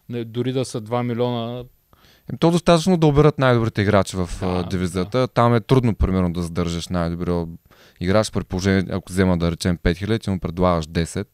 не, 0.10 0.24
дори 0.24 0.54
да 0.54 0.66
са 0.66 0.82
2 0.82 1.04
милиона, 1.04 1.64
То 2.40 2.52
достатъчно 2.52 2.98
да 2.98 3.08
оберат 3.08 3.40
най-добрите 3.40 3.82
играчи 3.82 4.18
в 4.18 4.30
Да, 4.40 4.48
да, 4.48 4.64
дивизията. 4.64 5.28
Там 5.28 5.56
е 5.56 5.60
трудно, 5.60 5.96
примерно, 5.96 6.34
да 6.34 6.42
задържаш 6.42 6.88
най-добрия 6.88 7.46
играч, 8.00 8.32
при 8.32 8.44
положение, 8.44 8.86
ако 8.92 9.12
взема 9.12 9.38
да 9.38 9.52
речем 9.52 9.78
5000, 9.78 10.22
ти 10.22 10.30
му 10.30 10.40
предлагаш 10.40 10.88
10 10.88 11.06
със 11.06 11.26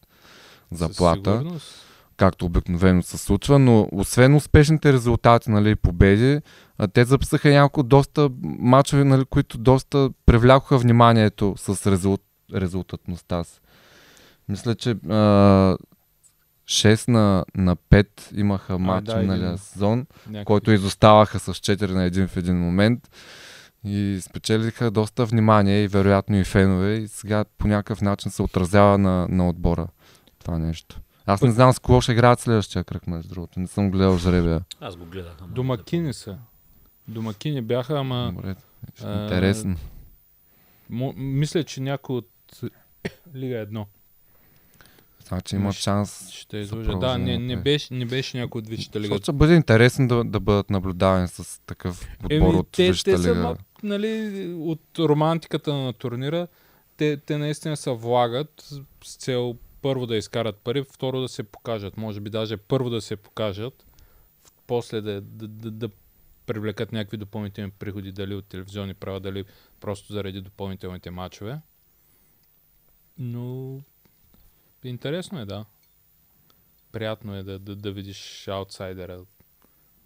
заплата. 0.72 1.44
както 2.16 2.46
обикновено 2.46 3.02
се 3.02 3.18
случва, 3.18 3.58
но 3.58 3.88
освен 3.92 4.34
успешните 4.34 4.92
резултати, 4.92 5.50
нали, 5.50 5.76
победи, 5.76 6.40
те 6.92 7.04
записаха 7.04 7.50
няколко 7.50 7.82
доста 7.82 8.30
мачове, 8.42 9.04
нали, 9.04 9.24
които 9.24 9.58
доста 9.58 10.10
привлякоха 10.26 10.78
вниманието 10.78 11.54
с 11.56 11.90
резулт, 11.90 12.22
резултатността 12.54 13.44
си. 13.44 13.60
Мисля, 14.48 14.74
че 14.74 14.90
а, 14.90 15.76
6 16.66 17.08
на, 17.08 17.44
на 17.56 17.76
5 17.76 18.06
имаха 18.34 18.78
матч 18.78 19.06
да, 19.06 19.16
миналия 19.16 19.58
сезон, 19.58 20.06
Някакви- 20.28 20.44
който 20.44 20.70
изоставаха 20.72 21.38
с 21.38 21.54
4 21.54 21.90
на 21.90 22.10
1 22.10 22.26
в 22.28 22.36
един 22.36 22.58
момент 22.58 23.10
и 23.84 24.18
спечелиха 24.22 24.90
доста 24.90 25.24
внимание 25.26 25.84
и 25.84 25.88
вероятно 25.88 26.36
и 26.36 26.44
фенове 26.44 26.94
и 26.94 27.08
сега 27.08 27.44
по 27.58 27.68
някакъв 27.68 28.02
начин 28.02 28.30
се 28.30 28.42
отразява 28.42 28.98
на, 28.98 29.26
на 29.30 29.48
отбора 29.48 29.86
това 30.38 30.58
нещо. 30.58 31.00
Аз 31.26 31.42
не 31.42 31.50
знам 31.50 31.72
с 31.72 31.78
кого 31.78 32.00
ще 32.00 32.12
играят 32.12 32.40
следващия 32.40 32.84
кръг, 32.84 33.06
между 33.06 33.34
другото. 33.34 33.60
Не 33.60 33.66
съм 33.66 33.90
гледал 33.90 34.18
жребия. 34.18 34.60
Аз 34.80 34.96
го 34.96 35.04
гледах. 35.04 35.32
Домакини 35.48 36.12
са. 36.12 36.38
Домакини 37.08 37.62
бяха, 37.62 37.98
ама 37.98 38.32
Добре. 38.34 38.54
а, 39.02 39.22
Интересно. 39.22 39.76
мисля, 41.16 41.64
че 41.64 41.80
някой 41.80 42.16
от 42.16 42.30
Лига 43.34 43.54
1 43.56 43.84
Значи 45.20 45.56
има 45.56 45.72
шанс. 45.72 46.30
ще 46.30 46.56
излъжа. 46.56 46.92
Да, 46.92 47.18
не, 47.18 47.24
не, 47.38 47.38
напред. 47.46 47.64
беше, 47.64 47.94
не 47.94 48.04
беше 48.06 48.38
някой 48.38 48.58
от 48.58 48.68
Висшата 48.68 49.00
лига. 49.00 49.18
Ще 49.18 49.32
бъде 49.32 49.54
интересно 49.54 50.08
да, 50.08 50.24
да 50.24 50.40
бъдат 50.40 50.70
наблюдавани 50.70 51.28
с 51.28 51.60
такъв 51.60 52.08
отбор 52.24 52.54
от 52.54 52.68
те, 52.68 52.88
Висшата 52.88 53.10
те 53.10 53.18
са, 53.18 53.30
лига. 53.30 53.40
ма- 53.40 53.58
нали, 53.82 54.44
от 54.54 54.98
романтиката 54.98 55.74
на 55.74 55.92
турнира, 55.92 56.46
те, 56.96 57.16
те 57.16 57.38
наистина 57.38 57.76
се 57.76 57.90
влагат 57.90 58.68
с 59.04 59.16
цел 59.16 59.56
първо 59.82 60.06
да 60.06 60.16
изкарат 60.16 60.56
пари, 60.56 60.84
второ 60.84 61.20
да 61.20 61.28
се 61.28 61.42
покажат. 61.42 61.96
Може 61.96 62.20
би 62.20 62.30
даже 62.30 62.56
първо 62.56 62.90
да 62.90 63.00
се 63.00 63.16
покажат, 63.16 63.86
после 64.66 65.00
да, 65.00 65.20
да, 65.20 65.48
да, 65.48 65.70
да 65.70 65.88
привлекат 66.46 66.92
някакви 66.92 67.16
допълнителни 67.16 67.70
приходи, 67.70 68.12
дали 68.12 68.34
от 68.34 68.46
телевизионни 68.46 68.94
права, 68.94 69.20
дали 69.20 69.44
просто 69.80 70.12
заради 70.12 70.40
допълнителните 70.40 71.10
матчове. 71.10 71.60
Но 73.18 73.80
интересно 74.84 75.40
е, 75.40 75.44
да. 75.44 75.64
Приятно 76.92 77.36
е 77.36 77.42
да, 77.42 77.58
да, 77.58 77.76
да 77.76 77.92
видиш 77.92 78.48
аутсайдера 78.48 79.20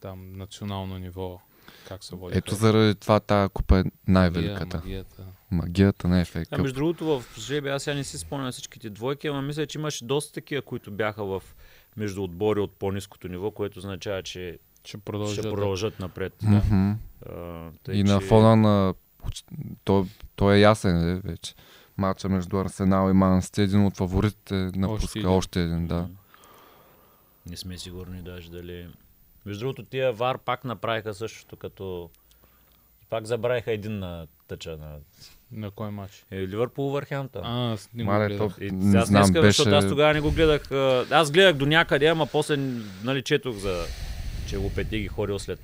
там 0.01 0.37
национално 0.37 0.99
ниво. 0.99 1.41
как 1.89 2.05
се 2.05 2.17
води. 2.17 2.39
Ето 2.39 2.55
заради 2.55 2.95
това 2.95 3.21
тази 3.21 3.49
купа 3.49 3.79
е 3.79 3.85
най-великата. 4.09 4.77
Магията. 4.77 5.27
Магията 5.51 6.09
на 6.09 6.25
FA 6.25 6.47
А 6.51 6.59
между 6.59 6.75
другото 6.75 7.05
в 7.07 7.25
жребия, 7.39 7.75
аз 7.75 7.83
сега 7.83 7.95
не 7.95 8.05
си 8.05 8.19
спомням 8.19 8.53
всичките 8.53 8.91
двойки, 8.91 9.27
ама 9.27 9.43
мисля, 9.43 9.67
че 9.67 9.79
имаше 9.79 10.05
доста 10.05 10.33
такива, 10.33 10.63
които 10.63 10.91
бяха 10.91 11.25
в 11.25 11.43
между 11.97 12.23
отбори 12.23 12.61
от 12.61 12.79
по-низкото 12.79 13.29
ниво, 13.29 13.51
което 13.51 13.79
означава, 13.79 14.23
че 14.23 14.59
Ще 14.89 14.99
продължат. 14.99 15.33
ще 15.33 15.43
да- 15.43 15.51
продължат 15.51 16.01
напред. 16.01 16.33
Мгм. 16.43 16.91
А, 17.27 17.71
тъй, 17.85 17.95
И 17.95 18.03
на 18.05 18.21
че- 18.21 18.27
фона 18.27 18.57
на... 18.57 18.95
То, 19.85 20.07
то 20.37 20.53
е 20.53 20.59
ясен 20.59 21.11
е, 21.11 21.21
вече. 21.21 21.55
Матча 21.99 22.29
между 22.29 22.59
Арсенал 22.59 23.11
и 23.11 23.15
Ман 23.15 23.43
Сити, 23.43 23.63
един 23.63 23.87
от 23.87 23.97
фаворитите 23.97 24.55
напуска 24.55 25.19
един. 25.19 25.31
още 25.31 25.63
един, 25.63 25.87
да. 25.87 26.09
Не 27.47 27.57
сме 27.57 27.79
сигурни 27.79 28.23
даже 28.23 28.51
дали... 28.51 28.87
Между 29.47 29.61
другото, 29.61 29.83
тия 29.85 30.13
ВАР 30.13 30.39
пак 30.39 30.65
направиха 30.65 31.15
същото, 31.15 31.57
като... 31.57 32.11
Пак 33.11 33.25
забравиха 33.25 33.73
един 33.73 33.99
на 33.99 34.27
тъча 34.49 34.77
на 34.77 34.97
На 35.53 35.71
кой 35.71 35.91
матч? 35.91 36.27
е, 36.31 36.39
Ливърпул 36.39 36.91
Върхемптън. 36.91 37.43
А, 37.45 37.73
аз 37.73 37.89
не 37.95 38.05
го 38.05 38.11
Мале, 38.11 38.27
гледах. 38.29 38.57
то, 38.57 38.65
И 38.65 38.71
не 38.71 38.99
аз 38.99 39.09
знам, 39.09 39.23
днеска, 39.23 39.41
беше... 39.41 39.47
защото 39.49 39.77
аз 39.77 39.89
тогава 39.89 40.15
не 40.15 40.21
го 40.21 40.31
гледах. 40.31 40.73
Аз 41.11 41.31
гледах 41.31 41.55
до 41.55 41.67
някъде, 41.67 42.07
ама 42.07 42.27
после 42.27 42.57
нали, 43.05 43.23
четох 43.23 43.57
за 43.57 43.85
че 44.49 44.59
го 44.59 44.71
пети 44.71 44.99
ги 44.99 45.09
ходил 45.09 45.39
след 45.39 45.61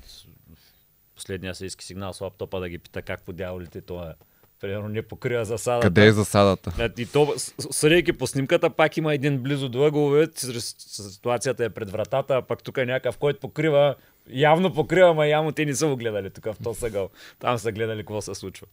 последния 1.15 1.55
сейски 1.55 1.85
сигнал 1.85 2.13
с 2.13 2.21
лаптопа 2.21 2.59
да 2.59 2.69
ги 2.69 2.77
пита 2.77 3.01
как 3.01 3.21
по 3.21 3.33
дяволите 3.33 3.81
това 3.81 4.09
е. 4.09 4.13
Примерно 4.61 4.89
не 4.89 5.01
покрива 5.01 5.45
засадата. 5.45 5.87
Къде 5.87 6.05
е 6.05 6.11
засадата? 6.11 6.73
Е, 6.79 7.01
И 7.01 7.05
то, 7.05 7.33
съдейки 7.71 8.13
по 8.13 8.27
снимката, 8.27 8.69
пак 8.69 8.97
има 8.97 9.13
един 9.13 9.37
близо 9.37 9.69
до 9.69 9.91
с- 10.35 10.75
ситуацията 11.11 11.65
е 11.65 11.69
пред 11.69 11.89
вратата, 11.91 12.35
а 12.35 12.41
пак 12.41 12.63
тук 12.63 12.77
е 12.77 12.85
някакъв, 12.85 13.17
който 13.17 13.39
покрива, 13.39 13.95
явно 14.29 14.73
покрива, 14.73 15.09
ама 15.09 15.27
явно 15.27 15.51
те 15.51 15.65
не 15.65 15.75
са 15.75 15.87
го 15.87 15.97
гледали 15.97 16.29
тук 16.29 16.45
в 16.45 16.55
този 16.63 16.85
ъгъл. 16.85 17.09
Там 17.39 17.57
са 17.57 17.71
гледали 17.71 17.99
какво 17.99 18.21
се 18.21 18.35
случва. 18.35 18.67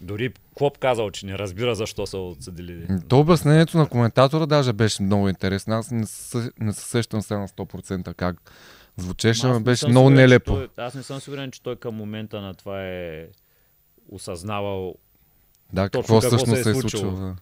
Дори 0.00 0.32
Клоп 0.54 0.78
казал, 0.78 1.10
че 1.10 1.26
не 1.26 1.38
разбира 1.38 1.74
защо 1.74 2.06
са 2.06 2.18
отсъдили. 2.18 2.86
То 3.08 3.20
обяснението 3.20 3.78
на 3.78 3.88
коментатора 3.88 4.46
даже 4.46 4.72
беше 4.72 5.02
много 5.02 5.28
интересно. 5.28 5.74
Аз 5.74 5.90
не 5.90 6.06
се, 6.06 6.50
не 6.60 6.72
се 6.72 6.80
сещам 6.82 7.22
сега 7.22 7.40
на 7.40 7.48
100% 7.48 8.14
как 8.14 8.52
звучеше, 9.00 9.46
не 9.46 9.60
беше 9.60 9.88
много 9.88 10.08
сигурен, 10.08 10.22
нелепо. 10.22 10.52
Той, 10.52 10.68
аз 10.76 10.94
не 10.94 11.02
съм 11.02 11.20
сигурен, 11.20 11.50
че 11.50 11.62
той 11.62 11.76
към 11.76 11.94
момента 11.94 12.40
на 12.40 12.54
това 12.54 12.84
е 12.84 13.26
осъзнавал. 14.08 14.94
Да, 15.72 15.88
точно 15.88 16.02
какво 16.02 16.20
какво 16.20 16.36
всъщност 16.36 16.56
се 16.56 16.62
се 16.62 16.68
е 16.68 16.72
е 16.72 16.74
случило. 16.74 17.02
случило. 17.02 17.26
Да. 17.26 17.36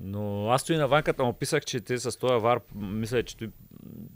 Но 0.00 0.50
аз 0.50 0.62
стои 0.62 0.76
на 0.76 0.88
ванката, 0.88 1.24
му 1.24 1.32
писах, 1.32 1.64
че 1.64 1.80
те 1.80 1.98
с 1.98 2.18
този 2.18 2.42
вар, 2.42 2.60
мисля, 2.74 3.22
че 3.22 3.36
той... 3.36 3.50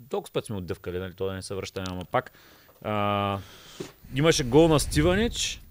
толкова 0.08 0.32
път 0.32 0.46
сме 0.46 0.56
отдъвкали, 0.56 0.98
нали, 0.98 1.14
то 1.14 1.26
да 1.26 1.32
не 1.32 1.42
се 1.42 1.54
връщаме, 1.54 1.86
ама 1.90 2.04
пак. 2.04 2.32
А, 2.82 3.38
имаше 4.14 4.44
гол 4.44 4.68
на 4.68 4.80
Стиванич, 4.80 5.62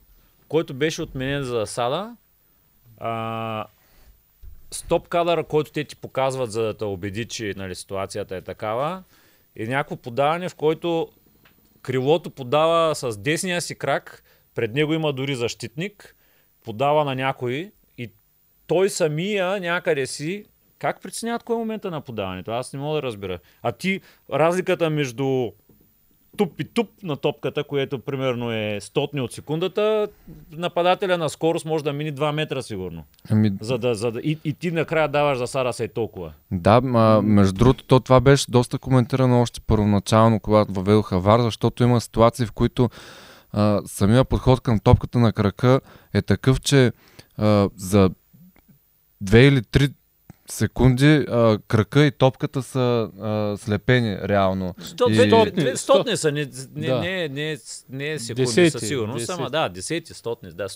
който 0.47 0.73
беше 0.73 1.01
отменен 1.01 1.43
за 1.43 1.51
засада. 1.51 2.15
А, 2.97 3.65
стоп 4.71 5.07
кадъра, 5.07 5.43
който 5.43 5.71
те 5.71 5.83
ти 5.83 5.95
показват, 5.95 6.51
за 6.51 6.61
да 6.61 6.73
те 6.73 6.83
убеди, 6.83 7.25
че 7.25 7.53
нали, 7.57 7.75
ситуацията 7.75 8.35
е 8.35 8.41
такава, 8.41 9.03
е 9.59 9.67
някакво 9.67 9.95
подаване, 9.95 10.49
в 10.49 10.55
който 10.55 11.09
крилото 11.81 12.29
подава 12.29 12.95
с 12.95 13.17
десния 13.17 13.61
си 13.61 13.75
крак, 13.75 14.23
пред 14.55 14.73
него 14.73 14.93
има 14.93 15.13
дори 15.13 15.35
защитник, 15.35 16.15
подава 16.63 17.05
на 17.05 17.15
някой 17.15 17.71
и 17.97 18.11
той 18.67 18.89
самия 18.89 19.59
някъде 19.59 20.07
си, 20.07 20.45
как 20.79 21.01
преценяват 21.01 21.43
кой 21.43 21.55
е 21.55 21.59
момента 21.59 21.91
на 21.91 22.01
подаването? 22.01 22.51
Аз 22.51 22.73
не 22.73 22.79
мога 22.79 22.95
да 22.95 23.03
разбера. 23.03 23.39
А 23.61 23.71
ти, 23.71 24.01
разликата 24.33 24.89
между 24.89 25.51
туп 26.39 26.59
и 26.59 26.63
туп 26.63 26.89
на 27.03 27.15
топката, 27.15 27.63
което 27.63 27.99
примерно 27.99 28.51
е 28.51 28.77
стотни 28.81 29.21
от 29.21 29.33
секундата, 29.33 30.07
нападателя 30.51 31.17
на 31.17 31.29
скорост 31.29 31.65
може 31.65 31.83
да 31.83 31.93
мини 31.93 32.13
2 32.13 32.31
метра 32.31 32.61
сигурно. 32.61 33.03
Ами, 33.29 33.51
За 33.61 33.77
да, 33.77 33.95
за 33.95 34.11
да, 34.11 34.19
и, 34.19 34.37
и 34.43 34.53
ти 34.53 34.71
накрая 34.71 35.07
даваш 35.07 35.37
засада 35.37 35.73
се 35.73 35.83
е 35.83 35.87
толкова. 35.87 36.33
Да, 36.51 36.81
ма, 36.81 37.21
между 37.21 37.53
другото, 37.53 37.83
то 37.83 37.99
това 37.99 38.19
беше 38.19 38.51
доста 38.51 38.77
коментирано 38.77 39.41
още 39.41 39.61
първоначално, 39.61 40.39
когато 40.39 40.73
въведоха 40.73 41.19
ВАР, 41.19 41.39
защото 41.39 41.83
има 41.83 42.01
ситуации, 42.01 42.45
в 42.45 42.51
които 42.51 42.89
а, 43.51 43.81
самия 43.85 44.25
подход 44.25 44.61
към 44.61 44.79
топката 44.79 45.19
на 45.19 45.33
крака 45.33 45.81
е 46.13 46.21
такъв, 46.21 46.61
че 46.61 46.91
а, 47.37 47.69
за 47.75 48.09
две 49.21 49.47
или 49.47 49.61
три 49.61 49.89
секунди 50.49 51.05
а, 51.21 51.57
крака 51.59 52.01
и 52.01 52.11
топката 52.11 52.61
са 52.63 52.79
а, 53.19 53.57
слепени 53.57 54.17
реално. 54.19 54.75
Сто, 54.79 55.05
И- 55.09 55.15
Стотни, 55.17 55.71
стотни 55.75 56.17
са, 56.17 56.31
не, 56.31 56.47
не, 56.75 56.87
Да. 56.87 56.99
не, 56.99 57.27
не, 57.27 57.57
не 57.89 58.07
е 58.07 58.19
секунди 58.19 58.41
Десети, 58.41 58.69
със 58.69 58.81
сигурност, 58.81 59.17
десети. 59.17 59.33
ама 59.33 59.49
да, 59.49 59.69
десети, 59.69 60.13
стотни, 60.13 60.49
да. 60.51 60.67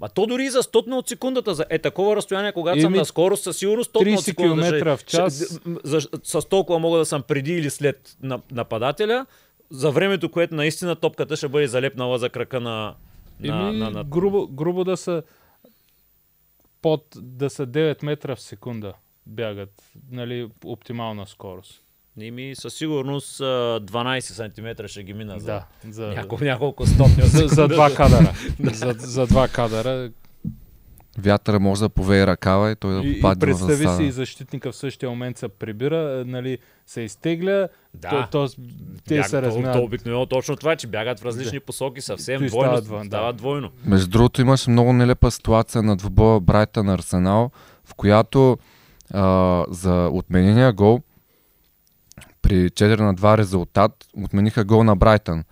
Ма 0.00 0.08
то 0.08 0.26
дори 0.26 0.44
и 0.44 0.50
за 0.50 0.62
стотна 0.62 0.96
от 0.96 1.08
секундата, 1.08 1.54
за, 1.54 1.64
е 1.70 1.78
такова 1.78 2.16
разстояние, 2.16 2.52
когато 2.52 2.80
съм 2.80 2.86
Еми, 2.86 2.98
на 2.98 3.04
скорост, 3.04 3.42
със 3.44 3.56
сигурност 3.56 3.90
стотна 3.90 4.10
от 4.10 4.16
30 4.16 4.20
секундата. 4.20 4.56
ще- 4.58 4.70
километра 4.70 4.96
в 4.96 5.04
час. 5.04 5.60
за, 5.84 6.00
с 6.24 6.44
толкова 6.44 6.78
мога 6.78 6.98
да 6.98 7.04
съм 7.04 7.22
преди 7.22 7.52
или 7.52 7.70
след 7.70 8.16
на, 8.22 8.40
нападателя, 8.52 9.26
за 9.70 9.90
времето, 9.90 10.28
което 10.28 10.54
наистина 10.54 10.96
топката 10.96 11.36
ще 11.36 11.48
бъде 11.48 11.66
залепнала 11.66 12.18
за 12.18 12.28
крака 12.28 12.60
на, 12.60 12.94
на, 13.40 13.68
Еми, 13.68 13.78
на, 13.78 13.90
на, 13.90 14.04
грубо, 14.04 14.48
грубо 14.48 14.84
да 14.84 14.96
са 14.96 15.22
под, 16.82 17.16
да 17.16 17.50
са 17.50 17.66
9 17.66 18.04
метра 18.04 18.36
в 18.36 18.40
секунда 18.40 18.94
бягат, 19.26 19.82
нали, 20.10 20.50
оптимална 20.64 21.26
скорост. 21.26 21.82
Ими 22.20 22.54
със 22.54 22.74
сигурност 22.74 23.40
а, 23.40 23.44
12 23.44 24.20
см 24.20 24.86
ще 24.86 25.02
ги 25.02 25.14
мина 25.14 25.38
за 25.38 25.46
Да, 25.46 25.66
за, 25.88 26.06
няколко, 26.06 26.44
няколко 26.44 26.86
стотни 26.86 27.22
от 27.22 27.28
за, 27.28 27.48
за 27.48 27.68
два 27.68 27.94
кадъра. 27.94 28.32
за, 28.72 28.94
за 28.98 29.26
два 29.26 29.48
кадъра. 29.48 30.10
Вятъра 31.18 31.60
може 31.60 31.80
да 31.80 31.88
повее 31.88 32.26
ръкава 32.26 32.70
и 32.70 32.76
той 32.76 32.94
да 32.94 33.00
И, 33.00 33.10
и 33.10 33.14
попадне 33.14 33.40
представи 33.40 33.88
си, 33.88 34.02
и 34.02 34.12
защитника 34.12 34.72
в 34.72 34.76
същия 34.76 35.10
момент 35.10 35.38
се 35.38 35.48
прибира, 35.48 36.24
нали, 36.26 36.58
се 36.86 37.00
изтегля, 37.00 37.68
Да. 37.94 38.08
то, 38.10 38.46
то, 38.46 38.54
те 39.04 39.14
Бяга- 39.14 39.22
се 39.22 39.30
то, 39.30 39.36
то 39.38 39.42
разминават. 39.42 39.84
обикновено 39.84 40.26
точно 40.26 40.56
това, 40.56 40.72
е, 40.72 40.76
че 40.76 40.86
бягат 40.86 41.20
в 41.20 41.24
различни 41.24 41.60
посоки 41.60 42.00
съвсем 42.00 42.38
Той 42.38 42.46
двойно. 42.48 42.68
става 42.68 42.78
Става, 42.78 43.02
двойно, 43.02 43.10
да. 43.22 43.32
двойно. 43.32 43.70
Между 43.84 44.08
другото 44.08 44.40
имаше 44.40 44.70
много 44.70 44.92
нелепа 44.92 45.30
ситуация 45.30 45.82
на 45.82 45.96
двубоя 45.96 46.40
Брайтън 46.40 46.88
Арсенал, 46.88 47.50
в 47.84 47.94
която 47.94 48.58
а, 49.10 49.64
за 49.68 50.08
отменения 50.08 50.72
гол 50.72 51.00
при 52.42 52.54
4 52.66 53.00
на 53.00 53.14
2 53.14 53.38
резултат 53.38 53.92
отмениха 54.16 54.64
гол 54.64 54.84
на 54.84 54.96
Брайтън. 54.96 55.44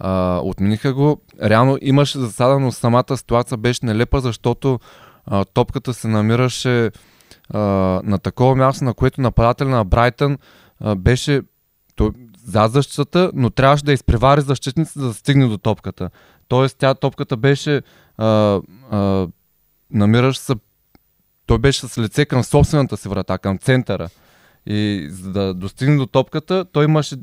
А, 0.00 0.40
отмениха 0.44 0.94
го. 0.94 1.20
Реално 1.42 1.78
имаше 1.80 2.18
засада, 2.18 2.58
но 2.58 2.72
самата 2.72 3.16
ситуация 3.16 3.58
беше 3.58 3.86
нелепа, 3.86 4.20
защото 4.20 4.80
а, 5.26 5.44
топката 5.44 5.94
се 5.94 6.08
намираше 6.08 6.90
а, 7.50 7.58
на 8.04 8.18
такова 8.18 8.56
място, 8.56 8.84
на 8.84 8.94
което 8.94 9.20
нападател 9.20 9.68
на 9.68 9.84
Брайтън 9.84 10.38
а, 10.80 10.94
беше 10.94 11.42
той, 11.96 12.10
за 12.44 12.68
защитата, 12.68 13.30
но 13.34 13.50
трябваше 13.50 13.84
да 13.84 13.92
изпревари 13.92 14.40
защитницата, 14.40 15.00
за 15.00 15.06
да 15.06 15.14
стигне 15.14 15.46
до 15.46 15.58
топката. 15.58 16.10
Тоест, 16.48 16.76
тя 16.78 16.94
топката 16.94 17.36
беше 17.36 17.82
а, 18.18 18.60
намираш 19.90 20.38
се 20.38 20.54
той 21.50 21.58
беше 21.58 21.88
с 21.88 21.98
лице 21.98 22.24
към 22.24 22.44
собствената 22.44 22.96
си 22.96 23.08
врата, 23.08 23.38
към 23.38 23.58
центъра. 23.58 24.08
И 24.66 25.08
за 25.10 25.32
да 25.32 25.54
достигне 25.54 25.96
до 25.96 26.06
топката, 26.06 26.64
той 26.72 26.84
имаше 26.84 27.16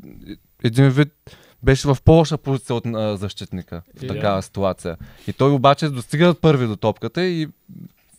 един 0.64 0.88
вид 0.88 1.08
беше 1.62 1.88
в 1.88 1.98
по-лоша 2.04 2.38
позиция 2.38 2.76
от 2.76 2.86
а, 2.86 3.16
защитника 3.16 3.82
в 3.96 4.02
И 4.02 4.06
да. 4.06 4.14
такава 4.14 4.42
ситуация. 4.42 4.96
И 5.26 5.32
той 5.32 5.50
обаче 5.50 5.88
достига 5.88 6.34
първи 6.34 6.66
до 6.66 6.76
топката 6.76 7.24
и 7.24 7.48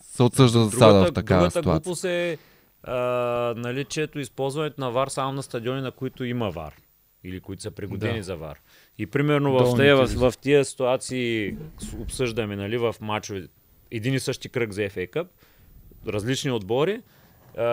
се 0.02 0.24
отсъжда 0.24 0.60
за 0.60 0.72
сада 0.72 1.06
в 1.06 1.14
такава 1.14 1.40
другата 1.40 1.60
ситуация. 1.60 1.82
глупост 1.82 2.04
е 2.04 2.38
а, 2.84 2.94
наличието, 3.58 4.20
използването 4.20 4.82
на 4.82 4.92
ВАР 4.92 5.08
само 5.08 5.32
на 5.32 5.44
стадиони, 5.44 5.82
на 5.82 5.92
които 5.92 6.24
има 6.24 6.50
ВАР. 6.52 6.74
Или 7.24 7.40
които 7.40 7.62
са 7.62 7.72
пригодени 7.72 8.18
Да. 8.18 8.24
за 8.24 8.36
ВАР. 8.36 8.58
И 8.98 9.06
примерно 9.06 9.52
в, 9.52 9.76
тия, 9.76 9.96
в, 9.96 10.32
в 10.32 10.38
тия 10.38 10.66
ситуации 10.66 11.58
обсъждаме 12.00 12.56
нали, 12.56 12.78
в 12.78 12.96
мачове 13.02 13.48
един 13.92 14.14
и 14.14 14.20
същи 14.20 14.50
кръг 14.50 14.72
за 14.72 14.82
FA 14.82 15.10
Cup, 15.10 15.28
различни 16.08 16.52
отбори. 16.52 17.02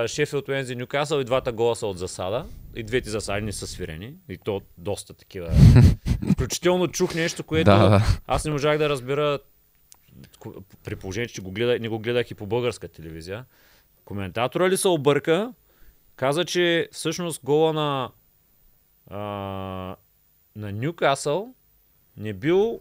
Шефилд 0.06 0.48
Уензи 0.48 0.76
Нюкасъл 0.76 1.20
и 1.20 1.24
двата 1.24 1.52
гола 1.52 1.76
са 1.76 1.86
от 1.86 1.98
засада. 1.98 2.46
И 2.76 2.82
двете 2.82 3.10
засади 3.10 3.46
не 3.46 3.52
са 3.52 3.66
свирени. 3.66 4.14
И 4.28 4.38
то 4.38 4.62
доста 4.78 5.14
такива. 5.14 5.50
Включително 6.32 6.88
чух 6.88 7.14
нещо, 7.14 7.44
което 7.44 7.70
Да, 7.70 8.02
аз 8.26 8.44
не 8.44 8.50
можах 8.50 8.78
да 8.78 8.88
разбера 8.88 9.38
при 10.84 10.96
положение, 10.96 11.28
че 11.28 11.42
го 11.42 11.50
гледах, 11.50 11.80
не 11.80 11.88
го 11.88 11.98
гледах 11.98 12.30
и 12.30 12.34
по 12.34 12.46
българска 12.46 12.88
телевизия. 12.88 13.44
Коментатора 14.04 14.68
ли 14.68 14.76
се 14.76 14.88
обърка, 14.88 15.52
каза, 16.16 16.44
че 16.44 16.88
всъщност 16.92 17.44
гола 17.44 17.72
на, 17.72 18.10
а, 19.10 19.18
на 20.56 20.72
Нюкасъл 20.72 21.54
не 22.16 22.32
бил 22.32 22.80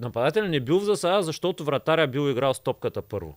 нападателя 0.00 0.48
не 0.48 0.60
бил 0.60 0.80
в 0.80 0.84
засада, 0.84 1.22
защото 1.22 1.64
вратаря 1.64 2.06
бил 2.06 2.30
играл 2.30 2.54
с 2.54 2.60
топката 2.60 3.02
първо. 3.02 3.36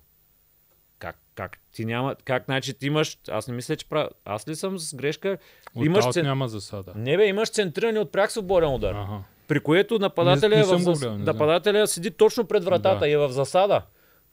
Как, 1.00 1.16
как 1.36 1.58
ти 1.74 1.86
няма, 1.86 2.16
как 2.16 2.45
значи 2.45 2.74
ти 2.74 2.88
имаш, 2.88 3.18
аз 3.30 3.47
не 3.47 3.54
мисля, 3.54 3.76
че 3.76 3.86
правя, 3.86 4.10
аз 4.26 4.47
ли 4.47 4.56
съм 4.56 4.80
с 4.80 4.95
грешка? 4.95 5.38
От 5.76 5.86
имаш 5.86 6.06
цен- 6.06 6.24
няма 6.24 6.47
засада. 6.47 6.91
Не 6.95 7.18
бе, 7.18 7.26
имаш 7.26 7.50
центриране 7.50 8.00
от 8.00 8.12
пряк 8.12 8.32
свободен 8.32 8.70
удар. 8.70 8.93
Ага. 8.93 9.18
При 9.47 9.60
което 9.60 10.00
нападателя, 10.00 10.50
Не- 10.50 10.56
не 10.56 10.62
е 10.62 10.66
в 10.66 10.68
съм 10.68 10.78
го 10.78 10.84
зас... 10.84 11.00
гледал, 11.00 11.18
не 11.18 11.24
нападателя 11.24 11.88
седи 11.88 12.12
точно 12.12 12.45
пред 12.45 12.64
вратата 12.64 13.00
Да. 13.00 13.08
и 13.08 13.12
е 13.12 13.18
в 13.18 13.30
засада. 13.30 13.82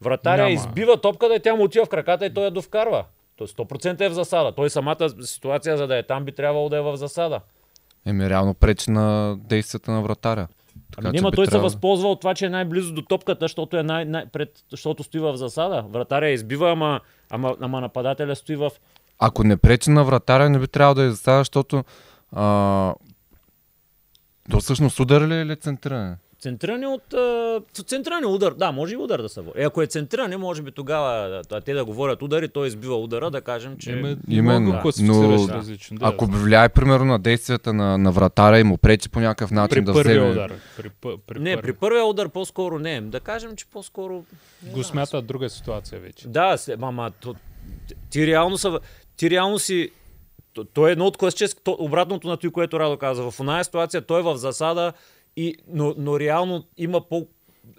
Вратаря 0.01 0.37
Няма. 0.39 0.51
избива 0.51 1.01
топката 1.01 1.35
и 1.35 1.41
тя 1.41 1.55
му 1.55 1.63
отива 1.65 1.85
в 1.87 1.89
краката 1.89 2.27
и 2.27 2.35
той 2.35 2.45
я 2.45 2.51
довкарва. 2.51 3.05
То 3.37 3.47
100% 3.47 4.01
е 4.01 4.09
в 4.09 4.13
засада. 4.13 4.53
Той 4.53 4.71
самата 4.71 5.23
ситуация, 5.23 5.77
за 5.77 5.87
да 5.87 5.99
е 5.99 6.03
там, 6.03 6.25
би 6.25 6.33
трябвало 6.33 6.69
да 6.69 6.77
е 6.77 6.83
в 6.83 6.97
засада. 6.97 7.41
Еми, 8.07 8.31
реално 8.31 8.55
пречи 8.55 8.91
на 8.91 9.37
действията 9.39 9.91
на 9.91 10.03
вратаря. 10.03 10.49
Така, 10.91 11.09
Ами 11.09 11.17
няма, 11.17 11.31
той 11.31 11.47
се 11.47 11.51
трябвало- 11.51 11.63
възползва 11.63 12.09
от 12.09 12.21
това, 12.21 12.35
че 12.35 12.47
е 12.47 12.51
най-близо 12.51 12.93
до 12.93 13.03
топката, 13.03 13.45
защото, 13.45 13.77
е 13.77 13.83
най- 13.83 14.05
най- 14.05 14.27
пред, 14.27 14.65
защото 14.71 15.03
стои 15.03 15.21
в 15.21 15.37
засада. 15.37 15.83
Вратаря 15.83 16.29
избива, 16.29 16.71
ама, 16.71 17.01
ама, 17.31 17.57
ама 17.61 17.81
нападателя 17.81 18.37
стои 18.37 18.57
в... 18.57 18.71
Ако 19.19 19.45
не 19.45 19.57
пречи 19.57 19.91
на 19.91 20.05
вратаря, 20.05 20.51
не 20.51 20.59
би 20.59 20.69
трябвало 20.69 20.95
да 20.95 21.03
е 21.03 21.11
засада, 21.11 21.39
защото 21.39 21.85
а, 22.33 22.95
то 24.51 24.61
всъщност 24.61 25.01
удар 25.01 25.29
ли 25.29 25.35
е 25.35 25.43
или 25.43 25.57
центриране? 25.57 26.17
Центриране 26.47 26.87
от... 26.87 27.15
Центриране 27.87 28.27
удар. 28.27 28.55
Да, 28.55 28.73
може 28.73 28.95
и 28.95 28.97
удар 28.97 29.23
да 29.23 29.29
се 29.29 29.41
води. 29.41 29.61
Е, 29.61 29.65
ако 29.65 29.83
е 29.83 29.87
центриране, 29.87 30.37
може 30.37 30.63
би 30.63 30.73
тогава 30.73 31.43
а, 31.53 31.61
те 31.61 31.75
да 31.75 31.85
говорят 31.85 32.23
удари, 32.23 32.49
той 32.49 32.67
избива 32.67 32.97
удара, 32.97 33.31
да 33.31 33.41
кажем, 33.41 33.77
че... 33.79 33.91
Има, 33.91 34.17
Именно, 34.29 34.73
да. 34.73 34.93
Но- 35.01 35.49
различно. 35.49 35.99
Да. 35.99 36.07
Ако 36.07 36.27
влияе 36.27 36.69
примерно 36.69 37.05
на 37.05 37.19
действията 37.19 37.73
на, 37.73 37.99
на 37.99 38.13
вратаря 38.13 38.59
и 38.59 38.65
му 38.65 38.77
пречи 38.77 39.09
по 39.09 39.21
някакъв 39.21 39.51
начин 39.51 39.75
при 39.75 39.85
да 39.85 39.93
първия 39.93 40.21
вземе... 40.21 40.31
удар. 40.31 40.53
При, 40.77 40.91
пъ- 40.91 41.19
при 41.27 41.39
не, 41.41 41.63
при 41.63 41.73
първия 41.73 42.05
удар 42.05 42.29
по-скоро 42.29 42.79
не. 42.79 43.01
Да 43.01 43.21
кажем, 43.21 43.57
че 43.57 43.67
по-скоро... 43.67 44.25
не 44.63 44.71
Го 44.71 44.83
знам. 44.83 44.85
смятат 44.85 45.27
друга 45.27 45.51
ситуация 45.51 46.01
вече. 46.01 46.29
Да, 46.29 46.57
се, 46.57 46.77
мама, 46.77 47.11
то, 47.21 47.35
ти 48.11 48.27
реално 48.27 48.59
са, 48.59 48.81
ти 49.17 49.31
реално 49.31 49.59
си, 49.59 49.91
то, 50.53 50.65
то 50.65 50.89
е 50.89 50.93
едно 50.93 51.07
от 51.07 51.17
класически, 51.17 51.61
то, 51.65 51.77
обратното 51.81 52.29
на 52.29 52.37
това, 52.37 52.53
което 52.53 52.81
Радо 52.81 52.97
каза. 52.97 53.31
В 53.31 53.41
оная 53.41 53.65
ситуация 53.65 54.03
той 54.03 54.21
е 54.21 54.23
в 54.23 54.37
засада, 54.37 54.93
и, 55.37 55.57
но, 55.69 55.95
но 55.99 56.21
реално 56.21 56.65
има 56.77 57.01
по, 57.09 57.27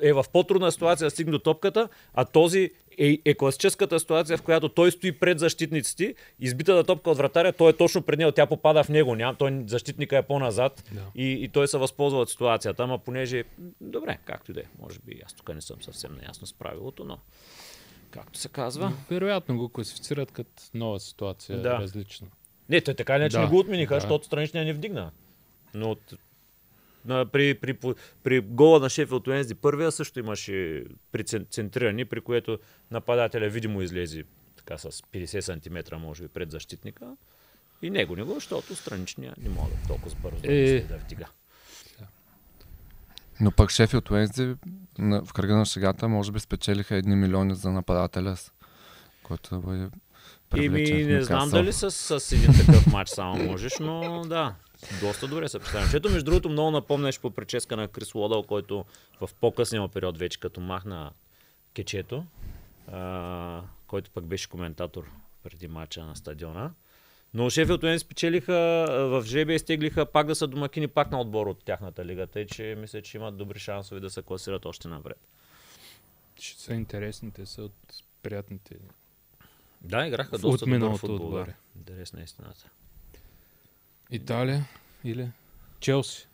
е 0.02 0.14
в 0.14 0.26
по-трудна 0.34 0.72
ситуация 0.72 1.06
да 1.06 1.12
стигне 1.12 1.32
до 1.32 1.40
топката, 1.40 1.90
а 2.14 2.26
този 2.26 2.72
е, 3.00 3.18
е 3.26 3.34
класическата 3.34 4.00
ситуация, 4.00 4.38
в 4.38 4.42
която 4.42 4.70
той 4.70 4.92
стои 4.92 5.12
пред 5.12 5.40
защитниците, 5.40 6.16
избитата 6.40 6.84
топка 6.84 7.10
от 7.12 7.18
вратаря, 7.18 7.54
той 7.54 7.70
е 7.70 7.74
точно 7.74 8.02
пред 8.02 8.20
него, 8.20 8.32
тя 8.32 8.46
попада 8.46 8.84
в 8.84 8.90
него, 8.90 9.16
няма, 9.16 9.36
той 9.36 9.64
защитника 9.68 10.18
е 10.18 10.22
по-назад 10.22 10.84
Да. 10.92 11.02
и, 11.16 11.32
и 11.32 11.48
той 11.50 11.68
се 11.68 11.78
възползва 11.78 12.20
от 12.20 12.30
ситуацията, 12.30 12.84
ама 12.84 12.98
понеже, 12.98 13.44
добре, 13.82 14.18
както 14.26 14.52
и 14.52 14.54
да 14.54 14.60
е, 14.60 14.64
може 14.82 15.00
би 15.06 15.22
аз 15.26 15.34
тук 15.34 15.56
не 15.56 15.62
съм 15.62 15.82
съвсем 15.82 16.16
наясно 16.22 16.48
с 16.48 16.54
правилото, 16.54 17.04
но 17.04 17.18
както 18.12 18.40
се 18.40 18.50
казва. 18.50 18.94
Вероятно 19.10 19.58
го 19.58 19.70
класифицират 19.70 20.32
като 20.32 20.52
нова 20.74 21.00
ситуация, 21.00 21.62
Да. 21.62 21.80
различна. 21.80 22.28
Не, 22.70 22.82
той 22.82 22.94
така 22.94 23.16
иначе 23.16 23.38
Да, 23.38 23.44
не 23.44 23.50
го 23.50 23.60
отмениха, 23.60 23.94
да. 23.94 24.00
защото 24.00 24.26
страничния 24.26 24.66
не 24.66 24.74
вдигна. 24.74 25.12
Но 25.74 25.96
при, 27.08 27.54
при, 27.54 27.74
при, 27.74 27.94
при 28.24 28.40
гола 28.40 28.80
на 28.80 28.90
Шефилд 28.90 29.28
Уенсди 29.28 29.56
първия 29.56 29.92
също 29.92 30.20
имаше 30.20 30.84
при 31.12 31.24
при 32.06 32.22
което 32.22 32.60
нападателя 32.92 33.50
видимо 33.50 33.82
излезе 33.82 34.24
така 34.56 34.78
с 34.78 34.92
50 34.92 35.40
см 35.40 35.96
може 35.96 36.24
би 36.24 36.30
пред 36.30 36.52
защитника. 36.52 37.16
И 37.82 37.90
него 37.90 38.16
не 38.16 38.24
го, 38.24 38.34
защото 38.34 38.76
страничния 38.76 39.34
не 39.38 39.50
мога 39.50 39.70
да 39.70 39.88
толкова 39.88 40.16
бързо 40.22 40.40
Е. 40.44 40.82
да 40.82 40.98
вдига. 40.98 41.26
Но 43.42 43.52
пък 43.52 43.72
Шефилд 43.72 44.12
Уенсди 44.12 44.56
в 45.00 45.34
кръга 45.34 45.56
на 45.56 45.66
шегата 45.66 46.08
може 46.08 46.32
би 46.32 46.40
спечелиха 46.40 46.96
едни 46.96 47.16
милиони 47.16 47.56
за 47.56 47.72
нападателя, 47.72 48.36
който 49.24 49.50
да 49.50 49.62
бъде 49.62 49.90
в 50.50 50.58
не 51.08 51.24
знам 51.24 51.50
дали 51.50 51.74
с, 51.74 51.92
с 51.92 52.32
един 52.32 52.54
такъв 52.66 52.88
матч 52.88 53.10
само 53.10 53.44
можеш, 53.44 53.74
но 53.80 54.22
да, 54.22 54.56
доста 55.02 55.28
добре 55.28 55.50
се 55.50 55.60
представям. 55.60 55.90
Чето, 55.92 56.10
между 56.10 56.26
другото, 56.26 56.50
много 56.50 56.72
напомняш 56.72 57.20
по 57.20 57.32
прическа 57.32 57.78
на 57.78 57.88
Крис 57.88 58.16
Лодъл, 58.16 58.44
който 58.44 58.86
в 59.22 59.30
по-късния 59.42 59.88
период 59.88 60.18
вече 60.18 60.40
като 60.40 60.62
махна 60.62 61.12
кечето, 61.74 62.26
а, 62.92 63.62
който 63.88 64.12
пък 64.12 64.26
беше 64.26 64.50
коментатор 64.50 65.12
преди 65.44 65.68
матча 65.68 66.06
на 66.06 66.16
стадиона. 66.16 66.72
Но 67.34 67.50
Шефилд 67.50 67.84
Уенс 67.84 68.02
спечелиха, 68.02 68.86
в 68.90 69.24
ЖБ 69.26 69.50
изтеглиха 69.50 70.06
пак 70.06 70.28
да 70.28 70.36
са 70.36 70.48
домакини 70.48 70.88
пак 70.88 71.12
на 71.12 71.22
отбор 71.22 71.48
от 71.48 71.64
тяхната 71.64 72.06
лига, 72.06 72.28
тъй 72.28 72.46
че 72.46 72.76
мисля, 72.78 73.02
че 73.02 73.18
имат 73.18 73.38
добри 73.38 73.60
шансове 73.60 74.00
да 74.00 74.10
се 74.10 74.22
класират 74.22 74.66
още 74.66 74.88
напред. 74.88 75.18
Ще 76.40 76.62
са 76.62 76.74
интересните, 76.74 77.46
са 77.46 77.62
от 77.62 78.04
приятните. 78.24 78.76
Да, 79.82 80.08
играха 80.08 80.38
доста 80.38 80.66
добър 80.66 80.98
футбол. 80.98 81.18
Да. 81.18 81.26
отгоре. 81.26 81.56
Интересна 81.78 82.22
е 82.22 82.24
истината. 82.24 82.70
Италия 84.12 84.66
или 85.04 85.28
Челси. 85.80 86.28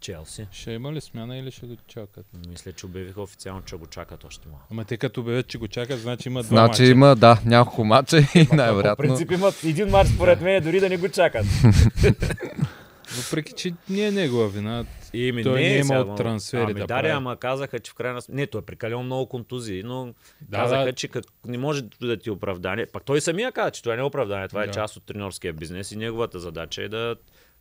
Челси. 0.00 0.46
Ще 0.52 0.70
има 0.70 0.92
ли 0.92 1.00
смяна 1.00 1.36
или 1.36 1.50
ще 1.50 1.66
го 1.66 1.76
чакат? 1.86 2.26
Мисля, 2.48 2.72
че 2.72 2.86
обявиха 2.86 3.22
официално, 3.22 3.62
че 3.62 3.76
го 3.76 3.86
чакат 3.86 4.24
още 4.24 4.48
малко. 4.48 4.66
Ама 4.70 4.84
те 4.84 4.96
като 4.96 5.20
обявят, 5.20 5.46
че 5.46 5.58
го 5.58 5.68
чакат, 5.68 6.00
значи 6.00 6.28
има 6.28 6.42
два 6.42 6.48
Значи 6.48 6.82
мача. 6.82 6.90
има, 6.90 7.16
да, 7.16 7.40
няколко 7.44 7.84
мача 7.84 8.18
и 8.34 8.48
По 8.48 8.54
най-вероятно. 8.56 8.96
принцип 9.04 9.30
имат 9.30 9.64
един 9.64 9.88
матч, 9.88 10.10
според 10.10 10.40
мен, 10.40 10.62
дори 10.62 10.80
да 10.80 10.88
не 10.88 10.96
го 10.96 11.08
чакат. 11.08 11.46
Въпреки, 13.16 13.52
че 13.52 13.74
не 13.88 14.00
е 14.00 14.10
негова 14.10 14.48
вина. 14.48 14.84
И 15.12 15.32
ми, 15.32 15.42
Той 15.42 15.60
не 15.60 15.74
е 15.74 15.78
имал 15.78 16.04
сега, 16.04 16.14
трансфери 16.14 16.62
ами, 16.62 16.74
да 16.74 16.80
да, 16.80 16.86
прави. 16.86 17.08
ама 17.08 17.36
казаха, 17.36 17.80
че 17.80 17.90
в 17.90 17.94
крайна 17.94 18.22
сметка... 18.22 18.36
Не, 18.36 18.46
той 18.46 18.60
е 18.60 18.64
прекалено 18.64 19.02
много 19.02 19.26
контузии, 19.28 19.82
но 19.82 20.14
Да, 20.40 20.58
казаха, 20.58 20.84
да. 20.84 20.92
че 20.92 21.08
как... 21.08 21.24
не 21.46 21.58
може 21.58 21.82
да 22.00 22.16
ти 22.16 22.28
е 22.28 22.32
оправдание. 22.32 22.86
Пак 22.86 23.04
той 23.04 23.20
самия 23.20 23.52
каза, 23.52 23.70
че 23.70 23.82
това 23.82 23.94
не 23.94 24.00
е 24.00 24.04
оправдание, 24.04 24.48
това 24.48 24.62
е 24.62 24.66
Да. 24.66 24.72
част 24.72 24.96
от 24.96 25.02
тренерския 25.06 25.52
бизнес 25.52 25.92
и 25.92 25.96
неговата 25.96 26.40
задача 26.40 26.82
е 26.82 26.88
да, 26.88 27.16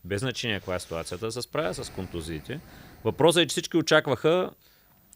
без 0.05 0.19
значение 0.19 0.59
каква 0.59 0.75
е 0.75 0.79
ситуацията, 0.79 1.25
да 1.25 1.31
се 1.31 1.41
справя 1.41 1.73
с 1.73 1.89
контузиите. 1.89 2.59
Въпросът 3.03 3.41
е, 3.43 3.47
че 3.47 3.49
всички 3.49 3.77
очакваха, 3.77 4.49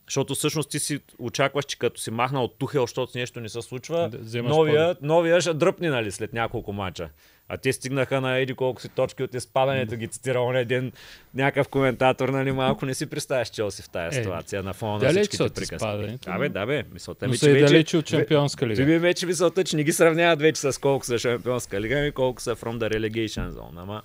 защото 0.07 0.35
всъщност 0.35 0.69
ти 0.69 0.79
си 0.79 0.99
очакваш, 1.19 1.65
че 1.65 1.79
като 1.79 2.01
си 2.01 2.11
махнал 2.11 2.43
от 2.43 2.57
Тухел, 2.57 2.81
защото 2.81 3.17
нещо 3.17 3.39
не 3.39 3.49
се 3.49 3.61
случва, 3.61 4.09
Да 4.09 4.43
новия, 4.43 4.95
новия 5.01 5.41
ще 5.41 5.53
дръпни, 5.53 5.87
нали, 5.87 6.11
след 6.11 6.33
няколко 6.33 6.73
мача. 6.73 7.09
А 7.49 7.57
те 7.57 7.73
стигнаха 7.73 8.21
на 8.21 8.37
еди 8.37 8.53
колко 8.53 8.81
си 8.81 8.89
точки 8.89 9.23
от 9.23 9.33
изпадането, 9.33 9.95
ги 9.95 10.07
цитира 10.07 10.41
он 10.41 10.55
един 10.55 10.91
някакъв 11.33 11.67
коментатор, 11.67 12.29
нали, 12.29 12.51
малко 12.51 12.85
не 12.85 12.93
си 12.93 13.05
представяш 13.05 13.49
Челси 13.49 13.81
в 13.81 13.89
тази 13.89 14.19
Е, 14.19 14.23
ситуация 14.23 14.63
на 14.63 14.73
фона 14.73 14.93
на 14.93 14.99
далеч 14.99 15.27
всичките 15.27 15.53
приказки. 15.53 16.17
Да 16.25 16.37
бе, 16.39 16.49
да 16.49 16.65
бе, 16.65 16.83
мисълта 16.93 17.27
ми, 17.27 17.37
са 17.37 17.45
че 17.45 17.49
и 17.49 17.53
вече... 17.53 17.65
далече 17.65 17.97
от 17.97 18.09
Шампионска 18.09 18.67
лига. 18.67 18.85
ми 18.85 18.93
е 18.93 18.99
вече 18.99 19.25
мисълта, 19.25 19.63
че 19.63 19.75
не 19.75 19.83
ги 19.83 19.91
сравняват 19.91 20.41
вече 20.41 20.61
с 20.61 20.81
колко 20.81 21.05
са 21.05 21.19
шампионска 21.19 21.81
лига, 21.81 21.95
ами 21.95 22.11
колко 22.11 22.41
са 22.41 22.55
from 22.55 22.77
the 22.77 22.97
relegation 22.97 23.49
zone. 23.49 23.81
Ама 23.81 24.01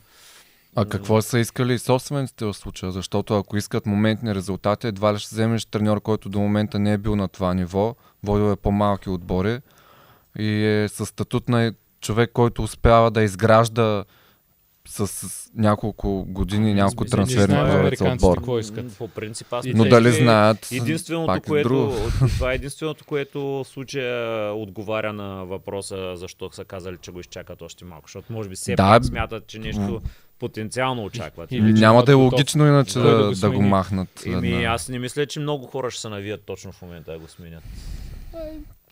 А 0.77 0.85
какво 0.85 1.23
са 1.23 1.39
искали 1.39 1.75
и 1.75 1.79
собствениците 1.79 2.45
в 2.45 2.55
случая? 2.55 2.93
Защото 2.93 3.39
ако 3.39 3.57
искат 3.57 3.87
моментни 3.87 4.35
резултати, 4.35 4.87
едва 4.87 5.15
ли 5.15 5.19
ще 5.19 5.35
вземеш 5.35 5.65
треньор, 5.65 6.01
който 6.01 6.29
до 6.29 6.39
момента 6.39 6.79
не 6.79 6.93
е 6.93 6.99
бил 6.99 7.17
на 7.17 7.29
това 7.29 7.55
ниво, 7.55 7.95
водил 8.25 8.53
е 8.53 8.57
по-малки 8.57 9.11
отбори 9.11 9.61
и 10.39 10.65
е 10.65 10.89
със 10.89 11.09
статут 11.09 11.49
на 11.49 11.73
човек, 12.01 12.31
който 12.33 12.63
успява 12.63 13.11
да 13.11 13.23
изгражда 13.23 14.05
с, 14.89 15.07
с 15.07 15.51
няколко 15.55 16.25
години, 16.29 16.75
няколко 16.75 17.05
трансферни 17.05 17.45
знаем 17.45 17.67
прозорец 17.67 17.81
американците 17.81 18.27
отбор. 18.27 18.37
какво 18.37 18.59
искат. 18.59 18.99
по 18.99 19.09
принцип 19.09 19.53
аз 19.53 19.67
Но 19.75 19.85
дали 19.85 20.13
знаят, 20.13 20.73
Единственото, 20.73 21.27
пак 21.27 21.47
е 21.47 21.49
което, 21.49 21.69
друго. 21.69 21.95
това 22.39 22.53
е 22.53 22.55
единственото, 22.55 23.05
което 23.05 23.41
в 23.41 23.65
случая 23.65 24.53
отговаря 24.55 25.13
на 25.13 25.45
въпроса 25.45 26.17
защо 26.17 26.51
са 26.53 26.65
казали, 26.65 26.97
че 27.01 27.11
го 27.11 27.21
изчакат 27.21 27.63
още 27.63 27.85
малко. 27.85 28.09
Защото 28.09 28.33
може 28.33 28.49
би 28.49 28.57
все 28.57 28.75
Да, 28.75 28.83
пак 28.83 29.05
смятат, 29.05 29.47
че 29.47 29.59
нещо 29.59 30.01
потенциално 30.39 31.05
очакват. 31.05 31.53
Или 31.53 31.73
Няма 31.73 32.05
да 32.05 32.13
е 32.13 32.15
готов 32.15 32.33
логично 32.33 32.67
иначе 32.67 32.93
да, 32.95 33.03
да 33.03 33.17
да, 33.17 33.25
го 33.25 33.29
го, 33.29 33.35
смени. 33.35 33.59
махнат. 33.61 34.27
Еми, 34.27 34.65
аз 34.65 34.89
не 34.89 34.99
мисля, 34.99 35.27
че 35.27 35.41
много 35.41 35.67
хора 35.67 35.91
ще 35.91 36.01
се 36.01 36.09
навият 36.09 36.45
точно 36.45 36.73
в 36.73 36.83
момента 36.83 37.13
да 37.13 37.19
го 37.19 37.29
сменят. 37.29 37.65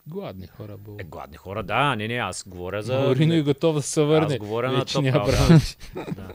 Гладни 0.07 0.47
хора 0.47 0.77
бъл. 0.77 0.97
Е, 1.01 1.05
гладни 1.05 1.37
хора, 1.37 1.63
да, 1.63 1.97
не, 1.97 2.09
не, 2.09 2.15
аз 2.15 2.45
говоря 2.49 2.83
за... 2.83 2.95
Маорино 2.95 3.35
е 3.35 3.43
готов 3.43 3.75
да 3.75 3.83
се 3.83 4.01
Аз 4.01 4.07
върне. 4.07 4.39
говоря 4.39 4.73
на 4.73 4.85
топ 4.85 5.05
да. 5.05 6.35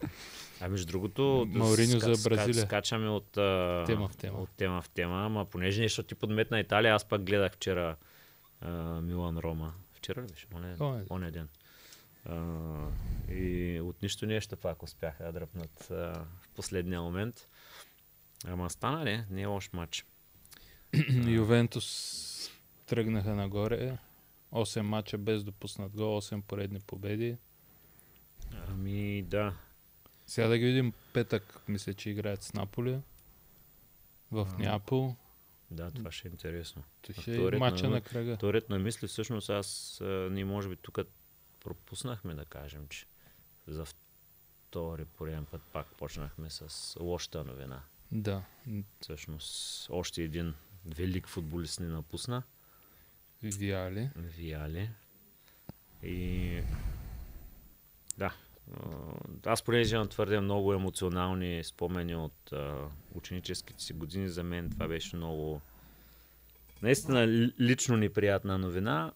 А 0.61 0.69
между 0.69 0.87
другото, 0.87 1.47
Мауриньо 1.49 1.75
ска- 1.91 2.13
за 2.13 2.29
Бразилия. 2.29 2.53
ска- 2.55 2.65
скачаме 2.65 3.09
от, 3.09 3.37
а, 3.37 3.83
Тема 3.85 4.07
в 4.07 4.17
тема. 4.17 4.37
от 4.37 4.49
тема 4.49 4.81
в 4.81 4.89
тема, 4.89 5.25
ама 5.25 5.45
понеже 5.45 5.81
нещо 5.81 6.03
ти 6.03 6.15
подметна 6.15 6.59
Италия, 6.59 6.95
аз 6.95 7.05
пак 7.05 7.23
гледах 7.23 7.53
вчера 7.53 7.95
а, 8.61 8.69
Милан 9.01 9.37
Рома. 9.37 9.73
Вчера 9.93 10.21
ли 10.21 10.25
беше? 10.27 10.47
Оне, 10.55 10.75
оня 11.09 11.31
ден. 11.31 11.47
А, 12.25 12.87
и 13.29 13.79
от 13.81 14.01
нищо 14.01 14.25
нещо 14.25 14.57
пак 14.57 14.83
успяха 14.83 15.23
да 15.23 15.31
дръпнат 15.31 15.91
а, 15.91 15.95
в 16.41 16.49
последния 16.55 17.01
момент. 17.01 17.47
Ама 18.45 18.69
стана 18.69 19.05
ли? 19.05 19.23
Не 19.29 19.41
е 19.41 19.45
лош 19.45 19.69
матч. 19.73 20.05
Ювентус 21.27 22.51
тръгнаха 22.85 23.35
нагоре. 23.35 23.97
8 24.51 24.81
мача 24.81 25.17
без 25.17 25.43
допуснат 25.43 25.91
гол, 25.91 26.21
8 26.21 26.41
поредни 26.41 26.79
победи. 26.79 27.37
Ами 28.67 29.21
да. 29.21 29.53
Сега 30.27 30.47
да 30.47 30.57
ги 30.57 30.65
видим 30.65 30.93
петък, 31.13 31.61
мисля, 31.67 31.93
че 31.93 32.09
играят 32.09 32.43
с 32.43 32.53
Наполи. 32.53 32.99
В 34.31 34.47
Неапол. 34.59 35.15
Да, 35.71 35.91
това 35.91 36.11
ще 36.11 36.27
е 36.27 36.31
интересно. 36.31 36.83
То 37.01 37.13
ще 37.13 37.35
е 37.37 37.51
мача 37.51 37.83
на- 37.83 37.89
на 37.89 38.01
кръга. 38.01 38.35
Вторият 38.35 38.69
на 38.69 38.79
мисли, 38.79 39.07
всъщност 39.07 39.49
аз, 39.49 40.01
а, 40.01 40.05
ние 40.31 40.45
може 40.45 40.69
би 40.69 40.75
тук 40.75 40.99
пропуснахме 41.63 42.33
да 42.33 42.45
кажем, 42.45 42.87
че 42.87 43.05
за 43.67 43.85
втори 43.85 45.05
пореден 45.05 45.45
път 45.45 45.61
пак 45.61 45.95
почнахме 45.97 46.49
с 46.49 46.95
лошата 46.99 47.43
новина. 47.43 47.81
Да. 48.11 48.43
Всъщност, 49.01 49.87
още 49.89 50.23
един 50.23 50.53
велик 50.85 51.27
футболист 51.27 51.79
ни 51.79 51.87
напусна. 51.87 52.43
Виали. 53.43 54.09
Виали. 54.15 54.89
И 56.03 56.61
да, 58.17 58.33
аз 59.45 59.63
понеже 59.63 59.95
имам 59.95 60.07
твърде 60.07 60.39
много 60.39 60.73
емоционални 60.73 61.63
спомени 61.63 62.15
от 62.15 62.51
а, 62.51 62.87
ученическите 63.15 63.83
си 63.83 63.93
години, 63.93 64.29
за 64.29 64.43
мен 64.43 64.69
това 64.69 64.87
беше 64.87 65.15
много 65.15 65.61
наистина 66.81 67.27
ли- 67.27 67.53
лично 67.59 67.97
неприятна 67.97 68.57
новина. 68.57 69.11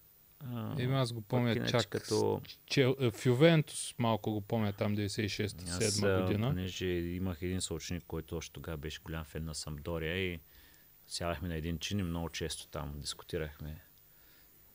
Еми 0.78 0.96
аз 0.96 1.14
го 1.14 1.22
помня 1.22 1.52
иначе 1.52 1.72
чак 1.72 1.90
като... 1.90 2.42
Чел, 2.66 2.96
е, 3.00 3.12
в 3.12 3.26
Ювентус 3.26 3.96
малко 3.98 4.32
го 4.32 4.42
помня 4.42 4.74
там 4.74 4.98
96-та, 4.98 5.64
Аз, 5.72 5.80
7 5.80 6.18
а, 6.18 6.22
година. 6.22 6.48
понеже 6.48 6.86
имах 6.86 7.42
един 7.42 7.62
съученик, 7.62 8.04
който 8.08 8.38
още 8.38 8.54
тогава 8.54 8.78
беше 8.78 9.02
голям 9.04 9.24
фен 9.24 9.46
на 9.46 9.56
Самдория 9.56 10.34
и 10.34 10.40
сядахме 11.08 11.48
на 11.48 11.56
един 11.56 11.80
чин 11.80 12.00
и 12.00 12.04
много 12.04 12.30
често 12.30 12.68
там 12.68 12.94
дискутирахме 13.00 13.82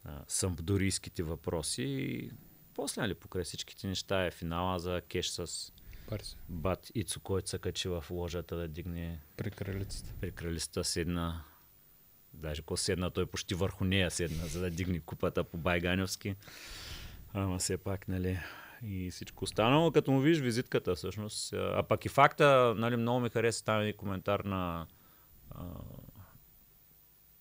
а, 0.05 0.25
самдорийските 0.29 1.23
въпроси 1.23 1.83
и 1.83 2.31
после, 2.75 3.03
нали, 3.03 3.15
покрай 3.15 3.45
всичките 3.45 3.87
неща 3.87 4.27
е 4.27 4.31
финала 4.31 4.79
за 4.79 5.03
кеш 5.09 5.27
с 5.27 5.73
Парси, 6.09 6.37
Бат 6.49 6.91
Ицо, 6.95 7.21
който 7.21 7.49
се 7.49 7.59
качи 7.59 7.89
в 7.89 8.05
ложата 8.11 8.57
да 8.57 8.69
дигне 8.69 9.21
при 9.37 9.51
кралицата. 9.51 10.15
при 10.21 10.33
кралицата 10.33 10.85
седна 10.85 11.45
даже 12.35 12.61
ако 12.61 12.77
седна, 12.77 13.11
той 13.11 13.27
почти 13.27 13.55
върху 13.55 13.85
нея 13.85 14.11
седна, 14.11 14.47
за 14.47 14.61
да 14.61 14.71
дигне 14.71 15.01
купата 15.01 15.45
по 15.45 15.57
Байганевски. 15.57 16.35
Ама 17.35 17.59
все 17.59 17.79
пак, 17.79 18.09
нали, 18.09 18.39
и 18.83 19.11
всичко 19.11 19.45
останало, 19.45 19.93
като 19.93 20.11
му 20.11 20.21
видиш 20.21 20.41
визитката 20.41 20.95
всъщност. 20.95 21.53
А 21.53 21.83
пък 21.89 22.05
и 22.05 22.09
факта, 22.09 22.75
нали, 22.77 22.97
много 22.97 23.21
ми 23.21 23.29
хареса 23.29 23.65
там 23.65 23.81
един 23.81 23.97
коментар 23.97 24.41
на 24.41 24.87
а, 25.51 25.65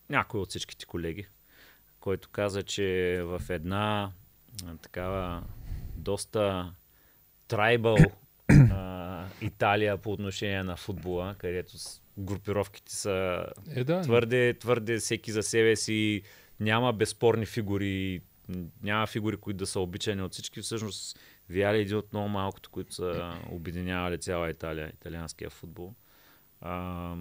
някой 0.10 0.40
от 0.40 0.50
всичките 0.50 0.86
колеги, 0.86 1.28
който 2.00 2.30
каза, 2.30 2.64
че 2.64 3.20
в 3.24 3.42
една 3.50 4.12
такава 4.82 5.44
доста 5.96 6.74
трайбъл 7.48 7.98
Италия 9.42 9.98
по 9.98 10.12
отношение 10.12 10.64
на 10.64 10.76
футбола, 10.76 11.36
където 11.38 11.78
групировките 12.20 12.96
са 12.96 13.46
Е, 13.70 13.84
да. 13.84 14.02
твърде, 14.02 14.54
твърде 14.60 14.98
всеки 14.98 15.32
за 15.32 15.44
себе 15.44 15.76
си, 15.76 16.22
няма 16.60 16.94
безспорни 16.94 17.46
фигури, 17.46 18.22
няма 18.84 19.08
фигури, 19.08 19.38
които 19.38 19.58
да 19.58 19.68
са 19.68 19.80
обичани 19.80 20.22
от 20.22 20.34
всички. 20.34 20.62
Всъщност, 20.62 21.20
Виали 21.50 21.78
е 21.78 21.82
един 21.82 21.98
от 21.98 22.14
много 22.14 22.30
малкото, 22.30 22.70
които 22.70 22.94
са 22.94 23.40
обединявали 23.52 24.18
цяла 24.18 24.50
Италия, 24.50 24.92
италианския 24.94 25.50
футбол. 25.50 25.94
А, 26.62 27.16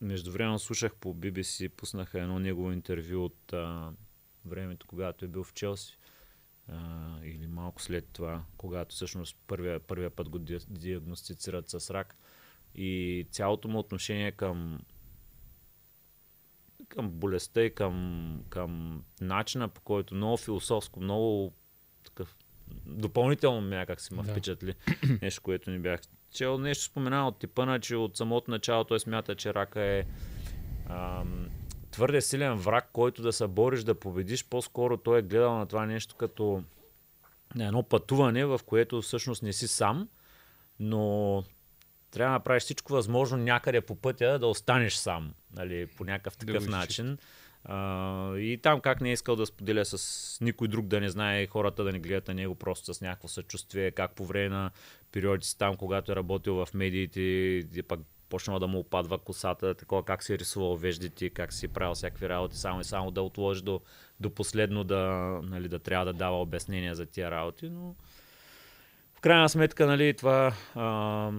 междувременно 0.00 0.58
слушах 0.58 0.94
по 0.94 1.14
BBC, 1.14 1.68
пуснаха 1.68 2.20
едно 2.20 2.38
негово 2.38 2.72
интервю 2.72 3.24
от 3.24 3.52
а, 3.52 3.90
времето, 4.44 4.86
когато 4.86 5.24
е 5.24 5.28
бил 5.28 5.44
в 5.44 5.52
Челси. 5.54 5.98
А, 6.68 6.78
или 7.24 7.46
малко 7.46 7.82
след 7.82 8.08
това, 8.12 8.42
когато 8.56 8.94
всъщност 8.94 9.36
първия, 9.46 9.80
първия 9.80 10.10
път 10.10 10.28
го 10.28 10.38
ди- 10.38 10.66
диагностицират 10.68 11.70
с 11.70 11.90
рак. 11.90 12.16
И 12.74 13.26
цялото 13.30 13.68
му 13.68 13.78
отношение 13.78 14.32
към 14.32 14.78
към 16.88 17.10
болестта 17.10 17.62
и 17.62 17.74
към, 17.74 18.40
към 18.48 19.02
начина 19.20 19.68
по 19.68 19.80
който 19.80 20.14
много 20.14 20.36
философско, 20.36 21.00
много 21.00 21.52
такъв 22.04 22.36
допълнително 22.86 23.60
някак 23.60 24.00
си 24.00 24.14
ме 24.14 24.22
Да. 24.22 24.30
впечатли. 24.30 24.74
Нещо, 25.22 25.42
което 25.42 25.70
не 25.70 25.78
бях 25.78 26.00
чел. 26.30 26.58
Нещо 26.58 26.84
спомена 26.84 27.28
от 27.28 27.38
типа 27.38 27.64
на, 27.64 27.80
че 27.80 27.96
от 27.96 28.16
самото 28.16 28.50
начало 28.50 28.84
той 28.84 29.00
смята, 29.00 29.34
че 29.34 29.54
рака 29.54 29.80
е 29.82 30.04
ам, 30.88 31.50
твърде 31.90 32.20
силен 32.20 32.54
враг, 32.54 32.90
който 32.92 33.22
да 33.22 33.32
се 33.32 33.46
бориш 33.46 33.84
да 33.84 33.94
победиш. 33.94 34.44
По-скоро 34.48 34.96
той 34.96 35.18
е 35.18 35.22
гледал 35.22 35.58
на 35.58 35.66
това 35.66 35.86
нещо 35.86 36.16
като 36.16 36.62
на 37.54 37.66
едно 37.66 37.82
пътуване, 37.82 38.44
в 38.46 38.60
което 38.66 39.02
всъщност 39.02 39.42
не 39.42 39.52
си 39.52 39.68
сам, 39.68 40.08
но 40.80 41.44
трябва 42.10 42.30
да 42.30 42.38
направиш 42.38 42.62
всичко 42.62 42.92
възможно 42.92 43.38
някъде 43.38 43.80
по 43.80 43.94
пътя 43.94 44.38
да 44.38 44.46
останеш 44.46 44.94
сам, 44.94 45.34
нали, 45.56 45.86
по 45.86 46.04
някакъв 46.04 46.36
Да 46.36 46.46
такъв 46.46 46.64
го 46.64 46.70
начин. 46.70 47.18
А, 47.64 48.36
и 48.36 48.58
там 48.62 48.80
как 48.80 49.00
не 49.00 49.10
е 49.10 49.12
искал 49.12 49.36
да 49.36 49.46
споделя 49.46 49.84
с 49.84 50.38
никой 50.40 50.68
друг 50.68 50.86
да 50.86 51.00
не 51.00 51.08
знае, 51.08 51.46
хората 51.46 51.84
да 51.84 51.92
не 51.92 51.98
гледат 51.98 52.28
на 52.28 52.34
него 52.34 52.54
просто 52.54 52.94
с 52.94 53.00
някакво 53.00 53.28
съчувствие, 53.28 53.90
как 53.90 54.14
по 54.14 54.26
време 54.26 54.48
на 54.48 54.70
периоди 55.12 55.46
си 55.46 55.58
там, 55.58 55.76
когато 55.76 56.12
е 56.12 56.16
работил 56.16 56.54
в 56.54 56.74
медиите, 56.74 57.82
пък 57.88 58.00
почнала 58.28 58.60
да 58.60 58.66
му 58.66 58.78
опадва 58.78 59.18
косата, 59.18 59.74
такова 59.74 60.04
как 60.04 60.22
си 60.22 60.32
е 60.32 60.38
рисувал 60.38 60.76
веждите, 60.76 61.30
как 61.30 61.52
си 61.52 61.66
е 61.66 61.68
правил 61.68 61.94
всякакви 61.94 62.28
работи, 62.28 62.56
само 62.56 62.80
и 62.80 62.84
само 62.84 63.10
да 63.10 63.22
отложи 63.22 63.62
до, 63.62 63.80
до 64.20 64.30
последно 64.30 64.84
да, 64.84 65.04
нали, 65.42 65.68
да 65.68 65.78
трябва 65.78 66.04
да 66.04 66.12
дава 66.12 66.40
обяснения 66.40 66.94
за 66.94 67.06
тия 67.06 67.30
работи, 67.30 67.68
но 67.68 67.94
в 69.14 69.20
крайна 69.20 69.48
сметка, 69.48 69.86
нали, 69.86 70.14
това 70.14 70.54
а, 70.74 71.30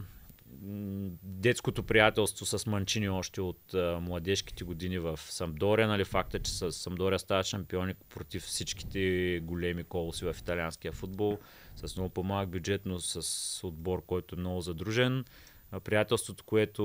детското 1.24 1.84
приятелство 1.84 2.46
с 2.46 2.66
Манчини 2.66 3.10
още 3.10 3.42
от 3.42 3.74
а, 3.74 4.00
младежките 4.02 4.64
години 4.64 5.00
в 5.00 5.20
Самдория, 5.22 5.88
нали, 5.88 6.04
факта, 6.04 6.40
че 6.40 6.52
с 6.52 6.72
Самдория 6.72 7.20
става 7.20 7.44
шампиони 7.44 7.94
против 7.94 8.44
всичките 8.44 9.40
големи 9.44 9.84
колоси 9.84 10.26
в 10.26 10.36
италианския 10.40 10.92
футбол, 10.92 11.38
с 11.76 11.96
много 11.96 12.10
по-малък 12.10 12.50
бюджет, 12.50 12.82
но 12.86 13.00
с 13.00 13.68
отбор, 13.68 14.06
който 14.06 14.36
е 14.36 14.40
много 14.40 14.62
задружен. 14.62 15.26
Приятелството, 15.84 16.44
което 16.44 16.84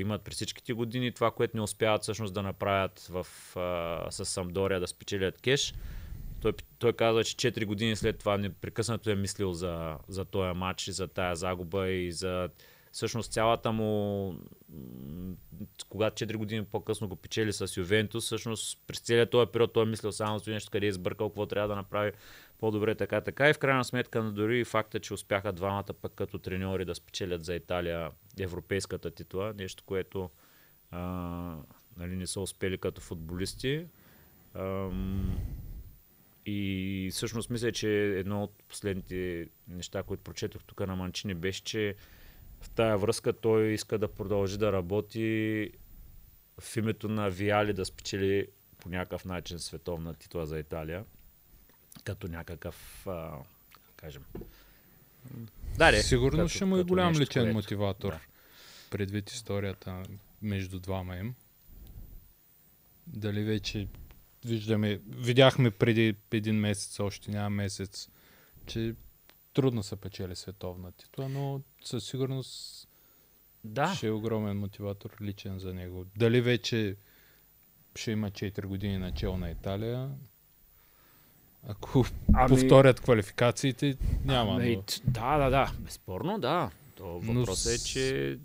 имат 0.00 0.22
през 0.22 0.34
всичките 0.34 0.72
години, 0.72 1.12
това, 1.12 1.30
което 1.30 1.56
не 1.56 1.62
успяват 1.62 2.02
всъщност 2.02 2.34
да 2.34 2.42
направят 2.42 3.00
в, 3.10 3.26
а, 3.56 4.10
с 4.10 4.24
Самдория 4.24 4.80
да 4.80 4.86
спечелят 4.86 5.40
кеш, 5.40 5.74
той, 6.40 6.52
той 6.78 6.92
каза, 6.92 7.24
че 7.24 7.36
4 7.36 7.66
години 7.66 7.96
след 7.96 8.18
това 8.18 8.38
непрекъснато 8.38 9.10
е 9.10 9.14
мислил 9.14 9.52
за, 9.52 9.96
за 10.08 10.24
този 10.24 10.58
матч 10.58 10.88
и 10.88 10.92
за 10.92 11.08
тая 11.08 11.36
загуба 11.36 11.88
и 11.88 12.12
за 12.12 12.48
всъщност 12.96 13.32
цялата 13.32 13.72
му, 13.72 14.34
когато 15.88 16.24
4 16.24 16.36
години 16.36 16.64
по-късно 16.64 17.08
го 17.08 17.16
печели 17.16 17.52
с 17.52 17.76
Ювентус, 17.76 18.24
всъщност 18.24 18.82
през 18.86 19.00
целият 19.00 19.30
този 19.30 19.50
период 19.52 19.72
той 19.72 19.82
е 19.82 19.86
мислил 19.86 20.12
само 20.12 20.38
за 20.38 20.50
нещо, 20.50 20.70
къде 20.70 20.86
е 20.86 20.92
сбъркал, 20.92 21.28
какво 21.28 21.46
трябва 21.46 21.68
да 21.68 21.76
направи 21.76 22.12
по-добре, 22.58 22.94
така, 22.94 23.20
така. 23.20 23.50
И 23.50 23.52
в 23.52 23.58
крайна 23.58 23.84
сметка, 23.84 24.22
дори 24.22 24.60
и 24.60 24.64
факта, 24.64 25.00
че 25.00 25.14
успяха 25.14 25.52
двамата 25.52 25.92
пък 26.02 26.12
като 26.14 26.38
треньори 26.38 26.84
да 26.84 26.94
спечелят 26.94 27.44
за 27.44 27.54
Италия 27.54 28.10
европейската 28.40 29.10
титла, 29.10 29.54
нещо, 29.58 29.84
което 29.86 30.30
а, 30.90 31.00
нали, 31.96 32.16
не 32.16 32.26
са 32.26 32.40
успели 32.40 32.78
като 32.78 33.00
футболисти. 33.00 33.86
Ам, 34.54 35.38
и 36.46 37.08
всъщност 37.12 37.50
мисля, 37.50 37.72
че 37.72 38.18
едно 38.18 38.42
от 38.42 38.62
последните 38.68 39.48
неща, 39.68 40.02
които 40.02 40.22
прочетох 40.22 40.64
тук 40.64 40.86
на 40.86 40.96
Манчини 40.96 41.34
беше, 41.34 41.64
че 41.64 41.94
в 42.66 42.70
тая 42.70 42.98
връзка 42.98 43.32
той 43.32 43.66
иска 43.66 43.98
да 43.98 44.08
продължи 44.08 44.58
да 44.58 44.72
работи 44.72 45.70
в 46.60 46.76
името 46.76 47.08
на 47.08 47.30
Виали 47.30 47.72
да 47.72 47.84
спечели 47.84 48.46
по 48.78 48.88
някакъв 48.88 49.24
начин 49.24 49.58
световна 49.58 50.14
титла 50.14 50.46
за 50.46 50.58
Италия. 50.58 51.04
Като 52.04 52.28
някакъв, 52.28 53.06
а, 53.06 53.32
кажем, 53.96 54.22
Даре, 55.78 56.02
Сигурно 56.02 56.38
като- 56.38 56.48
ще 56.48 56.64
му 56.64 56.76
е 56.76 56.84
голям 56.84 57.08
нещо, 57.08 57.22
личен 57.22 57.42
което- 57.42 57.54
мотиватор. 57.54 58.12
да. 58.12 58.20
Предвид 58.90 59.30
историята 59.30 60.02
между 60.42 60.78
двама 60.80 61.16
им. 61.16 61.34
Дали 63.06 63.44
вече 63.44 63.88
виждаме, 64.44 65.00
видяхме 65.08 65.70
преди 65.70 66.16
един 66.32 66.56
месец, 66.56 67.00
още 67.00 67.30
няма 67.30 67.50
месец, 67.50 68.08
че 68.66 68.94
трудно 69.56 69.82
се 69.82 69.96
печели 69.96 70.36
световна 70.36 70.92
титла, 70.92 71.28
но 71.28 71.60
със 71.84 72.04
сигурност 72.04 72.88
Да, 73.64 73.94
ще 73.94 74.06
е 74.06 74.10
огромен 74.10 74.58
мотиватор 74.58 75.16
личен 75.20 75.58
за 75.58 75.74
него. 75.74 76.04
Дали 76.16 76.40
вече 76.40 76.96
ще 77.94 78.10
има 78.10 78.30
4 78.30 78.66
години 78.66 78.98
начало 78.98 79.36
на 79.36 79.50
Италия, 79.50 80.10
ако 81.62 82.04
Ами- 82.34 82.48
повторят 82.48 83.00
квалификациите, 83.00 83.96
няма. 84.24 84.52
Ами, 84.52 84.76
но... 84.76 84.82
да, 85.04 85.38
да, 85.38 85.50
да. 85.50 85.72
Безспорно, 85.78 86.38
да. 86.38 86.70
То 86.94 87.20
Но 87.24 87.32
въпросът 87.34 87.72
е, 87.72 87.78
с- 87.78 87.86
че 87.86 88.38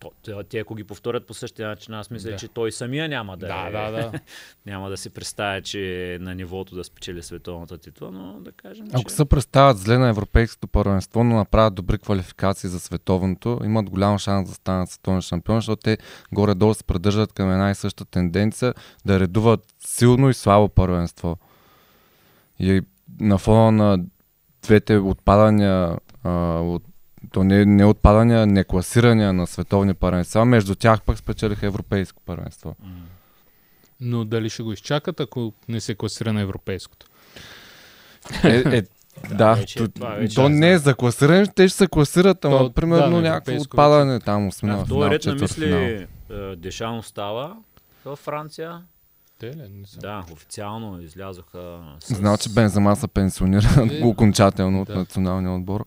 то, 0.00 0.42
те, 0.48 0.58
ако 0.58 0.74
ги 0.74 0.84
повторят 0.84 1.26
по 1.26 1.34
същия 1.34 1.68
начин, 1.68 1.94
аз 1.94 2.10
мисля, 2.10 2.30
Да. 2.30 2.36
че 2.36 2.48
той 2.48 2.72
самия 2.72 3.08
няма 3.08 3.36
да, 3.36 3.46
Да, 3.46 3.68
е, 3.68 3.70
да, 3.70 3.90
да. 3.90 4.20
няма 4.66 4.90
да 4.90 4.96
си 4.96 5.10
представя, 5.10 5.62
че 5.62 6.14
е 6.14 6.18
на 6.18 6.34
нивото 6.34 6.74
да 6.74 6.84
спечели 6.84 7.22
световната 7.22 7.78
титла, 7.78 8.10
но 8.12 8.40
да 8.40 8.52
кажем, 8.52 8.86
Ако 8.92 9.10
че... 9.10 9.14
се 9.14 9.24
представят 9.24 9.78
зле 9.78 9.98
на 9.98 10.08
европейското 10.08 10.68
първенство, 10.68 11.24
но 11.24 11.34
направят 11.36 11.74
добри 11.74 11.98
квалификации 11.98 12.70
за 12.70 12.80
световното, 12.80 13.60
имат 13.64 13.90
голям 13.90 14.18
шанс 14.18 14.48
да 14.48 14.54
станат 14.54 14.90
световни 14.90 15.22
шампион, 15.22 15.56
защото 15.56 15.82
те 15.82 15.98
горе-долу 16.32 16.74
се 16.74 16.84
придържат 16.84 17.32
към 17.32 17.52
една 17.52 17.70
и 17.70 17.74
съща 17.74 18.04
тенденция 18.04 18.74
да 19.04 19.20
редуват 19.20 19.60
силно 19.78 20.30
и 20.30 20.34
слабо 20.34 20.68
първенство. 20.68 21.36
И 22.58 22.80
на 23.20 23.38
фона 23.38 23.72
на 23.72 24.04
двете 24.62 24.96
отпадания, 24.96 25.96
а, 26.24 26.30
от, 26.60 26.82
то 27.32 27.44
не, 27.44 27.64
не 27.64 27.84
отпадания, 27.84 28.46
не 28.46 28.64
класирания 28.64 29.32
на 29.32 29.46
световни 29.46 29.94
първенства, 29.94 30.44
между 30.44 30.74
тях 30.74 31.02
пък 31.02 31.18
спечелиха 31.18 31.66
европейско 31.66 32.22
първенство. 32.26 32.76
Но 34.00 34.24
дали 34.24 34.50
ще 34.50 34.62
го 34.62 34.72
изчакат, 34.72 35.20
ако 35.20 35.52
не 35.68 35.80
се 35.80 35.94
класира 35.94 36.32
на 36.32 36.40
европейското? 36.40 37.06
Е, 38.44 38.76
е, 38.76 38.82
да, 39.34 39.54
вече- 39.54 39.78
то, 39.78 39.88
това 39.88 40.08
вече 40.08 40.34
то 40.34 40.48
не 40.48 40.72
е 40.72 40.78
за 40.78 40.94
класиране, 40.94 41.46
те 41.46 41.68
ще 41.68 41.76
се 41.76 41.86
класират, 41.86 42.44
ама 42.44 42.58
То, 42.58 42.72
примерно 42.72 43.04
да, 43.04 43.10
на 43.10 43.22
някакво 43.22 43.62
отпадане 43.62 44.20
там, 44.20 44.46
осмина 44.48 44.76
Да, 44.76 44.84
в 44.84 44.86
финал, 44.86 45.00
този 45.00 45.10
ред 45.10 45.24
на 45.26 45.34
мисли 45.34 45.72
е, 46.30 46.56
Дешан 46.56 46.98
остава 46.98 47.56
във 48.04 48.18
Франция. 48.18 48.82
Те 49.38 49.46
ли? 49.46 49.68
Не 49.70 49.86
съм. 49.86 50.00
Да, 50.00 50.24
официално 50.32 51.00
излязоха 51.02 51.78
с... 52.00 52.14
Значи 52.14 52.48
Бензема 52.54 52.96
се 52.96 53.08
пенсионира 53.08 53.68
Е, 53.90 54.04
окончателно 54.04 54.80
от 54.80 54.88
да. 54.88 54.94
националния 54.94 55.52
отбор. 55.52 55.84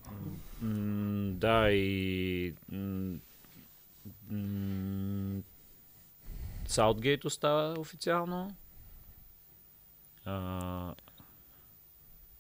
М, 0.62 1.32
да, 1.36 1.72
и... 1.72 2.54
м, 2.72 3.16
Саутгейт 6.68 7.26
остава 7.26 7.74
официално. 7.80 8.52
А, 10.26 10.94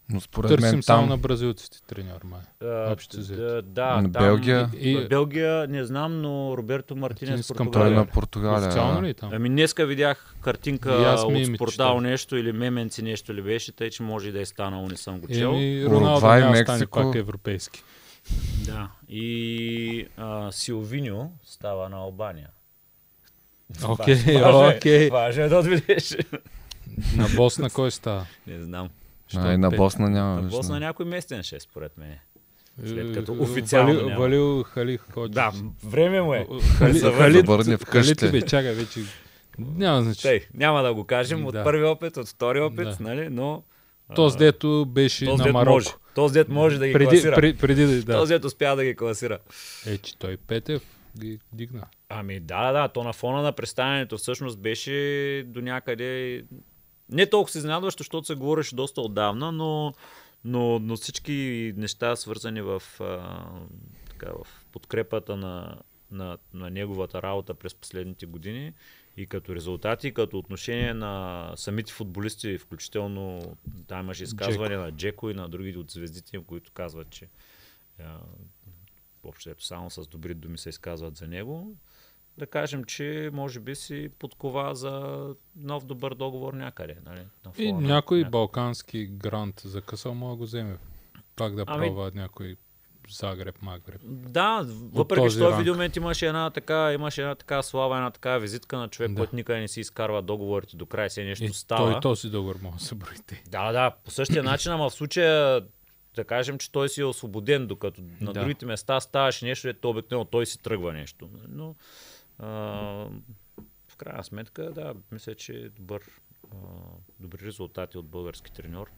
Но 0.09 0.21
според 0.21 0.49
Търсим 0.49 0.69
мен 0.69 0.83
само 0.83 1.01
там 1.01 1.09
на 1.09 1.17
бразилците 1.17 1.81
треньор, 1.81 2.21
май. 2.23 2.41
Общо 2.91 3.17
да, 3.17 3.61
да, 3.61 4.01
На 4.01 4.11
там, 4.11 4.23
Белгия? 4.23 4.69
И, 4.79 5.07
Белгия 5.07 5.67
не 5.67 5.85
знам, 5.85 6.21
но 6.21 6.57
Роберто 6.57 6.95
Мартинес 6.95 7.47
той 7.47 7.53
е 7.53 7.57
Португалия. 7.57 7.97
на 7.97 8.05
Португалия. 8.05 8.67
Официално 8.67 9.03
ли 9.03 9.09
е 9.09 9.13
там? 9.13 9.29
Ами 9.33 9.49
днеска 9.49 9.85
видях 9.85 10.35
картинка 10.41 10.91
от 10.91 11.33
ми 11.33 11.55
спортал 11.55 12.01
нещо 12.01 12.37
или 12.37 12.51
меменци 12.51 13.01
нещо 13.01 13.33
ли 13.33 13.41
беше, 13.41 13.71
тъй 13.71 13.89
че 13.89 14.03
може 14.03 14.29
и 14.29 14.31
да 14.31 14.41
е 14.41 14.45
станало, 14.45 14.87
не 14.87 14.97
съм 14.97 15.19
го 15.19 15.27
чел. 15.27 15.49
Еми, 15.49 15.85
Уругвай, 15.85 15.99
Роналдо 15.99 16.19
да 16.19 16.27
стане 16.57 16.79
Мексико. 16.79 17.01
пак 17.01 17.15
европейски. 17.15 17.83
Да. 18.65 18.91
И 19.09 20.07
а, 20.17 20.51
Силвиньо 20.51 21.31
става 21.43 21.89
на 21.89 21.97
Албания. 21.97 22.47
Окей, 23.85 24.15
е- 24.27 24.43
окей. 24.45 25.09
Важно 25.09 25.43
е 25.43 25.49
да 25.49 25.57
отведеш. 25.57 26.17
На 27.15 27.27
Босна 27.35 27.69
кой 27.69 27.91
става? 27.91 28.25
Не 28.47 28.63
знам. 28.63 28.89
А, 29.35 29.53
и 29.53 29.57
на 29.57 29.69
Босна 29.71 30.09
няма. 30.09 30.41
На. 30.41 30.49
Босна 30.49 30.79
някой 30.79 31.05
местен 31.05 31.43
ще 31.43 31.55
е, 31.55 31.59
според 31.59 31.97
мен. 31.97 32.15
След 32.87 33.09
Е, 33.09 33.13
като 33.13 33.33
е, 33.33 33.37
официално 33.37 33.93
Валил, 33.93 34.07
няма. 34.09 34.19
Валил 34.21 34.63
Халих 34.63 35.01
Ходж. 35.11 35.31
Да, 35.33 35.51
време 35.83 36.21
му 36.21 36.33
е. 36.33 36.47
Хали, 36.77 36.99
Да 36.99 37.11
Халит, 37.11 37.47
върне 37.47 37.77
вкъщи. 37.77 38.15
Халит 38.15 38.23
ли 38.23 38.39
бе, 38.39 38.45
чакай 38.45 38.73
вече. 38.73 38.99
Няма 39.59 40.03
значение. 40.03 40.39
Тъй, 40.39 40.47
няма 40.53 40.83
да 40.83 40.93
го 40.93 41.03
кажем 41.03 41.45
от 41.45 41.53
Да. 41.53 41.63
първи 41.63 41.83
опит, 41.83 42.17
от 42.17 42.27
втори 42.27 42.59
опит, 42.61 42.83
Да. 42.83 42.97
нали, 42.99 43.29
но... 43.29 43.63
Този 44.15 44.37
дето 44.37 44.85
беше 44.85 45.25
този 45.25 45.43
на 45.43 45.51
Марокко. 45.51 45.73
може. 45.73 45.89
Този 46.15 46.33
дет 46.33 46.49
може 46.49 46.79
да 46.79 46.87
ги 46.87 46.93
преди, 46.93 47.09
класира. 47.09 47.35
преди, 47.35 47.57
преди 47.57 48.03
да. 48.03 48.13
Този 48.13 48.33
дет 48.33 48.45
успя 48.45 48.75
да 48.75 48.83
ги 48.83 48.95
класира. 48.95 49.39
Е, 49.85 49.97
че 49.97 50.17
той 50.17 50.37
Петев 50.37 50.81
ги 51.19 51.39
дигна. 51.53 51.83
Ами 52.09 52.39
да, 52.39 52.71
да, 52.71 52.87
то 52.87 53.03
на 53.03 53.13
фона 53.13 53.41
на 53.41 53.51
представянето 53.51 54.17
всъщност 54.17 54.59
беше 54.59 55.43
до 55.47 55.61
някъде 55.61 56.43
не 57.11 57.25
толкова 57.25 57.51
се 57.51 57.57
изненадващо, 57.57 58.03
защото 58.03 58.27
се 58.27 58.35
говореше 58.35 58.75
доста 58.75 59.01
отдавна, 59.01 59.51
но, 59.51 59.93
но, 60.45 60.79
но 60.79 60.95
всички 60.95 61.73
неща 61.77 62.15
свързани 62.15 62.61
в, 62.61 62.83
а, 62.99 63.45
така, 64.09 64.31
в 64.31 64.65
подкрепата 64.71 65.37
на, 65.37 65.77
на, 66.11 66.37
на 66.53 66.69
неговата 66.69 67.21
работа 67.21 67.53
през 67.53 67.75
последните 67.75 68.25
години 68.25 68.73
и 69.19 69.27
като 69.27 69.55
резултати, 69.55 70.07
и 70.07 70.13
като 70.13 70.37
отношение 70.37 70.93
на 70.93 71.53
самите 71.55 71.93
футболисти, 71.93 72.57
включително 72.57 73.41
там 73.87 73.99
имаше 73.99 74.23
изказване 74.23 74.77
на 74.77 74.91
Джеко 74.91 75.29
и 75.29 75.33
на 75.33 75.49
другите 75.49 75.77
от 75.79 75.91
звездите 75.91 76.35
им, 76.35 76.43
които 76.43 76.71
казват, 76.71 77.09
че 77.09 77.27
общо 79.23 79.55
само 79.59 79.89
с 79.89 80.07
добри 80.07 80.33
думи 80.33 80.57
се 80.57 80.69
изказват 80.69 81.15
за 81.15 81.27
него. 81.27 81.75
Да 82.37 82.47
кажем, 82.47 82.83
че 82.83 83.29
може 83.33 83.59
би 83.59 83.75
си 83.75 84.09
подкова 84.19 84.75
за 84.75 85.25
нов 85.55 85.85
добър 85.85 86.15
договор 86.15 86.53
някъде. 86.53 86.97
Нали? 87.05 87.19
На 87.45 87.51
И 87.57 87.67
фона 87.67 87.81
на 87.81 87.87
някой 87.87 88.17
някакъв- 88.17 88.31
балкански 88.31 89.07
грант 89.07 89.61
закъсал, 89.65 90.13
мога 90.13 90.31
да 90.31 90.37
го 90.37 90.43
вземе. 90.43 90.77
Пак 91.35 91.55
да 91.55 91.63
Ами- 91.67 91.87
пробва 91.87 92.11
някой 92.15 92.55
Загреб, 93.09 93.61
Магреб. 93.61 94.01
Да, 94.03 94.61
въпреки 94.67 95.17
този 95.17 95.33
че 95.33 95.39
този 95.39 95.57
видеомент 95.57 95.95
имаше 95.95 96.27
една 96.27 96.49
така, 96.49 96.93
имаше 96.93 97.21
една 97.21 97.35
така 97.35 97.61
слава, 97.61 97.95
една 97.95 98.11
така 98.11 98.37
визитка 98.37 98.77
на 98.77 98.87
човек, 98.87 99.11
Да. 99.11 99.17
който 99.17 99.35
никъде 99.35 99.59
не 99.59 99.67
си 99.67 99.79
изкарва 99.79 100.21
договорите 100.21 100.75
до 100.77 100.85
края, 100.85 101.09
се 101.09 101.23
нещо 101.23 101.43
И 101.43 101.49
става. 101.49 101.91
той 101.91 101.99
този 102.01 102.29
договор 102.29 102.55
може 102.61 102.77
да 102.77 102.83
се 102.83 102.95
броите. 102.95 103.43
Да, 103.47 103.71
да, 103.71 103.91
по 104.05 104.11
същия 104.11 104.43
начин, 104.43 104.71
ама 104.71 104.89
в 104.89 104.93
случая 104.93 105.61
да 106.15 106.23
кажем, 106.23 106.57
че 106.57 106.71
той 106.71 106.89
си 106.89 107.01
е 107.01 107.05
освободен, 107.05 107.67
докато 107.67 108.01
на 108.21 108.33
Да. 108.33 108.39
другите 108.39 108.65
места 108.65 108.99
ставаше 108.99 109.45
нещо, 109.45 109.67
ето 109.67 109.89
обикновено 109.89 110.25
той 110.25 110.45
си 110.45 110.59
тръгва 110.59 110.93
нещо. 110.93 111.29
Но 111.47 111.75
а, 112.39 112.47
в 113.87 113.97
крайна 113.97 114.23
сметка, 114.23 114.71
да, 114.71 114.93
мисля, 115.11 115.35
че 115.35 115.53
е 115.53 115.69
добър, 115.69 116.01
а, 116.51 116.55
добри 117.19 117.45
резултати 117.45 117.97
от 117.97 118.05
български 118.07 118.51
треньор. 118.51 118.91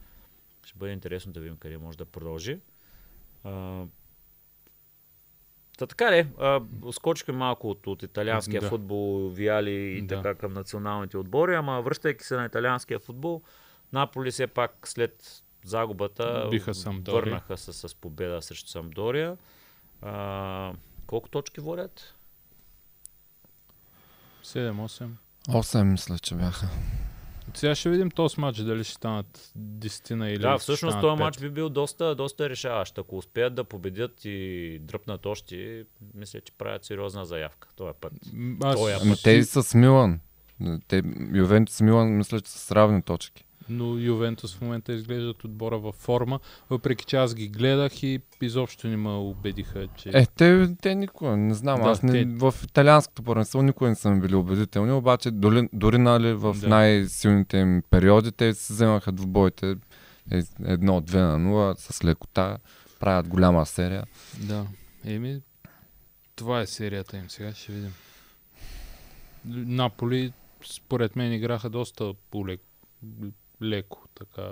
Ще 0.66 0.78
бъде 0.78 0.94
интересно 0.94 1.32
да 1.34 1.40
видим 1.40 1.58
къде 1.58 1.78
може 1.78 1.98
да 1.98 2.06
продължи. 2.06 2.60
А, 3.44 3.84
Та 5.82 5.88
така 5.88 6.06
а, 6.40 6.62
скочихме 6.92 7.34
малко 7.34 7.70
от, 7.70 7.88
от 7.88 8.04
италианския 8.04 8.62
Да. 8.62 8.70
футбол, 8.70 9.30
виали 9.30 9.72
и 9.72 10.02
Да. 10.02 10.16
така 10.16 10.36
към 10.36 10.54
националните 10.54 11.18
отбори, 11.18 11.56
ама 11.56 11.82
връщайки 11.82 12.24
се 12.24 12.36
на 12.36 12.46
италианския 12.46 13.00
футбол, 13.00 13.42
Наполи 13.94 14.32
все 14.32 14.48
пак 14.48 14.88
след 14.88 15.44
загубата 15.66 16.48
Биха 16.52 16.74
Самдория. 16.74 17.22
върнаха 17.22 17.58
се 17.58 17.74
с 17.74 17.96
победа 17.96 18.42
срещу 18.42 18.70
Самдория. 18.70 19.38
А, 20.02 20.74
колко 21.08 21.30
точки 21.30 21.62
водят? 21.62 22.16
7-8. 24.44 25.10
8 25.50 25.84
мисля, 25.84 26.20
че 26.20 26.36
бяха. 26.36 26.68
Сега 27.58 27.76
ще 27.76 27.90
видим 27.90 28.12
този 28.12 28.40
матч, 28.40 28.58
дали 28.58 28.84
ще 28.84 28.94
станат 28.94 29.52
10 29.60 30.26
или 30.28 30.40
да, 30.40 30.58
всъщност 30.58 31.02
този 31.02 31.24
матч 31.24 31.40
би 31.40 31.50
бил 31.50 31.70
доста, 31.70 32.16
доста 32.16 32.50
решаващ. 32.50 32.98
Ако 32.98 33.18
успеят 33.18 33.56
да 33.56 33.64
победят 33.64 34.26
и 34.26 34.80
дръпнат 34.82 35.26
още, 35.26 35.86
мисля, 36.14 36.42
че 36.42 36.54
правят 36.54 36.86
сериозна 36.86 37.26
заявка 37.26 37.68
този 37.76 37.94
път. 38.02 38.14
М, 38.34 38.58
Аз, 38.64 38.76
Той 38.76 38.92
е 38.92 38.96
Ами 39.02 39.16
те 39.24 39.32
и 39.32 39.44
с 39.44 39.78
Милан. 39.78 40.20
Те, 40.88 41.04
Ювентус 41.34 41.82
Милан 41.82 42.18
мисля, 42.18 42.42
че 42.42 42.52
са 42.52 42.60
с 42.60 42.72
равни 42.72 43.02
точки. 43.02 43.46
Но 43.72 43.98
Ювентус 43.98 44.56
в 44.56 44.62
момента 44.62 44.94
изглеждат 44.94 45.44
отбора 45.44 45.78
във 45.78 45.96
форма, 45.96 46.40
въпреки 46.70 47.06
че 47.06 47.16
аз 47.16 47.36
ги 47.36 47.48
гледах 47.48 48.04
и 48.04 48.20
изобщо 48.42 48.88
не 48.88 48.98
ме 48.98 49.10
убедиха, 49.10 49.88
че... 49.90 50.10
Е, 50.10 50.26
те, 50.28 50.76
те 50.76 50.96
никога, 50.96 51.38
не 51.38 51.54
знам, 51.54 51.82
Да, 51.82 51.90
аз 51.90 52.04
не, 52.04 52.12
те- 52.14 52.26
в 52.28 52.54
италианското 52.64 53.24
първенство 53.24 53.62
никога 53.62 53.90
не 53.90 53.96
са 53.96 54.12
ми 54.12 54.22
били 54.22 54.36
убедителни, 54.36 54.92
обаче 54.92 55.32
дори, 55.32 55.70
дори 55.74 55.98
нали, 55.98 56.34
в 56.34 56.56
Да. 56.56 56.68
най-силните 56.68 57.58
им 57.58 57.84
периоди 57.90 58.32
те 58.32 58.54
се 58.54 58.74
вземаха 58.74 59.12
двубоите 59.12 59.76
е- 60.32 60.42
едно-две 60.64 61.20
на 61.20 61.40
нула 61.40 61.76
с 61.78 62.04
лекота, 62.04 62.58
правят 63.00 63.28
голяма 63.28 63.66
серия. 63.66 64.04
Да. 64.40 64.66
Еми, 65.06 65.42
това 66.36 66.62
е 66.62 66.68
серията 66.68 67.18
им 67.18 67.30
сега, 67.30 67.54
ще 67.54 67.72
видим. 67.72 67.94
Наполи, 69.46 70.34
според 70.66 71.16
мен, 71.16 71.34
играха 71.34 71.70
доста 71.70 72.14
полек, 72.32 72.62
леко, 73.62 74.08
така. 74.16 74.52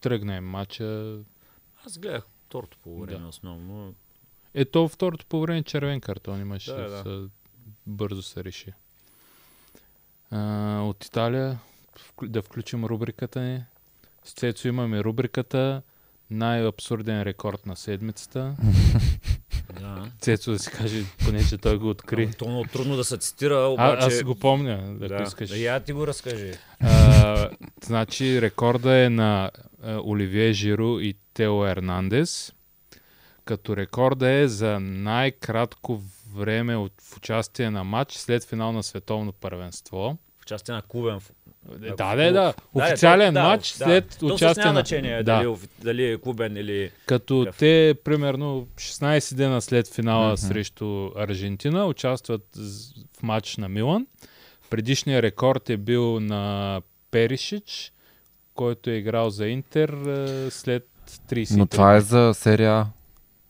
Тръгна 0.00 0.36
им 0.36 0.44
матча. 0.44 1.18
Аз 1.86 1.98
гледах 1.98 2.26
второто 2.46 2.78
по 2.82 3.00
време 3.00 3.22
Да. 3.22 3.28
основно. 3.28 3.94
Ето 4.54 4.88
второто 4.88 5.26
по 5.26 5.40
време 5.40 5.62
червен 5.62 6.00
картон 6.00 6.40
имаше. 6.40 6.72
Да, 6.72 7.02
да. 7.02 7.28
Бързо 7.86 8.22
се 8.22 8.44
реши. 8.44 8.72
А, 10.30 10.80
от 10.80 11.04
Италия, 11.04 11.58
да 12.22 12.42
включим 12.42 12.84
рубриката 12.84 13.40
ни. 13.40 13.64
С 14.24 14.32
Цецо 14.32 14.68
имаме 14.68 15.04
рубриката 15.04 15.82
най-абсурден 16.30 17.22
рекорд 17.22 17.66
на 17.66 17.76
седмицата. 17.76 18.56
Да. 19.80 20.10
Цецо 20.20 20.50
да 20.52 20.58
си 20.58 20.70
каже, 20.70 21.04
понеже 21.24 21.58
той 21.58 21.78
го 21.78 21.88
откри. 21.88 22.22
Ама 22.22 22.32
То 22.32 22.48
много 22.48 22.64
трудно 22.64 22.96
да 22.96 23.04
се 23.04 23.16
цитира, 23.16 23.54
А, 23.54 23.66
обаче... 23.66 24.06
аз 24.06 24.22
го 24.22 24.34
помня, 24.34 24.80
ако 24.88 25.08
да. 25.08 25.22
искаш. 25.22 25.50
Да, 25.50 25.56
я 25.56 25.80
ти 25.80 25.92
го 25.92 26.06
разкажи. 26.06 26.52
А, 26.80 27.50
значи 27.84 28.42
рекорда 28.42 28.96
е 29.04 29.08
на 29.08 29.50
а, 29.82 30.00
Оливие 30.04 30.52
Жиро 30.52 31.00
и 31.00 31.14
Тео 31.34 31.66
Ернандес, 31.66 32.52
като 33.44 33.76
рекорда 33.76 34.30
е 34.30 34.48
за 34.48 34.80
най-кратко 34.80 36.02
време 36.34 36.76
от, 36.76 36.92
в 37.02 37.16
участие 37.16 37.70
на 37.70 37.84
матч 37.84 38.12
след 38.14 38.44
финал 38.44 38.72
на 38.72 38.82
световно 38.82 39.32
първенство. 39.32 40.18
В 40.38 40.42
участие 40.42 40.74
на 40.74 40.82
клубен 40.82 41.20
Да, 41.70 42.16
да, 42.16 42.24
да. 42.24 42.32
Да, 42.32 42.54
Официален 42.74 43.34
да, 43.34 43.42
матч 43.42 43.68
да. 43.68 43.84
след 43.84 44.10
всъщност 44.10 44.34
участие 44.34 44.64
няма 44.64 44.72
на... 44.72 44.80
значение 44.80 45.16
Да. 45.16 45.22
дали, 45.22 45.46
офи- 45.46 45.68
дали 45.78 46.04
е 46.04 46.18
клубен 46.18 46.56
или... 46.56 46.90
Като 47.06 47.44
Такъв. 47.44 47.58
те, 47.58 47.94
примерно, 48.04 48.68
16 48.76 49.34
дена 49.34 49.60
след 49.62 49.94
финала 49.94 50.28
Мгм. 50.28 50.36
срещу 50.36 51.10
Аржентина, 51.16 51.86
участват 51.86 52.42
в 53.18 53.22
матч 53.22 53.56
на 53.56 53.68
Милан. 53.68 54.06
Предишният 54.70 55.22
рекорд 55.22 55.70
е 55.70 55.76
бил 55.76 56.20
на 56.20 56.80
Перишич, 57.10 57.92
който 58.54 58.90
е 58.90 58.94
играл 58.94 59.30
за 59.30 59.46
Интер 59.46 59.88
е, 59.88 60.50
след 60.50 60.88
30 61.30 61.56
Но 61.56 61.66
това 61.66 61.96
е 61.96 62.00
за 62.00 62.32
серия. 62.34 62.86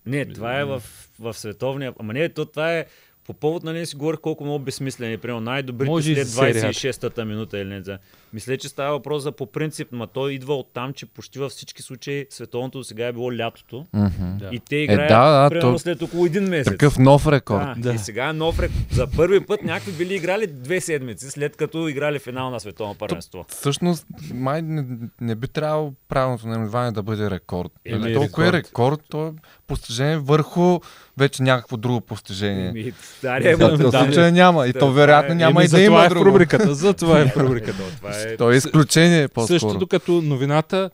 Не, 0.06 0.24
това 0.24 0.60
е 0.60 0.64
в, 0.64 0.82
в 1.20 1.34
световния... 1.34 1.94
Ама 2.00 2.12
не, 2.12 2.28
то 2.28 2.44
това 2.44 2.72
е 2.72 2.86
по 3.26 3.32
повод, 3.32 3.64
нали, 3.64 3.86
си 3.86 3.96
говорих 3.96 4.20
колко 4.20 4.44
много 4.44 4.58
безсмислени. 4.58 5.16
Примерно 5.16 5.40
най-добрите 5.40 5.90
Може 5.90 6.14
след 6.14 6.26
за 6.26 6.32
серия. 6.32 6.72
26-та 6.72 7.24
минута 7.24 7.58
или 7.58 7.68
не 7.68 7.82
знам. 7.82 7.98
Мисля, 8.32 8.56
че 8.56 8.68
става 8.68 8.90
въпрос 8.90 9.22
за 9.22 9.32
по 9.32 9.46
принцип, 9.46 9.92
ма 9.92 10.06
той 10.06 10.32
идва 10.32 10.54
от 10.54 10.70
там, 10.74 10.92
че 10.92 11.06
почти 11.06 11.38
във 11.38 11.52
всички 11.52 11.82
случаи 11.82 12.26
световното 12.30 12.84
сега 12.84 13.06
е 13.06 13.12
било 13.12 13.36
лятото. 13.36 13.86
Да. 13.94 14.48
И 14.52 14.60
те 14.60 14.76
играят 14.76 15.08
да, 15.08 15.42
да, 15.42 15.50
примерно 15.50 15.72
то- 15.72 15.78
след 15.78 16.02
около 16.02 16.26
един 16.26 16.44
месец. 16.44 16.72
Такъв 16.72 16.98
нов 16.98 17.26
рекорд. 17.26 17.66
Да, 17.76 17.88
Да. 17.88 17.94
И 17.94 17.98
сега 17.98 18.28
е 18.28 18.32
нов 18.32 18.60
рек... 18.60 18.70
За 18.92 19.06
първи 19.16 19.40
път 19.46 19.62
някакви 19.62 19.92
били 19.92 20.14
играли 20.14 20.46
две 20.46 20.80
седмици, 20.80 21.30
след 21.30 21.56
като 21.56 21.88
играли 21.88 22.18
финал 22.18 22.50
на 22.50 22.60
световно 22.60 22.94
първенство. 22.94 23.44
Всъщност, 23.48 24.06
май 24.34 24.62
не, 24.62 24.84
не 25.20 25.34
би 25.34 25.48
трябвало 25.48 25.92
правилното 26.08 26.48
наименование 26.48 26.92
да 26.92 27.02
бъде 27.02 27.30
рекорд. 27.30 27.72
Нали, 27.90 28.14
толкова 28.14 28.48
е 28.48 28.52
рекорд. 28.52 28.66
рекорд, 28.66 29.00
то 29.08 29.26
е 29.26 29.32
постижение 29.66 30.16
върху 30.18 30.80
вече 31.16 31.42
някакво 31.42 31.76
друго 31.76 32.00
постижение. 32.00 32.72
Ми, 32.72 32.92
Дария, 33.22 33.56
В 33.56 33.62
ама, 33.62 33.78
да, 33.78 33.90
случая 34.04 34.32
няма. 34.32 34.66
И 34.66 34.72
то 34.72 34.78
това 34.78 34.92
вероятно 34.92 35.32
е- 35.32 35.36
няма 35.36 35.50
Еми, 35.52 35.64
и 35.64 35.68
да 35.68 35.68
за 35.68 35.76
това 35.76 35.84
има 35.86 36.04
е 36.04 36.08
в 36.08 36.10
друго. 36.10 36.24
рубриката. 36.26 36.74
За 36.74 36.94
това 36.94 37.20
е 37.20 37.24
в 37.24 37.36
рубриката. 37.36 37.82
това 37.96 38.10
е... 38.12 38.36
То 38.36 38.52
е 38.52 38.56
изключение 38.56 39.28
по-скоро. 39.28 39.48
Същото 39.50 39.86
като 39.86 40.12
новината, 40.12 40.90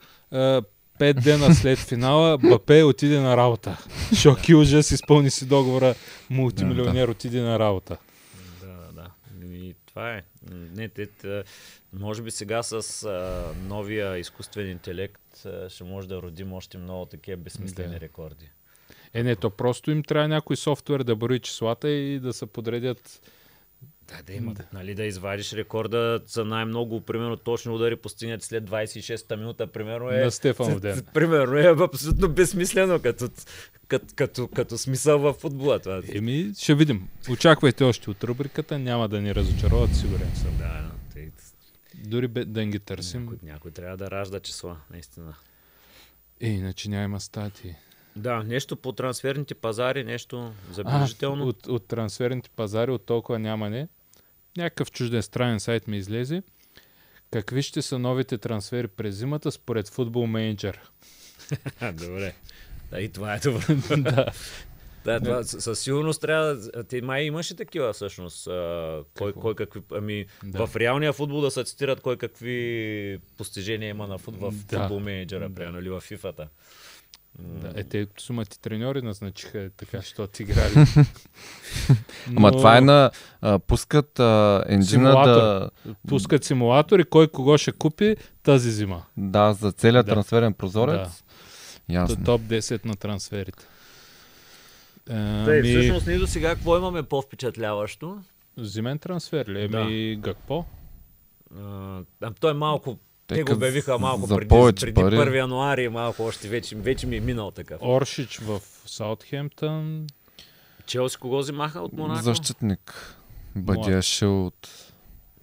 пет 0.99 1.16
дена 1.16 1.55
след 1.55 1.79
финала, 1.79 2.39
Бапе 2.41 2.83
отиде 2.83 3.20
на 3.20 3.37
работа. 3.37 3.79
Шок 4.14 4.49
и 4.49 4.55
ужас, 4.55 4.91
изпълни 4.91 5.31
си 5.31 5.47
договора, 5.47 5.95
мултимилионер 6.31 7.09
отиде 7.09 7.41
на 7.41 7.59
работа. 7.59 7.97
Да, 8.61 8.66
да, 8.66 8.93
да. 8.93 9.11
И 9.49 9.75
това 9.87 10.11
е. 10.11 10.23
Не, 10.75 10.89
те, 10.89 11.07
те, 11.07 11.43
може 11.93 12.23
би 12.23 12.31
сега 12.31 12.62
с 12.62 12.73
а, 13.03 13.43
новия 13.64 14.18
изкуствен 14.18 14.70
интелект 14.70 15.20
а, 15.47 15.68
ще 15.68 15.85
може 15.85 16.09
да 16.09 16.16
родим 16.16 16.53
още 16.53 16.79
много 16.79 17.07
такива 17.07 17.37
безсмислени 17.37 17.89
Да. 17.91 18.01
рекорди. 18.01 18.51
Е, 19.15 19.23
не, 19.23 19.37
то 19.37 19.51
просто 19.51 19.91
им 19.91 20.03
трябва 20.03 20.29
някой 20.29 20.57
софтуер 20.57 21.03
да 21.03 21.17
брои 21.17 21.41
числата 21.41 21.91
и 21.91 22.21
да 22.21 22.33
се 22.33 22.47
подредят. 22.47 23.21
Да, 24.09 24.23
да 24.23 24.33
има. 24.33 24.55
Нали, 24.73 24.95
да 24.95 25.05
извадиш 25.05 25.53
рекорда 25.53 26.21
за 26.27 26.45
най-много, 26.45 27.01
примерно, 27.01 27.37
точно 27.37 27.75
удари 27.75 27.97
постигнати 27.97 28.47
след 28.47 28.65
26-та 28.65 29.37
минута, 29.37 29.67
примерно 29.67 30.11
е... 30.11 30.25
На 30.25 30.31
Стефанов 30.31 30.81
ден. 30.81 31.05
Примерно 31.15 31.59
е 31.59 31.85
абсолютно 31.85 32.29
безсмислено 32.29 33.01
като, 33.03 33.29
като, 33.89 34.07
като, 34.17 34.49
като 34.49 34.79
смисъл 34.79 35.19
в 35.19 35.33
футбола. 35.33 35.79
Това. 35.79 36.03
Еми, 36.13 36.53
ще 36.59 36.75
видим. 36.75 37.09
Очаквайте 37.31 37.85
още 37.85 38.11
от 38.11 38.25
рубриката, 38.25 38.79
няма 38.79 39.09
да 39.09 39.21
ни 39.21 39.35
разочароват, 39.35 39.97
сигурен 39.97 40.37
съм. 40.37 40.57
Да, 40.59 40.65
да. 40.65 40.91
Тъй, 41.13 41.31
Дори 42.05 42.29
бе, 42.29 42.45
да 42.45 42.65
ги 42.65 42.79
търсим. 42.79 43.23
някой, 43.23 43.39
някой 43.43 43.71
трябва 43.71 43.97
да 43.97 44.11
ражда 44.11 44.41
числа, 44.41 44.77
наистина. 44.91 45.35
Е, 46.41 46.49
иначе 46.49 46.91
няма 46.91 47.21
статии. 47.21 47.75
Да, 48.17 48.43
нещо 48.43 48.77
по 48.77 48.93
трансферните 48.93 49.55
пазари, 49.55 50.05
нещо 50.05 50.39
А, 50.71 50.75
забележително. 50.75 51.47
от, 51.47 51.67
от 51.67 51.87
трансферните 51.87 52.51
пазари, 52.51 52.91
от 52.91 53.07
толкова 53.07 53.39
няма 53.39 53.71
не. 53.71 53.89
Някакъв 54.57 54.91
чужден 54.93 55.23
странен 55.23 55.61
сайт 55.61 55.89
ми 55.89 55.97
излезе. 55.97 56.43
Какви 57.31 57.63
ще 57.63 57.83
са 57.83 57.99
новите 57.99 58.39
трансфери 58.39 58.89
през 58.89 59.15
зимата 59.15 59.53
според 59.53 59.89
футбол 59.89 60.27
менеджер? 60.27 60.81
Добре. 61.93 62.35
Да, 62.91 63.01
и 63.01 63.09
това 63.09 63.35
е 63.35 63.41
добре. 63.41 63.77
да. 63.97 64.27
Да, 65.05 65.21
това, 65.21 65.43
със 65.45 65.81
сигурност 65.81 66.21
трябва. 66.21 66.55
да- 66.55 66.85
Те 66.85 67.03
май 67.03 67.23
имаше 67.23 67.57
такива 67.57 67.93
всъщност. 67.93 68.47
А, 68.47 69.05
кой, 69.15 69.33
кой 69.33 69.55
какви. 69.55 69.81
Ами, 69.93 70.27
Да. 70.45 70.67
в 70.67 70.77
реалния 70.77 71.13
футбол 71.13 71.41
да 71.41 71.51
се 71.51 71.65
цитират 71.65 72.01
кой 72.01 72.17
какви 72.17 73.19
постижения 73.37 73.89
има 73.89 74.07
на 74.07 74.19
футбол, 74.19 74.51
в 74.51 74.65
Да. 74.65 74.79
футбол 74.79 75.01
менеджера, 75.01 75.51
примерно, 75.51 75.79
или 75.79 75.91
в 75.91 76.01
фифата. 76.01 76.49
Да, 77.39 77.72
е, 77.76 77.85
те 77.85 78.07
сумати 78.18 78.61
треньори 78.61 79.03
назначиха 79.03 79.59
е, 79.61 79.70
така, 79.70 79.97
защото 80.01 80.43
играли. 80.43 80.87
Ама 82.37 82.53
това 82.53 82.76
е 82.76 82.80
на... 82.80 83.11
А, 83.41 83.59
пускат 83.59 84.20
а, 84.20 84.64
енджина 84.68 85.11
да... 85.11 85.14
Симулатор. 85.14 85.70
Пускат 86.09 86.45
симулатори, 86.45 87.05
кой 87.05 87.28
кого 87.28 87.59
ще 87.59 87.72
купи 87.72 88.16
тази 88.43 88.70
зима. 88.70 89.03
Да, 89.16 89.53
за 89.53 89.72
целият 89.72 90.07
Да. 90.07 90.12
трансферен 90.12 90.55
прозорец. 90.55 91.24
Ясно. 91.89 92.16
Т- 92.16 92.24
Топ 92.24 92.41
10 92.41 92.85
на 92.85 92.97
трансферите. 92.97 93.64
Е, 95.11 95.14
Тъй, 95.45 95.59
Ами, 95.61 95.68
всъщност 95.68 96.07
ние 96.07 96.18
до 96.18 96.26
сега 96.26 96.55
какво 96.55 96.76
имаме 96.76 97.03
по-впечатляващо? 97.03 98.18
зимен 98.59 98.99
трансфер 98.99 99.47
ли? 99.47 99.62
Еми, 99.64 100.16
Гакпо? 100.16 100.64
А, 101.57 101.99
а, 102.22 102.30
той 102.41 102.51
е 102.51 102.55
малко. 102.55 102.99
Те, 103.35 103.45
Те 103.45 103.53
го 103.53 103.57
обявиха 103.57 103.99
малко 103.99 104.26
за 104.26 104.37
преди, 104.37 104.49
преди 104.49 104.95
пари. 104.95 105.16
1 105.16 105.37
януари, 105.37 105.89
малко 105.89 106.22
още 106.22 106.49
вече, 106.49 106.76
вече 106.76 107.07
ми 107.07 107.16
е 107.16 107.20
минал 107.20 107.51
такъв. 107.51 107.83
Оршич 107.83 108.39
в 108.39 108.61
Саутхемптън. 108.87 110.07
Челси 110.87 111.16
кого 111.16 111.39
взимаха 111.39 111.80
от 111.80 111.93
Монако? 111.93 112.22
Защитник. 112.22 113.16
Бадяшил 113.57 114.47
от... 114.47 114.68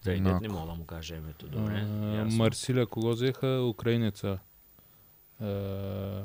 Да, 0.03 0.13
и 0.13 0.19
не 0.19 0.49
мога 0.49 0.65
да 0.65 0.73
му 0.73 0.85
кажа 0.85 1.15
името. 1.15 1.47
Добре. 1.47 1.85
А. 1.87 2.25
Марсиля, 2.31 2.87
кого 2.87 3.09
взеха? 3.09 3.65
Украинеца. 3.69 4.39
А, 5.41 6.21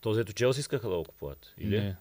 Този 0.00 0.20
ето 0.20 0.32
Челси 0.32 0.60
искаха 0.60 0.88
да 0.88 0.96
го 0.96 1.04
купуват. 1.04 1.54
Или? 1.58 1.80
не. 1.80 1.96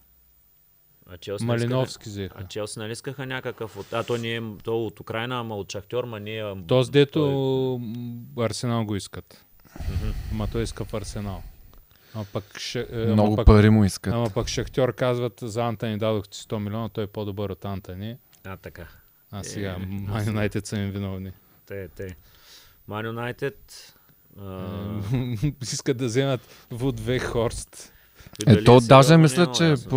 А 1.11 1.17
Челси 1.17 1.45
Малиновски 1.45 2.09
взеха. 2.09 2.35
А 2.37 2.47
Челси 2.47 2.79
нали 2.79 2.91
искаха 2.91 3.25
някакъв 3.25 3.77
от... 3.77 3.93
А, 3.93 4.03
то 4.03 4.17
не 4.17 4.35
е 4.35 4.41
то 4.63 4.85
от 4.85 4.99
Украина, 4.99 5.39
ама 5.39 5.55
от 5.55 5.71
Шахтьор, 5.71 6.03
ма 6.03 6.19
не 6.19 6.37
е... 6.37 6.43
Тоест, 6.67 6.91
дето 6.91 7.19
той- 8.35 8.45
Арсенал 8.45 8.85
го 8.85 8.95
искат. 8.95 9.45
Ама 10.31 10.47
той 10.47 10.63
иска 10.63 10.85
в 10.85 10.93
Арсенал. 10.93 11.43
Ама 12.15 12.25
пък, 12.33 12.59
ша, 12.59 12.79
е, 12.79 13.03
ама 13.03 13.13
Много 13.13 13.35
пък, 13.35 13.45
пари 13.45 13.69
му 13.69 13.85
искат. 13.85 14.13
ама 14.13 14.29
пък 14.29 14.47
Шахтьор 14.47 14.95
казват 14.95 15.39
за 15.41 15.63
Антони 15.63 15.97
дадохте 15.97 16.37
100 16.37 16.57
милиона, 16.57 16.89
той 16.89 17.03
е 17.03 17.07
по-добър 17.07 17.49
от 17.49 17.65
Антони. 17.65 18.17
А, 18.43 18.57
така. 18.57 18.87
А 19.31 19.43
сега, 19.43 19.71
Е, 19.71 19.85
Ман 19.85 20.27
Юнайтед 20.27 20.65
са 20.65 20.77
им 20.77 20.91
виновни. 20.91 21.31
Те, 21.65 21.87
те. 21.87 22.15
Ман 22.87 23.05
Юнайтед... 23.05 23.93
а, 24.39 24.67
Искат 25.61 25.97
да 25.97 26.05
вземат 26.05 26.41
Вуд 26.71 26.99
Вейхорст. 26.99 27.93
Дали 28.39 28.59
Ето, 28.59 28.75
е 28.75 28.79
даже 28.79 29.17
мисля, 29.17 29.41
няма 29.41 29.53
че... 29.53 29.75
По... 29.83 29.95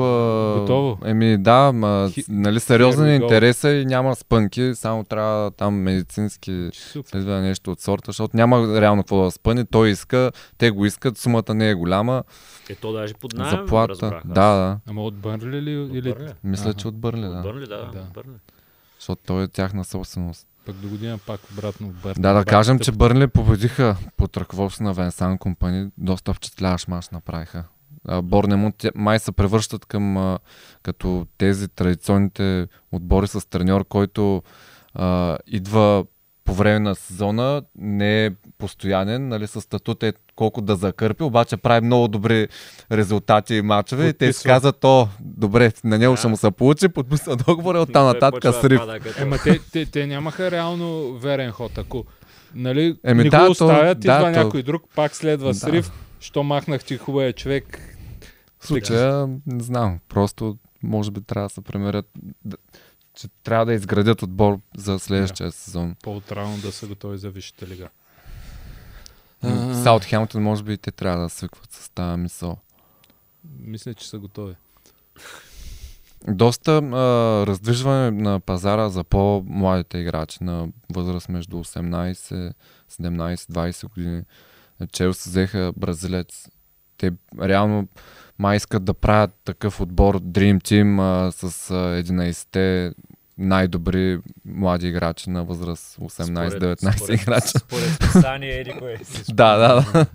Готово. 0.58 0.98
Еми 1.04 1.38
да, 1.38 1.72
ма, 1.72 2.08
Хи- 2.10 2.24
нали, 2.28 2.60
сериозен 2.60 3.06
е 3.06 3.14
интереса 3.14 3.70
и 3.70 3.84
няма 3.84 4.14
спънки, 4.14 4.72
само 4.74 5.04
трябва 5.04 5.50
там 5.50 5.74
медицински 5.74 6.68
следва 7.04 7.40
нещо 7.40 7.70
от 7.72 7.80
сорта, 7.80 8.04
защото 8.06 8.36
няма 8.36 8.80
реално 8.80 9.02
какво 9.02 9.24
да 9.24 9.30
спъне. 9.30 9.64
Той 9.64 9.88
иска, 9.88 10.30
те 10.58 10.70
го 10.70 10.86
искат, 10.86 11.18
сумата 11.18 11.54
не 11.54 11.70
е 11.70 11.74
голяма, 11.74 12.24
Е, 12.70 12.74
то 12.74 12.92
даже 12.92 13.14
под 13.14 13.32
найем 13.32 13.50
заплата. 13.50 13.88
разбрах 13.90 14.14
аз. 14.14 14.22
Да, 14.24 14.34
да. 14.46 14.78
Ама 14.88 15.02
от 15.02 15.14
Бърнли 15.14 15.62
ли? 15.62 15.78
От 15.78 15.94
Или... 15.94 16.12
Бърнли? 16.12 16.32
Мисля, 16.44 16.74
че 16.74 16.88
от 16.88 16.96
Бърли, 16.96 17.26
От 17.26 17.32
да. 17.32 17.40
Бърнли, 17.42 17.66
да, 17.66 17.76
Да. 17.76 17.84
от 18.00 18.12
Бърнли. 18.14 18.36
Защото 18.98 19.22
той 19.26 19.42
е 19.42 19.48
тяхна 19.48 19.84
собственост. 19.84 20.46
Пък 20.66 20.76
до 20.76 20.88
година 20.88 21.18
пак 21.18 21.40
обратно 21.52 21.88
в 21.88 22.02
Бърнли. 22.02 22.22
Да, 22.22 22.32
да 22.32 22.44
кажем, 22.44 22.78
че 22.78 22.92
Бърли 22.92 23.26
победиха 23.26 23.96
под 24.16 24.36
ръководство 24.36 24.84
на 24.84 24.92
Венсан 24.92 25.38
Компани. 25.38 25.88
Доста 25.98 26.34
впечатляващ 26.34 26.88
мач 26.88 27.08
направиха. 27.10 27.64
Борнемут 28.22 28.74
май 28.94 29.18
се 29.18 29.32
превръщат 29.32 29.86
към 29.86 30.16
а, 30.16 30.38
като 30.82 31.26
тези 31.38 31.68
традиционните 31.68 32.66
отбори 32.92 33.26
с 33.26 33.48
треньор, 33.48 33.84
който 33.84 34.42
а, 34.94 35.38
идва 35.46 36.04
по 36.44 36.54
време 36.54 36.78
на 36.78 36.94
сезона, 36.94 37.62
не 37.76 38.26
е 38.26 38.30
постоянен, 38.58 39.28
нали, 39.28 39.46
с 39.46 39.60
статут 39.60 40.02
е 40.02 40.12
колко 40.36 40.60
да 40.60 40.76
закърпи, 40.76 41.22
обаче 41.22 41.56
прави 41.56 41.80
много 41.80 42.08
добри 42.08 42.48
резултати 42.92 43.54
и 43.54 43.62
мачове 43.62 44.08
и 44.08 44.12
те 44.12 44.32
си 44.32 44.44
казват, 44.44 44.84
о, 44.84 45.08
добре, 45.20 45.72
на 45.84 45.98
него 45.98 46.12
Да. 46.12 46.16
ще 46.16 46.28
му 46.28 46.36
се 46.36 46.50
получи, 46.50 46.88
подписва 46.88 47.36
договора 47.36 47.78
и 47.78 47.80
оттам 47.80 48.06
нататък 48.06 48.42
да 48.42 48.52
срив. 48.52 48.80
Ема 49.18 49.36
те, 49.38 49.60
те, 49.72 49.86
те 49.86 50.06
нямаха 50.06 50.50
реално 50.50 51.12
верен 51.12 51.50
ход. 51.50 51.78
Ако 51.78 52.04
нали, 52.54 52.96
Еми 53.04 53.24
не 53.24 53.30
да, 53.30 53.38
го 53.38 53.44
то- 53.46 53.50
оставят, 53.50 54.00
да, 54.00 54.12
идва 54.16 54.32
то- 54.32 54.38
някой 54.38 54.62
друг, 54.62 54.82
пак 54.94 55.16
следва 55.16 55.48
Да. 55.48 55.54
срив. 55.54 55.90
Що 56.20 56.42
махнах 56.42 56.84
ти 56.84 56.96
хубавия 56.96 57.32
човек. 57.32 57.91
В 58.62 58.66
случая, 58.66 59.28
не 59.46 59.62
знам, 59.62 59.98
просто 60.08 60.58
може 60.82 61.10
би 61.10 61.20
трябва 61.20 61.48
да 61.48 61.54
се 61.54 61.60
премерят, 61.60 62.10
да, 62.44 62.56
че 63.14 63.28
трябва 63.42 63.66
да 63.66 63.72
изградят 63.72 64.22
отбор 64.22 64.58
за 64.76 64.98
следващия 64.98 65.52
сезон. 65.52 65.96
По-отрано 66.02 66.56
да 66.56 66.72
са 66.72 66.86
готови 66.86 67.18
за 67.18 67.30
висшата 67.30 67.66
лига. 67.66 67.88
Саутхемптън 69.82 70.42
може 70.42 70.62
би 70.62 70.72
и 70.72 70.78
те 70.78 70.90
трябва 70.90 71.22
да 71.22 71.28
свикват 71.28 71.72
с 71.72 71.90
тази 71.90 72.20
мисъл. 72.20 72.58
Мисля, 73.60 73.94
че 73.94 74.08
са 74.08 74.18
готови. 74.18 74.54
доста 76.28 76.72
а, 76.72 77.46
раздвижване 77.46 78.10
на 78.10 78.40
пазара 78.40 78.88
за 78.88 79.04
по-младите 79.04 79.98
играчи 79.98 80.44
на 80.44 80.68
възраст 80.94 81.28
между 81.28 81.56
18, 81.56 82.52
17, 82.90 83.34
20 83.34 83.88
години. 83.88 84.22
Челси 84.92 85.28
взеха 85.28 85.72
бразилец. 85.76 86.48
Те 86.96 87.12
реално 87.40 87.88
май 88.38 88.56
искат 88.56 88.84
да 88.84 88.94
правят 88.94 89.30
такъв 89.44 89.80
отбор 89.80 90.20
Dream 90.20 90.62
Team 90.62 91.00
а, 91.00 91.32
с 91.32 91.70
а, 91.70 91.74
11-те 91.74 92.92
най-добри 93.38 94.18
млади 94.44 94.88
играчи 94.88 95.30
на 95.30 95.44
възраст 95.44 95.96
18-19 95.96 97.22
играчи. 97.22 97.58
Според 97.58 97.94
списание, 97.94 98.60
еди 98.60 98.72
кое. 98.78 98.98
си 99.04 99.34
Да, 99.34 99.56
да, 99.56 99.74
да. 99.92 100.06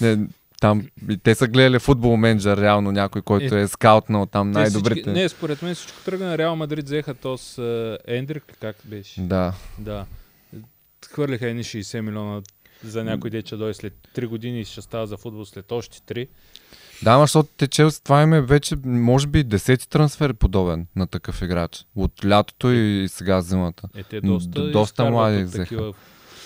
Не, 0.00 0.26
там 0.60 0.86
и 1.10 1.16
те 1.16 1.34
са 1.34 1.48
гледали 1.48 1.78
футбол 1.78 2.16
менеджер, 2.16 2.56
реално 2.56 2.92
някой, 2.92 3.22
който 3.22 3.56
е 3.56 3.68
скаутнал 3.68 4.26
там 4.26 4.52
Те 4.52 4.58
най-добрите. 4.58 5.00
Всички, 5.00 5.10
не, 5.10 5.28
според 5.28 5.62
мен 5.62 5.74
всичко 5.74 5.98
тръгна 6.04 6.26
на 6.26 6.38
Реал 6.38 6.56
Мадрид, 6.56 6.84
взеха 6.84 7.14
то 7.14 7.38
с 7.38 7.56
uh, 7.62 7.98
Ендрик, 8.06 8.56
как 8.60 8.76
беше? 8.84 9.20
Да. 9.20 9.52
Да. 9.78 10.06
Хвърлиха 11.10 11.48
едни 11.48 11.64
60 11.64 12.00
милиона 12.00 12.42
за 12.84 13.04
някой 13.04 13.30
дече 13.30 13.56
дойде 13.56 13.74
след 13.74 13.92
3 14.16 14.26
години 14.26 14.60
и 14.60 14.64
ще 14.64 14.82
става 14.82 15.06
за 15.06 15.16
футбол 15.16 15.44
след 15.44 15.72
още 15.72 15.98
3. 15.98 16.28
Да, 17.02 17.10
ама 17.10 17.22
защото 17.22 17.48
те 17.56 17.66
Челси, 17.66 18.04
това 18.04 18.22
им 18.22 18.32
е 18.32 18.40
вече, 18.40 18.76
може 18.84 19.26
би, 19.26 19.44
десети 19.44 19.88
трансфер 19.88 20.34
подобен 20.34 20.86
на 20.96 21.06
такъв 21.06 21.42
играч. 21.42 21.84
От 21.96 22.26
лятото 22.26 22.68
и 22.68 23.06
сега 23.08 23.40
зимата. 23.40 23.88
Е, 23.96 24.02
те 24.02 24.20
доста, 24.20 24.62
Д- 24.62 24.70
доста 24.70 25.04
млади 25.04 25.44
взеха. 25.44 25.64
такива 25.64 25.92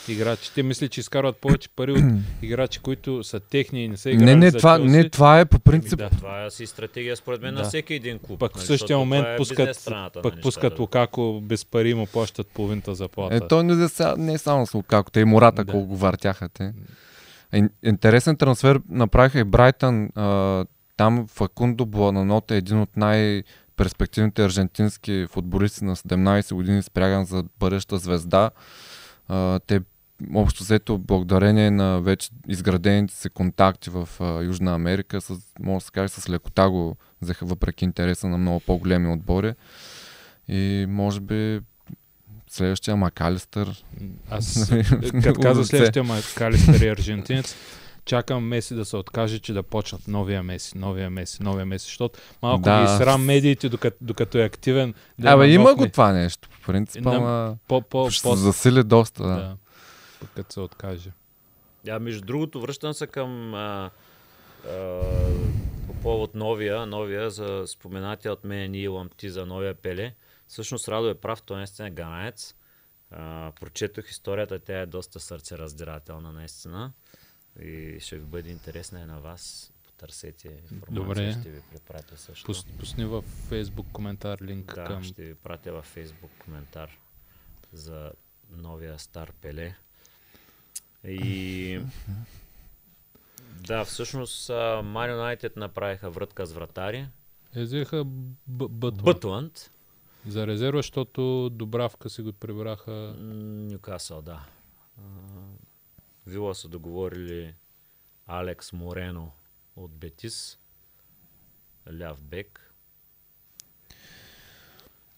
играчи. 0.09 0.51
Те 0.55 0.63
мислят, 0.63 0.91
че 0.91 1.01
изкарват 1.01 1.37
повече 1.37 1.69
пари 1.69 1.93
от 1.93 2.05
играчи, 2.43 2.79
които 2.79 3.25
са 3.25 3.41
техни 3.41 3.85
и 3.85 3.89
не 3.89 3.97
са 3.97 4.11
играли 4.11 4.25
Не, 4.25 4.37
не, 4.37 4.51
за 4.51 4.59
това, 4.59 4.79
Челси. 4.79 4.91
не, 4.91 5.09
това 5.11 5.41
е 5.41 5.45
по 5.45 5.59
принцип. 5.59 5.99
да. 5.99 6.11
Това 6.11 6.45
е 6.45 6.51
си 6.51 6.67
стратегия 6.67 7.17
според 7.17 7.43
мен 7.43 7.55
на 7.55 7.63
Да. 7.63 7.69
всеки 7.69 7.95
един 7.95 8.19
клуб. 8.19 8.41
Пък 8.41 8.53
в 8.53 8.57
нали, 8.57 8.67
същия 8.67 8.99
момент 8.99 9.27
е 9.27 9.37
пускат, 9.37 9.57
бизнес 9.59 9.79
страната 9.79 10.19
на 10.19 10.23
пък 10.23 10.35
пускат 10.43 10.79
Лукако 10.79 11.41
без 11.43 11.65
пари 11.65 11.95
му 11.95 12.07
плащат 12.07 12.47
половината 12.47 12.95
заплата. 12.95 13.35
Е, 13.37 13.41
то 13.41 13.63
не, 13.63 13.89
не 14.17 14.33
е 14.33 14.39
само 14.39 14.67
с 14.67 14.75
Лукако, 14.75 15.11
те 15.11 15.21
и 15.21 15.25
Мората, 15.25 15.65
Да. 15.65 15.73
колко 15.73 15.97
въртяха 15.97 16.49
те. 16.49 16.73
Ин- 17.55 17.71
Интересен 17.83 18.37
трансфер 18.37 18.81
направиха 18.89 19.39
и 19.39 19.45
Брайтън. 19.45 20.11
А, 20.15 20.65
там 20.97 21.27
Факундо 21.29 21.87
Буананот 21.87 22.51
е 22.51 22.57
един 22.57 22.81
от 22.81 22.97
най-перспективните 22.97 24.45
аржентински 24.45 25.27
футболисти 25.31 25.85
на 25.85 25.97
17 25.97 26.55
години, 26.55 26.83
спряган 26.83 27.25
за 27.25 27.45
бъдеща 27.59 27.99
звезда. 27.99 28.51
А, 29.29 29.59
те 29.59 29.81
общо 30.35 30.65
взето 30.65 30.99
благодарение 30.99 31.71
на 31.71 32.01
вече 32.01 32.31
изградените 32.49 33.15
си 33.15 33.31
контакти 33.31 33.91
в 33.91 34.09
а, 34.21 34.43
Южна 34.43 34.75
Америка, 34.75 35.21
с, 35.21 35.35
може 35.61 35.83
да 35.83 35.87
се 35.87 35.93
каже 35.93 36.09
с 36.09 36.29
лекота 36.31 36.71
го 36.71 36.97
взеха 37.23 37.47
въпреки 37.47 37.85
интереса 37.85 38.29
на 38.29 38.39
много 38.39 38.61
по-големи 38.61 39.13
отбори. 39.13 39.55
И 40.49 40.87
може 40.89 41.21
би 41.21 41.61
следващия 42.51 42.97
Макалистър 42.97 43.85
Аз, 44.31 44.71
Нали, 44.91 45.23
като 45.23 45.41
каза 45.41 45.65
следващия 45.65 46.05
Макалистър 46.05 46.81
и 46.81 46.89
аржентинец, 46.89 47.57
чакам 48.05 48.45
Меси 48.45 48.75
да 48.75 48.85
се 48.85 48.97
откаже, 48.97 49.39
че 49.39 49.53
да 49.53 49.63
почнат 49.63 50.09
новия 50.09 50.43
Меси, 50.43 50.79
новия 50.79 51.11
Меси, 51.11 51.43
новия 51.43 51.67
Меси, 51.67 51.85
защото 51.85 52.21
малко 52.43 52.63
Да. 52.63 52.83
ги 52.83 53.05
срам 53.05 53.25
медиите, 53.25 53.69
докато, 53.69 53.97
докато 54.01 54.39
е 54.39 54.43
активен. 54.45 54.95
Да 55.19 55.31
Абе, 55.31 55.49
има 55.49 55.75
го 55.75 55.89
това 55.89 56.13
нещо. 56.13 56.49
По 56.49 56.67
принцип, 56.67 57.07
ама 57.07 57.57
По, 57.69 57.81
по, 57.81 58.11
ще 58.11 58.23
по, 58.23 58.37
се 58.37 58.43
засили 58.43 58.83
доста. 58.83 59.23
Да. 59.23 59.35
да. 59.35 59.57
Като 60.35 60.53
се 60.53 60.61
откаже. 60.61 61.11
А 61.91 61.99
между 61.99 62.25
другото, 62.25 62.61
връщам 62.61 62.95
се 62.95 63.07
към 63.07 63.55
а, 63.55 63.91
а, 64.69 65.01
по 65.87 65.95
повод 66.03 66.35
новия, 66.35 66.87
новия 66.87 67.31
за 67.31 67.65
споменатия 67.67 68.33
от 68.33 68.45
мен 68.45 68.71
Нил 68.71 68.95
Ламти 68.95 69.31
за 69.31 69.47
новия 69.47 69.75
Пеле. 69.75 70.15
Всъщност 70.51 70.89
Радо 70.89 71.09
е 71.09 71.15
прав, 71.15 71.43
той 71.43 71.57
наистина 71.57 71.89
е 71.89 71.91
ганаец. 71.91 72.55
А, 73.11 73.53
прочетох 73.61 74.11
историята, 74.11 74.59
тя 74.59 74.81
е 74.81 74.87
доста 74.87 75.21
сърцераздирателна 75.21 76.33
наистина. 76.33 76.93
И 77.61 77.97
ще 78.01 78.17
ви 78.17 78.25
бъде 78.25 78.51
интересна 78.51 79.01
и 79.01 79.05
на 79.05 79.21
вас. 79.21 79.73
Потърсете 79.87 80.49
информация, 80.49 80.95
Добре. 80.95 81.41
ще 81.41 81.51
ви 81.51 81.61
препратя 81.73 82.17
също. 82.17 82.47
Пус, 82.47 82.65
пусни 82.65 83.05
във 83.05 83.25
Facebook 83.51 83.93
коментар 83.93 84.39
линк 84.43 84.75
Да, 84.75 84.85
към... 84.85 85.03
ще 85.03 85.25
ви 85.25 85.35
пратя 85.35 85.73
във 85.73 85.95
Facebook 85.97 86.45
коментар 86.45 86.99
за 87.73 88.13
новия 88.51 88.99
стар 88.99 89.33
Пеле. 89.33 89.77
И 91.05 91.81
да, 93.61 93.85
всъщност 93.85 94.49
Man 94.49 95.37
United 95.39 95.57
направиха 95.57 96.11
врътка 96.11 96.47
с 96.47 96.53
вратари. 96.53 97.09
Е, 97.57 97.63
взеха 97.63 98.05
Б- 98.05 98.91
Бътланд. 98.91 99.71
За 100.27 100.47
резерва, 100.47 100.79
защото 100.79 101.51
Добравка 101.51 102.11
си 102.11 102.23
го 102.23 102.33
прибраха. 102.33 103.15
Нюкасъл, 103.21 104.23
да. 104.23 104.45
Вила 106.27 106.55
са 106.55 106.69
договорили 106.69 107.55
Алекс 108.27 108.73
Морено 108.73 109.31
от 109.77 109.91
Бетис. 109.91 110.59
Ляв 111.93 112.23
бек. 112.23 112.67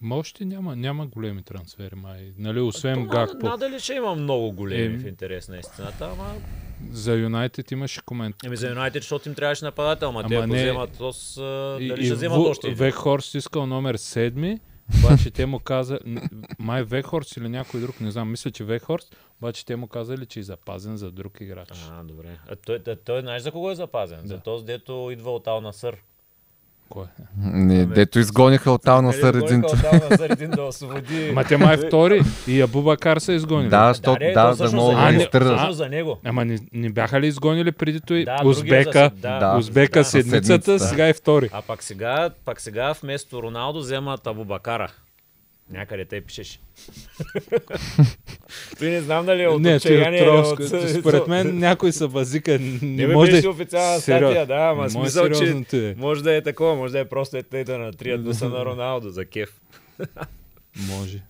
Ма 0.01 0.17
още 0.17 0.45
няма, 0.45 0.77
няма 0.77 1.07
големи 1.07 1.43
трансфери, 1.43 1.95
май. 1.95 2.33
Нали, 2.39 2.61
освен 2.61 2.95
То 2.97 3.07
Гакпо. 3.07 3.47
Надали 3.47 3.81
ще 3.81 3.95
има 3.95 4.15
много 4.15 4.53
големи 4.53 4.95
Е, 4.95 4.99
в 4.99 5.07
интерес 5.07 5.49
на 5.49 5.59
истината, 5.59 6.05
ама 6.13 6.35
За 6.91 7.15
Юнайтед 7.15 7.71
имаше 7.71 8.03
комент. 8.03 8.37
Еми 8.45 8.57
за 8.57 8.69
Юнайтед, 8.69 9.03
защото 9.03 9.29
им 9.29 9.35
трябваше 9.35 9.65
нападател, 9.65 10.09
ама, 10.09 10.21
Ама 10.21 10.29
те 10.29 10.35
ако 10.35 10.47
не- 10.47 10.63
вземат, 10.63 10.99
то 10.99 11.13
с, 11.13 11.37
а, 11.39 11.77
И- 11.81 11.89
дали 11.89 12.03
и 12.03 12.05
ще 12.05 12.15
вземат 12.15 12.39
Ву- 12.39 12.51
още 12.51 12.67
един. 12.67 12.79
Вехорст 12.79 13.35
искал 13.35 13.67
номер 13.67 13.97
7, 13.97 14.61
обаче 14.99 15.31
те 15.31 15.47
му 15.47 15.59
каза, 15.59 15.99
май 16.59 16.83
Вехорст 16.83 17.37
или 17.37 17.49
някой 17.49 17.81
друг, 17.81 18.01
не 18.01 18.11
знам, 18.11 18.31
мисля, 18.31 18.51
че 18.51 18.65
Вехорст, 18.65 19.17
обаче 19.39 19.67
те 19.67 19.77
му 19.77 19.87
казали, 19.87 20.27
че 20.27 20.41
е 20.41 20.43
запазен 20.43 20.97
за 20.97 21.11
друг 21.11 21.41
играч. 21.41 21.69
А, 21.91 22.03
добре. 22.03 22.39
А 22.49 22.57
той, 22.57 22.79
той, 22.79 22.97
той 22.97 23.21
знаеш 23.21 23.43
за 23.43 23.53
кого 23.53 23.71
е 23.71 23.75
запазен? 23.75 24.21
За 24.21 24.35
Да. 24.37 24.41
този, 24.41 24.65
дето 24.65 25.09
идва 25.13 25.31
от 25.31 25.47
Ална 25.47 25.73
Сър. 25.73 25.97
Кой? 26.93 27.05
Не, 27.45 27.87
дето 27.87 28.19
изгониха 28.19 28.71
от 28.71 28.89
Ална 28.89 29.13
Нали, 29.23 29.37
един 29.37 29.65
от 29.65 29.85
Ална 29.85 30.17
Сър 30.19 30.31
един 30.31 30.51
да 30.51 30.63
освободи. 30.63 31.31
Ма 31.35 31.45
те 31.45 31.57
май 31.57 31.77
втори 31.79 32.23
и 32.49 32.61
Абубакар 32.61 33.19
са 33.19 33.33
изгонили. 33.33 33.69
Да, 33.69 33.79
Да, 33.79 33.89
защото 33.89 34.19
не, 34.21 34.33
да, 34.33 34.47
да 34.47 34.55
всъщност 34.55 34.75
могат 34.77 34.97
за 34.97 35.03
да 35.03 35.11
него. 35.11 35.23
изтърват. 35.23 35.53
Всъщност 35.53 35.77
за 35.77 35.89
него. 35.89 36.19
Ама 36.25 36.45
не, 36.45 36.59
не 36.73 36.91
бяха 36.91 37.21
ли 37.21 37.27
изгонили 37.27 37.73
преди 37.73 38.01
той 38.01 38.25
Да, 38.25 38.37
Узбека, 38.45 38.93
за- 38.93 39.11
да, 39.13 39.39
Да. 39.41 39.59
Узбека 39.59 39.99
да. 40.01 40.05
седмицата, 40.05 40.47
Седмицата. 40.47 40.79
сега 40.81 41.09
е 41.09 41.13
втори. 41.13 41.51
А 41.53 41.63
пак 41.63 41.83
сега, 41.83 42.31
пак 42.45 42.61
сега 42.61 42.95
вместо 43.03 43.43
Роналдо 43.43 43.79
вземат 43.79 44.27
Абубакара. 44.27 44.89
Някъде 45.73 46.05
те 46.05 46.21
пишеш. 46.21 46.61
Той 48.79 48.91
не 48.91 49.01
знам 49.01 49.27
дали 49.27 49.43
е 49.43 49.49
от 49.49 49.63
не, 49.63 49.77
отчаяние 49.77 50.21
е 50.21 50.31
от... 50.31 50.61
Според 51.01 51.27
мен 51.27 51.59
някой 51.59 51.93
се 51.93 52.07
възика. 52.07 52.59
Не 52.59 52.79
Не 52.83 53.07
може 53.07 53.31
беше 53.31 53.43
да... 53.43 53.51
официална 53.51 53.99
Сериоз- 53.99 54.01
статия, 54.01 54.47
да, 54.47 54.55
ама 54.55 54.91
смисъл, 54.91 55.29
че 55.31 55.65
ти 55.65 55.79
е. 55.79 55.95
може 55.99 56.23
да 56.23 56.35
е 56.35 56.43
такова, 56.43 56.75
може 56.75 56.93
да 56.93 56.99
е 57.01 57.09
просто 57.09 57.37
е 57.37 57.43
тъй 57.43 57.65
да 57.65 57.79
натрият 57.79 58.25
да 58.25 58.35
са 58.35 58.49
на 58.49 58.65
Роналдо 58.65 59.11
за 59.11 59.25
кеф. 59.25 59.61
Може. 60.89 61.23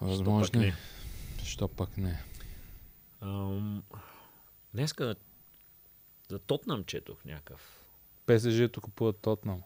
Възможно 0.00 0.60
не. 0.60 0.66
е. 0.66 0.72
Що 1.44 1.68
пък 1.68 1.96
не? 1.96 2.22
Ам, 3.20 3.82
Днеска 4.74 5.14
за 6.30 6.38
Тотнам 6.38 6.84
четох 6.84 7.24
някакъв. 7.24 7.60
ПСЖ 8.26 8.68
купуват 8.80 9.16
Тотнам. 9.16 9.62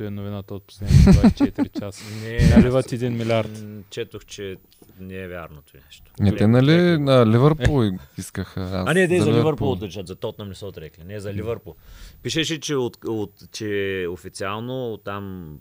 Той 0.00 0.06
е 0.06 0.10
новината 0.10 0.54
от 0.54 0.64
последните 0.64 1.04
24 1.04 1.78
часа. 1.80 2.04
Не, 2.16 2.48
Наливат 2.48 2.86
аз- 2.86 2.92
1 2.92 3.08
милиард. 3.08 3.64
Четох, 3.90 4.24
че 4.24 4.56
не 5.00 5.14
е 5.14 5.28
вярно 5.28 5.62
това 5.62 5.80
нещо. 5.86 6.12
Не, 6.20 6.36
те 6.36 6.46
нали 6.46 6.98
на 6.98 7.26
Ливърпул 7.26 7.82
искаха. 8.18 8.60
Аз 8.62 8.88
А 8.88 8.94
не, 8.94 9.06
не 9.06 9.20
за 9.20 9.32
Ливърпул 9.32 9.70
отричат, 9.70 10.06
за 10.06 10.16
Тотнам 10.16 10.48
не 10.48 10.54
са 10.54 10.66
отрекли. 10.66 11.04
Не 11.04 11.20
за 11.20 11.34
Ливърпул. 11.34 11.74
Пишеше, 12.22 12.60
че, 12.60 12.74
от, 12.76 12.98
от, 13.04 13.32
че 13.52 14.06
официално 14.10 14.96
там 14.96 15.54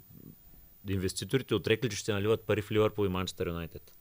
инвеститорите 0.90 1.56
отрекли, 1.56 1.90
че 1.90 1.98
ще 1.98 2.14
наливат 2.14 2.42
пари 2.42 2.62
в 2.62 2.72
Ливърпул 2.72 3.06
и 3.06 3.10
Манчестър 3.10 3.48
Юнайтед. 3.48 3.92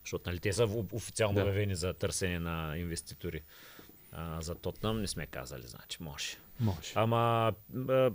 Защото 0.00 0.30
нали, 0.30 0.38
те 0.38 0.52
са 0.52 0.68
официално 0.92 1.34
Да. 1.34 1.42
обявени 1.42 1.74
за 1.74 1.92
търсене 1.92 2.38
на 2.38 2.78
инвеститори. 2.78 3.40
А, 4.12 4.40
за 4.40 4.54
Тотнам 4.54 5.00
не 5.00 5.06
сме 5.06 5.26
казали, 5.26 5.62
значи 5.62 5.98
може. 6.00 6.36
Може. 6.60 6.92
Ама 6.94 7.52
а, 7.88 8.10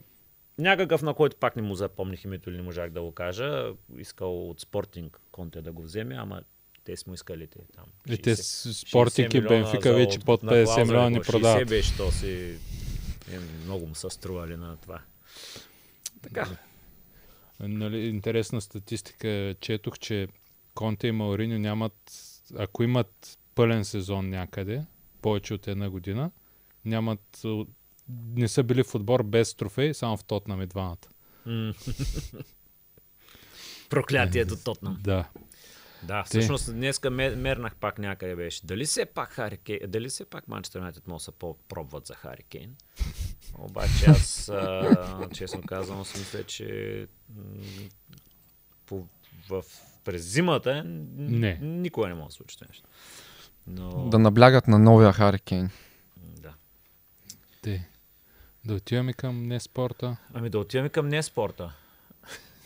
някакъв, 0.57 1.01
на 1.01 1.13
който 1.13 1.37
пак 1.37 1.55
не 1.55 1.61
му 1.61 1.75
запомних 1.75 2.23
името 2.23 2.49
или 2.49 2.57
не 2.57 2.63
можах 2.63 2.89
да 2.89 3.01
го 3.01 3.11
кажа, 3.11 3.73
искал 3.97 4.49
от 4.49 4.59
Спортинг 4.59 5.21
Конте 5.31 5.61
да 5.61 5.71
го 5.71 5.81
вземе, 5.81 6.15
ама 6.15 6.41
те 6.83 6.97
сме 6.97 7.13
искали 7.13 7.47
те 7.47 7.59
там. 7.75 7.85
И 8.09 8.17
те 8.17 8.35
60 8.35 8.41
с 8.41 8.73
Спортик 8.73 9.33
и 9.33 9.37
60 9.37 9.43
милиона 9.43 9.63
Бенфика 9.63 9.93
вече 9.93 10.19
под 10.19 10.43
отпускна 10.43 10.57
50 10.57 10.65
клауза, 10.65 10.85
милиона 10.85 11.09
ни 11.09 11.15
какво, 11.15 11.31
60 11.31 11.41
продават. 11.41 11.67
беше, 11.69 11.97
то 11.97 12.11
си... 12.11 12.57
е, 13.31 13.39
много 13.65 13.87
му 13.87 13.95
са 13.95 14.09
стрували 14.09 14.57
на 14.57 14.77
това. 14.77 15.01
Така. 16.21 16.47
Нали, 17.59 18.07
интересна 18.07 18.61
статистика 18.61 19.55
четох, 19.59 19.99
че 19.99 20.27
Конте 20.73 21.07
и 21.07 21.11
Мауриньо 21.11 21.59
нямат, 21.59 22.11
ако 22.57 22.83
имат 22.83 23.37
пълен 23.55 23.85
сезон 23.85 24.29
някъде, 24.29 24.85
повече 25.21 25.53
от 25.53 25.67
една 25.67 25.89
година, 25.89 26.31
нямат, 26.85 27.41
не 28.09 28.47
са 28.47 28.63
били 28.63 28.83
в 28.83 28.95
отбор 28.95 29.23
без 29.23 29.53
трофей, 29.53 29.93
само 29.93 30.17
в 30.17 30.23
Тотнам 30.23 30.61
и 30.61 30.65
двамата. 30.65 30.97
Проклятието 33.89 34.55
Тотнам. 34.55 34.97
Да. 35.01 35.29
Да, 36.03 36.23
всъщност 36.23 36.73
днеска 36.73 37.09
ме- 37.09 37.29
мернах 37.29 37.75
пак 37.75 37.99
някъде 37.99 38.35
беше. 38.35 38.65
Дали 38.65 38.85
все 38.85 39.05
пак 39.05 39.29
Хари 39.29 39.57
Кейн, 39.57 39.79
дали 39.87 40.09
все 40.09 40.25
пак 40.25 40.47
Манчестър 40.47 40.79
Юнайтед 40.79 41.07
може 41.07 41.19
да 41.19 41.23
се 41.23 41.31
пробват 41.69 42.05
за 42.05 42.13
Хари 42.13 42.43
Кейн? 42.43 42.75
Обаче 43.55 44.05
аз, 44.07 44.49
а, 44.49 45.27
честно 45.33 45.61
казвам, 45.61 46.05
си 46.05 46.19
мисля, 46.19 46.43
че 46.43 47.07
по, 48.85 49.05
в, 49.49 49.63
през 50.03 50.23
зимата 50.23 50.83
Не. 50.83 51.59
никога 51.61 52.07
не 52.07 52.13
може 52.13 52.27
да 52.27 52.31
случи 52.31 52.57
нещо. 52.67 52.83
Но, 53.67 54.09
Да 54.09 54.19
наблягат 54.19 54.67
на 54.67 54.79
новия 54.79 55.13
Харикейн. 55.13 55.69
да. 56.17 56.53
Те. 57.61 57.89
Да 58.65 58.73
отиваме 58.73 59.13
към 59.13 59.47
не 59.47 59.59
спорта. 59.59 60.17
Ами 60.33 60.49
да 60.49 60.59
отиваме 60.59 60.89
към 60.89 61.07
не 61.07 61.23
спорта. 61.23 61.73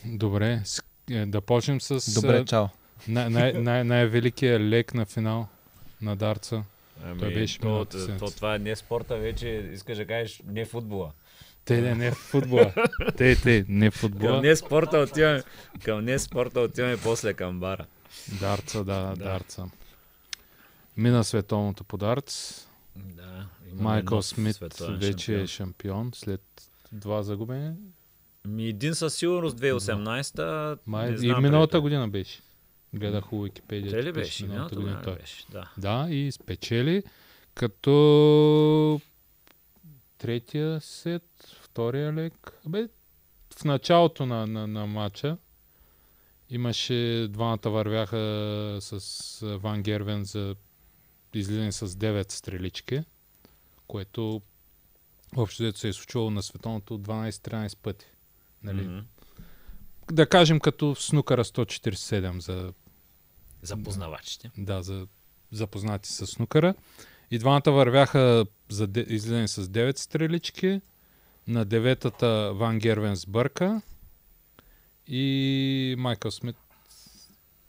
Добре. 0.06 0.62
е, 1.10 1.26
Да 1.26 1.42
почнем 1.42 1.82
с 1.82 2.14
Добре, 2.14 2.38
е, 2.38 2.46
чао. 2.46 2.66
най- 3.08 3.30
най- 3.30 3.54
най- 3.54 3.84
най-великия 3.84 4.60
лек 4.60 4.94
на 4.94 5.06
финал 5.06 5.48
на 6.02 6.16
дарца. 6.16 6.64
Ами, 7.04 7.20
Той 7.20 7.34
беше 7.34 7.60
то, 7.60 7.86
то, 7.86 8.18
то, 8.20 8.26
това 8.26 8.56
е 8.56 8.60
не 8.60 8.76
спорта, 8.76 9.18
вече 9.18 9.70
искаш 9.74 9.98
да 9.98 10.08
кажеш 10.08 10.42
не 10.48 10.66
футбола. 10.66 11.12
Те, 11.66 11.82
не, 11.82 11.96
не 11.96 12.12
футбола. 12.12 12.74
те, 13.18 13.36
те, 13.36 13.66
не 13.70 13.92
футбола. 13.92 14.32
Към 14.32 14.42
не 14.42 14.56
спорта 14.56 14.98
отиваме, 14.98 15.44
към 15.84 16.06
не 16.06 16.20
спорта 16.20 16.60
отиваме 16.60 16.98
после 16.98 17.34
към 17.34 17.60
бара. 17.60 17.86
Дарца, 18.40 18.78
да, 18.78 19.02
Да. 19.02 19.08
да, 19.08 19.16
дарца. 19.16 19.66
Мина 20.98 21.24
световното 21.24 21.84
по 21.84 21.98
дарц. 21.98 22.64
Да, 22.96 23.46
имаме 23.68 23.84
Майкъл 23.84 24.22
Смит 24.22 24.56
световен 24.56 24.98
вече 24.98 25.26
шампион. 25.26 25.44
е 25.44 25.48
шампион 25.48 26.12
след 26.16 26.72
два 26.92 27.24
загубени. 27.24 27.74
Ми 28.48 28.68
един 28.68 28.96
със 28.96 29.16
сигурност 29.16 29.58
2018-та. 29.58 30.78
Май, 30.86 31.10
не 31.10 31.16
и 31.16 31.18
знам 31.18 31.44
миналата 31.44 31.72
преди 31.72 31.82
година 31.82 32.08
беше. 32.08 32.42
Гледах 32.94 33.34
у 33.34 33.42
Википедия. 33.42 33.92
Те 33.92 34.04
ли 34.04 34.12
беше? 34.12 34.46
Миналата 34.46 34.76
година 34.76 35.02
ли 35.08 35.16
беше, 35.20 35.46
да. 35.52 35.72
Да, 35.78 36.08
и 36.10 36.32
спечели 36.32 37.04
като 37.54 39.02
третия 40.18 40.82
сет, 40.82 41.24
втория 41.62 42.14
лек. 42.14 42.54
Бе, 42.66 42.88
в 43.58 43.66
началото 43.66 44.26
на, 44.26 44.48
на, 44.48 44.68
на 44.68 44.86
матча 44.86 45.38
имаше, 46.50 47.28
двамата 47.30 47.70
вървяха 47.70 48.18
с 48.82 49.58
Ван 49.62 49.84
Гервен 49.84 50.24
за 50.24 50.56
излизане 51.34 51.72
с 51.72 51.88
9 51.88 52.32
стрелички, 52.32 53.04
което 53.88 54.42
общо 55.36 55.64
взето 55.64 55.80
се 55.80 55.88
е 55.90 55.94
случвало 55.94 56.30
на 56.30 56.44
световното 56.44 57.00
12-13 57.00 57.78
пъти. 57.78 58.06
Нали? 58.64 58.88
Мгм. 58.88 59.00
Да 60.12 60.30
кажем 60.30 60.60
като 60.60 60.96
в 60.96 61.02
снукъра 61.04 61.44
147 61.44 62.40
за 62.40 62.74
За 63.62 63.84
познавачите. 63.84 64.52
да, 64.58 64.84
за 64.84 65.08
запознати 65.52 66.10
с 66.10 66.28
снукъра. 66.28 66.76
И 67.32 67.40
двамата 67.40 67.72
вървяха 67.72 68.46
за 68.70 68.88
де, 68.88 69.06
излизане 69.10 69.48
с 69.48 69.68
9 69.68 69.98
стрелички. 69.98 70.82
На 71.48 71.66
деветата 71.66 72.54
Ван 72.54 72.80
Гервен 72.80 73.16
сбърка. 73.16 73.82
И 75.08 75.96
Майкъл 75.98 76.32
Смит 76.32 76.56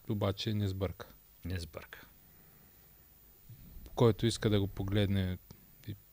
обаче 0.09 0.55
не 0.55 0.69
сбърка. 0.69 1.07
Не 1.45 1.61
сбърка. 1.61 2.07
Който 3.95 4.27
иска 4.27 4.51
да 4.51 4.61
го 4.61 4.67
погледне, 4.67 5.39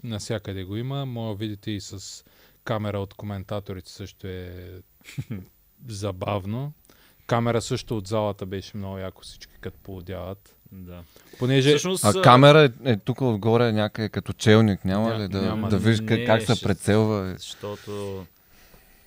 насякъде 0.09 0.63
го 0.63 0.75
има. 0.77 1.05
Може 1.05 1.37
да 1.37 1.39
видите 1.39 1.71
и 1.71 1.81
с 1.81 2.23
камера 2.63 2.99
от 2.99 3.13
коментаторите 3.13 3.91
също 3.91 4.27
е 4.27 4.51
забавно. 5.87 6.73
Камера 7.27 7.61
също 7.61 7.97
от 7.97 8.07
залата 8.07 8.45
беше 8.45 8.77
много 8.77 8.97
яко 8.97 9.21
всички 9.21 9.53
като 9.61 9.77
поудяват. 9.77 10.55
Да. 10.71 11.03
Понеже 11.39 11.69
Всъщност, 11.69 12.05
А 12.05 12.21
камера 12.21 12.69
е, 12.85 12.91
е 12.91 12.97
тук 12.97 13.21
отгоре 13.21 13.71
някъде 13.71 14.09
като 14.09 14.33
челник, 14.33 14.85
няма 14.85 15.09
Ня- 15.09 15.19
ли 15.19 15.27
да, 15.27 15.41
няма. 15.41 15.69
да 15.69 15.77
видиш 15.77 15.99
как, 15.99 16.09
Не, 16.19 16.25
как 16.25 16.41
се 16.41 16.61
прецелва? 16.61 17.33
защото 17.37 18.25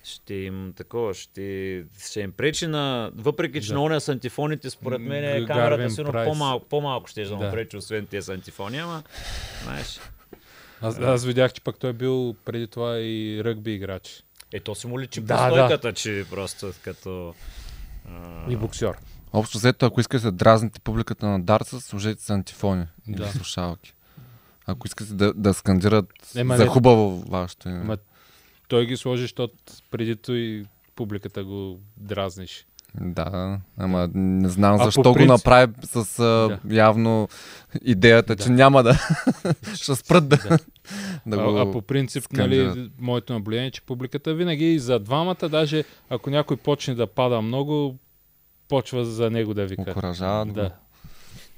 ще 0.05 0.35
им 0.35 0.73
такова, 0.77 1.15
ще, 1.15 1.85
ще 2.09 2.21
им 2.21 2.33
пречи 2.33 2.67
на... 2.67 3.11
Въпреки, 3.15 3.63
че 3.63 3.69
Да. 3.69 3.75
на 3.75 3.83
оня 3.83 4.01
с 4.01 4.09
антифоните, 4.09 4.71
според 4.71 5.01
мен 5.01 5.47
камерата 5.47 5.71
Гарвин 5.71 5.91
сигурно 5.91 6.25
по-малко, 6.25 6.67
по-малко 6.69 7.09
ще 7.09 7.25
да 7.25 7.37
му 7.37 7.51
пречи, 7.51 7.77
освен 7.77 8.07
тези 8.07 8.33
антифони, 8.33 8.79
ама 8.79 9.03
знаеш. 9.65 10.01
Аз, 10.81 10.99
аз 10.99 11.25
видях, 11.25 11.53
че 11.53 11.61
пък 11.61 11.79
той 11.79 11.91
е 11.91 11.95
бил 11.95 12.37
преди 12.45 12.67
това 12.67 12.99
и 12.99 13.45
ръгби 13.45 13.73
играч. 13.73 14.25
Е, 14.53 14.61
то 14.61 14.75
си 14.75 14.87
му 14.87 15.01
личи 15.01 15.21
Да, 15.21 15.49
по 15.49 15.55
да. 15.55 15.61
стойката, 15.61 15.93
че 15.93 16.25
просто 16.31 16.73
като... 16.83 17.35
А, 18.09 18.53
И 18.53 18.57
боксер. 18.57 18.93
Общо 19.33 19.59
взето, 19.59 19.87
ако 19.87 20.01
искате 20.01 20.25
да 20.25 20.33
дразните 20.33 20.81
публиката 20.81 21.27
на 21.27 21.41
Дарца, 21.41 21.81
служете 21.81 22.23
с 22.23 22.31
антифони 22.31 22.85
Да. 23.09 23.23
или 23.23 23.31
слушалки. 23.31 23.95
Ако 24.67 24.87
искате 24.87 25.15
да, 25.15 25.33
да 25.35 25.55
скандират 25.55 26.07
Ема 26.37 26.57
за 26.57 26.63
не- 26.65 26.71
хубаво 26.71 27.25
вашето 27.29 27.69
име. 27.69 27.85
Ма, 27.85 27.97
той 28.69 28.87
ги 28.87 28.97
сложи, 28.97 29.23
защото 29.23 29.55
преди 29.91 30.17
той 30.17 30.65
публиката 30.97 31.45
го 31.45 31.81
дразниш. 31.97 32.67
Да, 32.95 33.61
ама 33.77 34.09
не 34.15 34.49
знам 34.49 34.75
А 34.75 34.85
защо 34.85 35.03
го 35.03 35.15
принцип- 35.15 35.29
направи 35.29 35.73
с 35.85 36.19
а, 36.19 36.59
явно 36.71 37.29
идеята, 37.83 38.37
Да. 38.37 38.43
че 38.45 38.51
няма 38.51 38.83
да 38.83 38.99
ще 39.75 39.95
спрат 39.95 40.29
да, 40.29 40.37
Да. 40.37 40.59
да 41.27 41.37
а, 41.39 41.45
го... 41.45 41.59
а 41.59 41.73
по 41.73 41.83
принцип, 41.83 42.23
скандират. 42.25 42.77
нали, 42.77 42.91
моето 42.99 43.33
наблюдение 43.33 43.67
е, 43.67 43.71
че 43.71 43.83
публиката 43.83 44.35
винаги 44.35 44.65
и 44.67 44.79
за 44.79 44.99
двамата, 44.99 45.49
даже 45.51 45.85
ако 46.11 46.31
някой 46.31 46.57
почне 46.57 46.95
да 46.95 47.07
пада 47.07 47.43
много, 47.43 47.99
почва 48.69 49.05
за 49.05 49.31
него 49.31 49.55
да 49.55 49.67
вика. 49.67 49.91
Окоръжават 49.91 50.49
го. 50.49 50.55
Да. 50.55 50.75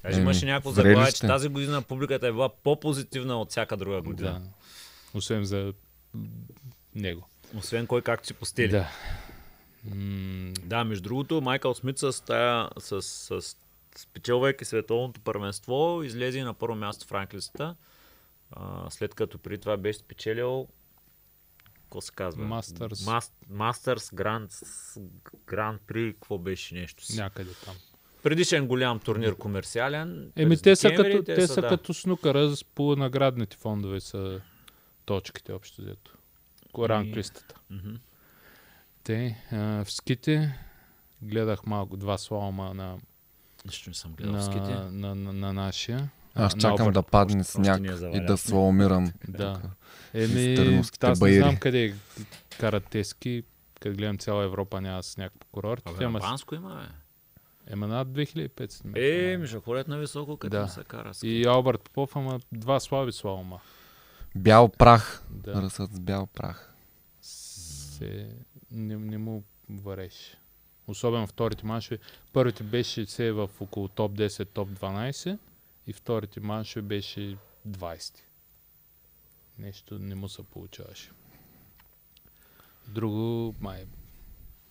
Даже 0.03 0.21
имаше 0.21 0.47
някакво 0.47 0.71
заглавие, 0.71 1.13
че 1.13 1.21
тази 1.21 1.49
година 1.49 1.83
публиката 1.83 2.27
е 2.27 2.33
била 2.33 2.49
по-позитивна 2.55 3.37
от 3.37 3.51
всяка 3.51 3.77
друга 3.77 4.03
година. 4.03 4.31
да. 4.33 4.41
Освен 5.15 5.45
за 5.45 5.73
него. 6.95 7.29
Освен 7.57 7.87
кой 7.87 8.03
както 8.03 8.27
си 8.27 8.35
постели. 8.35 8.69
Да. 8.69 8.89
М, 9.85 10.53
Да, 10.57 10.85
между 10.85 11.03
другото, 11.03 11.41
Майкъл 11.41 11.75
Смит 11.75 11.99
с, 11.99 12.25
тая, 12.25 12.69
с, 12.79 13.03
с 13.03 13.57
спечелвайки 13.97 14.65
световното 14.65 15.21
първенство, 15.21 16.01
излезе 16.05 16.43
на 16.43 16.55
първо 16.55 16.75
място 16.75 17.07
в 17.07 17.13
ранглистата, 17.13 17.77
след 18.91 19.15
като 19.15 19.39
преди 19.39 19.59
това 19.59 19.77
беше 19.77 19.99
спечелил 19.99 20.69
какво 21.75 22.01
се 22.01 22.13
казва? 22.13 22.45
Мастърс. 22.45 23.07
Мас, 23.07 23.33
Мастърс, 23.49 24.11
Гранд, 24.15 24.51
Гранд 25.47 25.81
При, 25.87 26.13
какво 26.13 26.39
беше 26.39 26.75
нещо 26.75 27.05
си. 27.05 27.17
някъде 27.17 27.51
там. 27.55 27.75
Предишен 28.23 28.67
голям 28.67 28.99
турнир 28.99 29.35
комерциален. 29.35 30.33
Еми, 30.37 30.57
те 30.57 30.77
са, 30.77 30.91
като, 30.91 31.23
те 31.25 31.47
са 31.47 31.61
да. 31.61 31.69
като 31.69 31.95
снукъра, 31.95 32.57
с- 32.57 32.65
по 32.65 32.97
наградните 32.97 33.57
фондове 33.57 34.01
са 34.01 34.41
точките 35.05 35.53
общо 35.53 35.83
взето. 35.83 36.17
Ко- 36.73 36.89
Ранглистата. 36.89 37.55
Мгм. 37.71 37.91
Те, 39.05 39.45
а, 39.53 39.57
в 39.85 39.93
ските 39.93 40.59
гледах 41.23 41.67
малко 41.67 41.97
два 41.97 42.19
слалома 42.19 42.75
на, 42.75 42.99
Нищо 43.67 43.91
не 43.91 43.95
съм 43.95 44.13
гледал 44.13 44.33
в 44.33 44.37
на, 44.37 44.43
ските. 44.43 44.75
на, 44.91 45.15
на, 45.15 45.33
на 45.33 45.53
нашия. 45.53 46.11
Аз 46.35 46.55
на 46.55 46.61
чакам 46.61 46.87
обърт. 46.87 46.95
да 46.95 47.03
падне 47.03 47.45
сняг 47.45 47.81
е 47.81 48.17
и 48.17 48.21
да 48.21 48.37
слаумирам. 48.37 49.13
Да. 49.29 49.61
Еми, 50.15 50.55
аз 51.01 51.21
не 51.21 51.33
знам 51.33 51.57
къде 51.57 51.95
карат 52.59 52.87
тески. 52.87 53.43
Като 53.75 53.97
гледам 53.97 54.19
цяла 54.19 54.45
Европа 54.45 54.81
няма 54.81 55.03
сняг 55.03 55.33
по 55.39 55.47
курорти. 55.47 55.83
Абе, 55.87 56.05
Ама, 56.05 56.19
Банско 56.19 56.55
има, 56.55 56.75
бе. 56.75 56.95
ема 57.67 57.87
над 57.87 58.09
2500 58.09 58.87
метра. 58.87 59.01
Е, 59.33 59.37
ми 59.37 59.47
ще 59.47 59.59
ходят 59.59 59.89
на 59.89 59.99
високо, 59.99 60.37
като 60.37 60.51
Да. 60.51 60.61
да. 60.61 60.69
се 60.69 60.85
кара. 60.85 61.15
ски. 61.15 61.29
И 61.29 61.47
Алберт 61.47 61.81
Попов, 61.83 62.17
ама 62.17 62.41
два 62.53 62.81
слаби 62.81 63.13
слалома. 63.13 63.59
Бял 64.35 64.69
прах. 64.69 65.25
Да. 65.31 65.63
Ръсът 65.63 65.93
с 65.93 66.01
бял 66.01 66.27
прах. 66.27 66.75
се, 67.23 68.29
не, 68.71 68.97
не 68.97 69.19
му 69.19 69.45
вареше. 69.71 70.39
Особено 70.87 71.27
вторите 71.27 71.67
маншове. 71.67 71.99
Първите 72.33 72.65
беше 72.65 73.07
се 73.07 73.33
в 73.33 73.51
около 73.61 73.89
топ 73.89 74.13
10, 74.13 74.49
топ 74.49 74.69
12 74.69 75.39
и 75.87 75.93
вторите 75.93 76.41
маншове 76.41 76.83
беше 76.83 77.37
20. 77.69 78.19
Нещо 79.59 79.99
не 79.99 80.15
му 80.15 80.29
се 80.29 80.43
получаваше. 80.43 81.11
Друго, 82.89 83.55
май, 83.61 83.87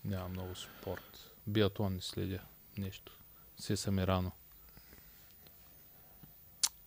няма 0.05 0.29
много 0.29 0.55
спорт. 0.55 1.31
Биатлон 1.47 1.93
не 1.93 2.01
следя. 2.01 2.39
Нещо. 2.77 3.19
Се 3.57 3.77
сами 3.77 4.07
рано. 4.07 4.31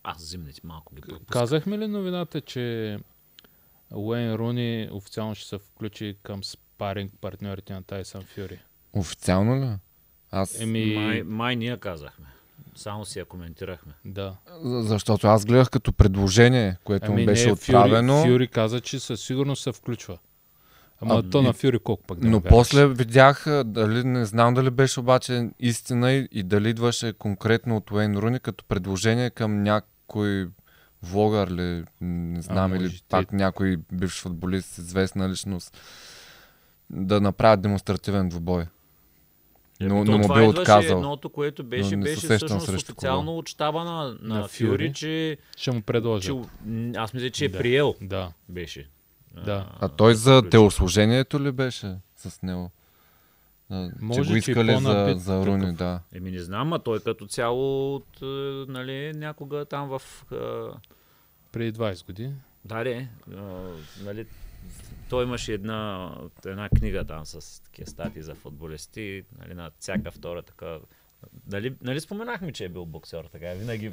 Аз 0.03 0.23
зимните 0.23 0.61
малко 0.63 0.95
ги 0.95 1.01
пропускам. 1.01 1.41
Казахме 1.41 1.77
ли 1.77 1.87
новината, 1.87 2.41
че 2.41 2.99
Уейн 3.91 4.33
Руни 4.35 4.89
официално 4.91 5.35
ще 5.35 5.47
се 5.47 5.57
включи 5.57 6.17
към 6.23 6.43
спаринг 6.83 7.11
партньорите 7.21 7.73
на 7.73 7.83
Тайсън 7.83 8.23
Фюри? 8.25 8.59
Официално 8.93 9.61
ли? 9.61 9.69
Аз... 10.31 10.61
Еми, 10.61 10.95
Май, 10.95 11.23
май 11.23 11.55
ние 11.55 11.77
казахме. 11.77 12.25
Само 12.75 13.05
си 13.05 13.19
я 13.19 13.25
коментирахме. 13.25 13.93
да. 14.05 14.35
За- 14.61 14.81
Защото 14.81 15.27
аз 15.27 15.45
гледах 15.45 15.69
като 15.69 15.93
предложение, 15.93 16.77
което 16.83 17.11
му 17.11 17.25
беше 17.25 17.41
Ами 17.41 17.47
не, 17.47 17.53
отправено. 17.53 18.13
Фюри, 18.15 18.29
Фюри 18.29 18.47
каза, 18.47 18.81
че 18.81 18.99
със 18.99 19.21
сигурност 19.21 19.63
се 19.63 19.71
включва. 19.71 20.17
Ама 21.01 21.15
А, 21.15 21.23
то 21.23 21.39
и- 21.39 21.43
на 21.43 21.53
Фюри 21.53 21.79
колко 21.79 22.03
пък 22.03 22.19
да 22.19 22.27
Но 22.27 22.41
после 22.41 22.87
видях, 22.87 23.47
а, 23.47 23.63
дали, 23.63 24.03
не 24.03 24.25
знам 24.25 24.53
дали 24.53 24.69
беше 24.69 24.99
обаче 24.99 25.49
истина 25.59 26.11
и, 26.11 26.27
и 26.31 26.43
дали 26.43 26.69
идваше 26.69 27.13
конкретно 27.13 27.77
от 27.77 27.91
Уейн 27.91 28.15
Руни 28.15 28.39
като 28.39 28.65
предложение 28.65 29.29
към 29.29 29.63
някой 29.63 30.47
влогър 31.03 31.49
ли, 31.49 31.83
не 32.01 32.41
знам, 32.41 32.71
може 32.71 32.81
или 32.81 32.91
те- 32.91 33.03
пак 33.09 33.33
някой 33.33 33.77
бивш 33.91 34.21
футболист, 34.21 34.77
известна 34.77 35.29
личност, 35.29 35.77
да 36.89 37.21
направят 37.21 37.61
демонстративен 37.61 38.29
двубой. 38.29 38.65
Но, 39.81 39.95
Еми, 39.97 40.05
но 40.05 40.17
му 40.17 40.23
идваше 40.23 40.43
отказал. 40.43 40.97
Едното, 40.97 41.29
което 41.29 41.63
беше, 41.63 41.95
не 41.95 42.03
беше 42.03 42.15
всъщност 42.17 42.69
официално 42.69 43.37
от 43.37 43.49
щаба 43.49 43.83
на, 43.83 44.17
на, 44.21 44.35
На 44.35 44.47
Фюри, 44.47 44.67
Фюри. 44.67 44.93
че, 44.93 45.37
Ще 45.57 45.71
му 45.71 45.77
че 45.77 45.83
предложа. 45.83 46.33
м, 46.65 46.91
аз 46.95 47.13
мисля, 47.13 47.29
че 47.29 47.45
е 47.45 47.49
Да. 47.49 47.57
приел. 47.57 47.95
Да. 48.01 48.31
Беше. 48.49 48.89
Да. 49.35 49.69
А 49.79 49.87
той 49.87 50.15
за 50.15 50.49
телослужението 50.49 51.39
ли 51.39 51.51
беше 51.51 51.95
с 52.15 52.41
него? 52.41 52.71
А, 53.69 53.89
Може, 54.01 54.19
че 54.19 54.23
че 54.23 54.29
го 54.29 54.35
и 54.35 54.39
искали 54.39 54.77
за, 54.77 55.13
за 55.17 55.45
Руни, 55.45 55.61
такъв. 55.61 55.75
да. 55.75 55.99
Еми 56.13 56.31
не 56.31 56.39
знам, 56.39 56.73
а 56.73 56.79
той 56.79 56.99
като 56.99 57.27
цяло 57.27 57.95
от, 57.95 58.21
е, 58.21 58.25
нали, 58.71 59.11
някога 59.13 59.65
там 59.65 59.89
в... 59.89 60.01
е, 60.31 60.35
Преди 61.51 61.73
20 61.73 62.05
години. 62.05 62.33
Да, 62.65 62.75
а, 62.75 63.07
нали, 64.03 64.25
той 65.13 65.23
имаше 65.23 65.53
една, 65.53 66.11
една 66.45 66.69
книга 66.69 67.05
там 67.05 67.25
с 67.25 67.63
такива 67.63 67.89
статии 67.89 68.21
за 68.21 68.35
футболисти, 68.35 69.23
нали, 69.39 69.53
на 69.53 69.71
всяка 69.79 70.11
втора 70.11 70.41
така. 70.41 70.77
Нали, 71.47 71.75
нали 71.81 71.99
споменахме, 71.99 72.51
че 72.51 72.65
е 72.65 72.69
бил 72.69 72.85
боксер, 72.85 73.29
така 73.31 73.47
винаги 73.49 73.91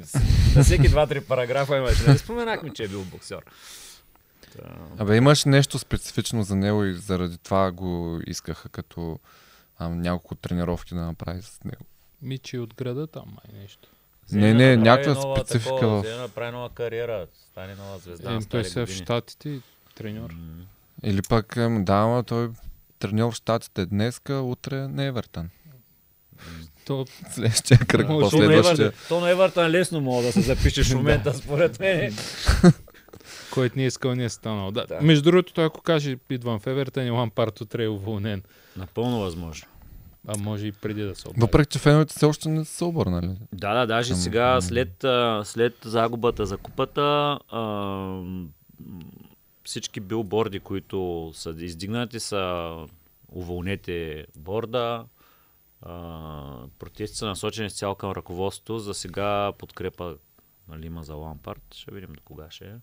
на 0.55 0.63
всеки 0.63 0.89
два-три 0.89 1.21
параграфа 1.21 1.77
имаше. 1.77 2.03
Нали 2.07 2.17
споменахме, 2.17 2.69
че 2.69 2.83
е 2.83 2.87
бил 2.87 3.03
боксер. 3.03 3.39
Та, 4.57 4.63
Абе, 4.97 5.15
имаш 5.15 5.45
нещо 5.45 5.79
специфично 5.79 6.43
за 6.43 6.55
него 6.55 6.83
и 6.83 6.95
заради 6.95 7.37
това 7.37 7.71
го 7.71 8.19
искаха 8.27 8.69
като 8.69 9.19
а, 9.77 9.89
няколко 9.89 10.35
тренировки 10.35 10.95
да 10.95 11.01
направи 11.01 11.41
с 11.41 11.63
него. 11.63 11.85
Мичи 12.21 12.57
от 12.57 12.73
града 12.73 13.07
там, 13.07 13.25
май 13.27 13.61
нещо. 13.61 13.89
взе 14.27 14.39
Не, 14.39 14.53
не, 14.53 14.77
някаква 14.77 15.13
нова 15.13 15.37
специфика 15.37 15.75
такова, 15.75 16.03
в- 16.03 16.17
направи 16.21 16.51
нова 16.51 16.69
кариера, 16.69 17.27
стане 17.51 17.75
нова 17.75 17.97
звезда. 17.99 18.29
Е, 18.29 18.33
той 18.33 18.41
стари 18.41 18.65
сега 18.65 18.85
в. 18.85 18.89
Штатите 18.89 19.49
и 19.49 19.61
треньор. 19.95 20.29
М. 20.31 20.65
Или 21.03 21.21
пък, 21.21 21.55
ем, 21.57 21.85
да, 21.85 21.93
ама 21.93 22.23
той 22.23 22.49
треньор 22.99 23.31
в 23.31 23.35
щатите 23.35 23.85
днеска, 23.85 24.33
утре 24.33 24.87
не 24.87 25.05
Евертън. 25.05 25.49
То 26.85 27.05
Следващия 27.31 27.77
кръг, 27.87 28.07
То 28.07 28.13
на, 28.13 28.19
последващия. 28.19 28.91
То 29.09 29.19
на 29.19 29.29
Евертън 29.29 29.71
лесно 29.71 30.01
мога 30.01 30.23
да 30.23 30.31
се 30.31 30.41
запишеш 30.41 30.91
в 30.91 30.95
момента, 30.95 31.33
според 31.37 31.79
мен. 31.79 32.15
който 33.53 33.77
не 33.77 33.83
е 33.83 33.87
искал, 33.87 34.15
не 34.15 34.23
е 34.23 34.29
станал. 34.29 34.71
Да. 34.71 34.85
Да. 34.85 34.99
Между 35.01 35.23
другото, 35.23 35.53
той 35.53 35.65
ако 35.65 35.81
каже, 35.81 36.17
идвам 36.29 36.59
в 36.59 36.67
Евертън 36.67 37.07
и 37.07 37.11
Лампард 37.11 37.61
утре 37.61 37.83
е 37.83 37.89
уволнен. 37.89 38.43
Напълно 38.77 39.19
възможно. 39.19 39.67
А 40.27 40.37
може 40.37 40.67
и 40.67 40.71
преди 40.71 41.01
да 41.01 41.15
се 41.15 41.27
обади. 41.27 41.41
Въпреки, 41.41 41.69
че 41.71 41.79
феновете 41.79 42.13
все 42.17 42.25
още 42.25 42.49
не 42.49 42.65
са 42.65 42.73
се 42.73 42.83
обърнали. 42.83 43.29
Да, 43.53 43.73
да, 43.73 43.85
даже 43.85 44.15
сега, 44.15 44.61
след, 44.61 45.05
след 45.43 45.73
загубата 45.85 46.45
за 46.45 46.57
купата, 46.57 47.39
а, 47.49 47.61
всички 49.63 49.99
билборди, 49.99 50.59
които 50.59 51.31
са 51.33 51.55
издигнати, 51.57 52.19
са 52.19 52.87
уволнете 53.31 54.27
борда. 54.37 55.05
А, 55.81 56.67
протести 56.79 57.17
са 57.17 57.25
насочени 57.25 57.69
с 57.69 57.77
цял 57.77 57.95
към 57.95 58.11
ръководството. 58.11 58.79
За 58.79 58.93
сега 58.93 59.51
подкрепа 59.57 60.17
нали, 60.67 60.85
има 60.85 61.03
за 61.03 61.15
Лампард. 61.15 61.73
Ще 61.73 61.91
видим 61.91 62.13
до 62.13 62.21
кога 62.21 62.51
ще 62.51 62.65
е. 62.65 62.75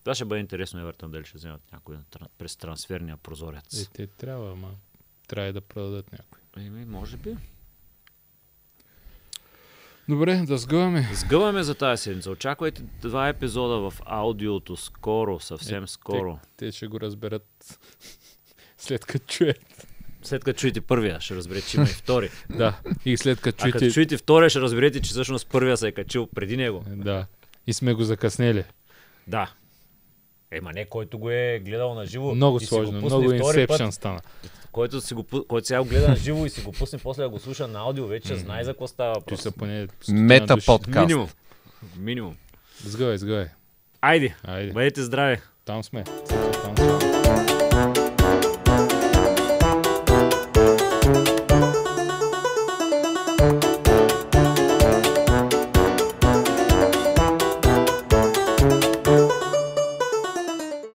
Това 0.00 0.14
ще 0.14 0.24
бъде 0.24 0.40
интересно 0.40 0.80
Евертън 0.80 1.10
дали 1.10 1.24
ще 1.24 1.38
вземат 1.38 1.72
някой 1.72 1.96
през 2.38 2.56
трансферния 2.56 3.16
прозорец. 3.16 3.82
Е, 3.82 3.90
те 3.92 4.06
трябва, 4.06 4.52
ама 4.52 4.70
трябва 5.28 5.48
и 5.48 5.52
да 5.52 5.60
продадат 5.60 6.12
някой. 6.12 6.64
Еми, 6.64 6.84
може 6.84 7.16
би. 7.16 7.36
Добре, 10.08 10.36
да 10.36 10.58
сгъваме. 10.58 11.08
Сгъваме 11.12 11.62
за 11.62 11.74
тази 11.74 12.02
седмица. 12.02 12.30
Очаквайте 12.30 12.82
два 13.02 13.28
епизода 13.28 13.90
в 13.90 13.94
аудиото 14.06 14.76
скоро, 14.76 15.40
съвсем 15.40 15.84
Е, 15.84 15.86
скоро. 15.86 16.38
Те 16.56 16.72
ще 16.72 16.86
го 16.86 17.00
разберат 17.00 17.78
след 18.78 19.04
като 19.04 19.26
чуят. 19.26 19.86
След 20.22 20.44
като 20.44 20.60
чуете 20.60 20.80
първия, 20.80 21.20
ще 21.20 21.34
разберете, 21.34 21.68
че 21.68 21.76
има 21.76 21.86
и 21.86 21.88
втори. 21.88 22.30
Да, 22.50 22.80
и 23.04 23.16
след 23.16 23.40
като 23.40 23.64
А 23.64 23.66
като 23.66 23.78
чуете... 23.78 23.94
чуете 23.94 24.16
втория, 24.16 24.50
ще 24.50 24.60
разберете, 24.60 25.00
че 25.00 25.10
всъщност 25.10 25.48
първия 25.48 25.76
се 25.76 25.88
е 25.88 25.92
качил 25.92 26.26
преди 26.34 26.56
него. 26.56 26.84
Да, 26.88 27.26
и 27.66 27.72
сме 27.72 27.94
го 27.94 28.04
закъснели. 28.04 28.64
Да. 29.26 29.52
Ема 30.50 30.72
не, 30.72 30.84
който 30.84 31.18
го 31.18 31.30
е 31.30 31.62
гледал 31.64 31.94
на 31.94 32.06
живо. 32.06 32.34
Много 32.34 32.60
сложно, 32.60 32.98
много 32.98 33.32
път, 33.68 33.94
стана. 33.94 34.20
Който, 34.74 35.00
си 35.00 35.14
го, 35.14 35.24
който 35.48 35.66
сега 35.66 35.82
го 35.82 35.88
гледа 35.88 36.08
на 36.08 36.16
живо 36.16 36.46
и 36.46 36.50
си 36.50 36.60
го 36.60 36.72
пусне 36.72 36.98
после 36.98 37.22
да 37.22 37.28
го 37.28 37.38
слуша 37.38 37.68
на 37.68 37.78
аудио, 37.78 38.06
вече 38.06 38.36
знае 38.36 38.64
за 38.64 38.72
какво 38.72 38.86
става 38.86 39.14
въпрос. 39.14 39.42
са 39.42 39.52
поне... 39.52 39.88
Мета 40.08 40.56
подкаст. 40.66 41.08
Минимум. 41.08 41.28
Минимум. 41.98 42.36
Сгъвай, 42.84 43.18
сгъвай. 43.18 43.46
Айде, 44.00 44.34
Айде, 44.42 44.72
бъдете 44.72 45.02
здрави. 45.02 45.38
там 45.64 45.84
сме. 45.84 46.04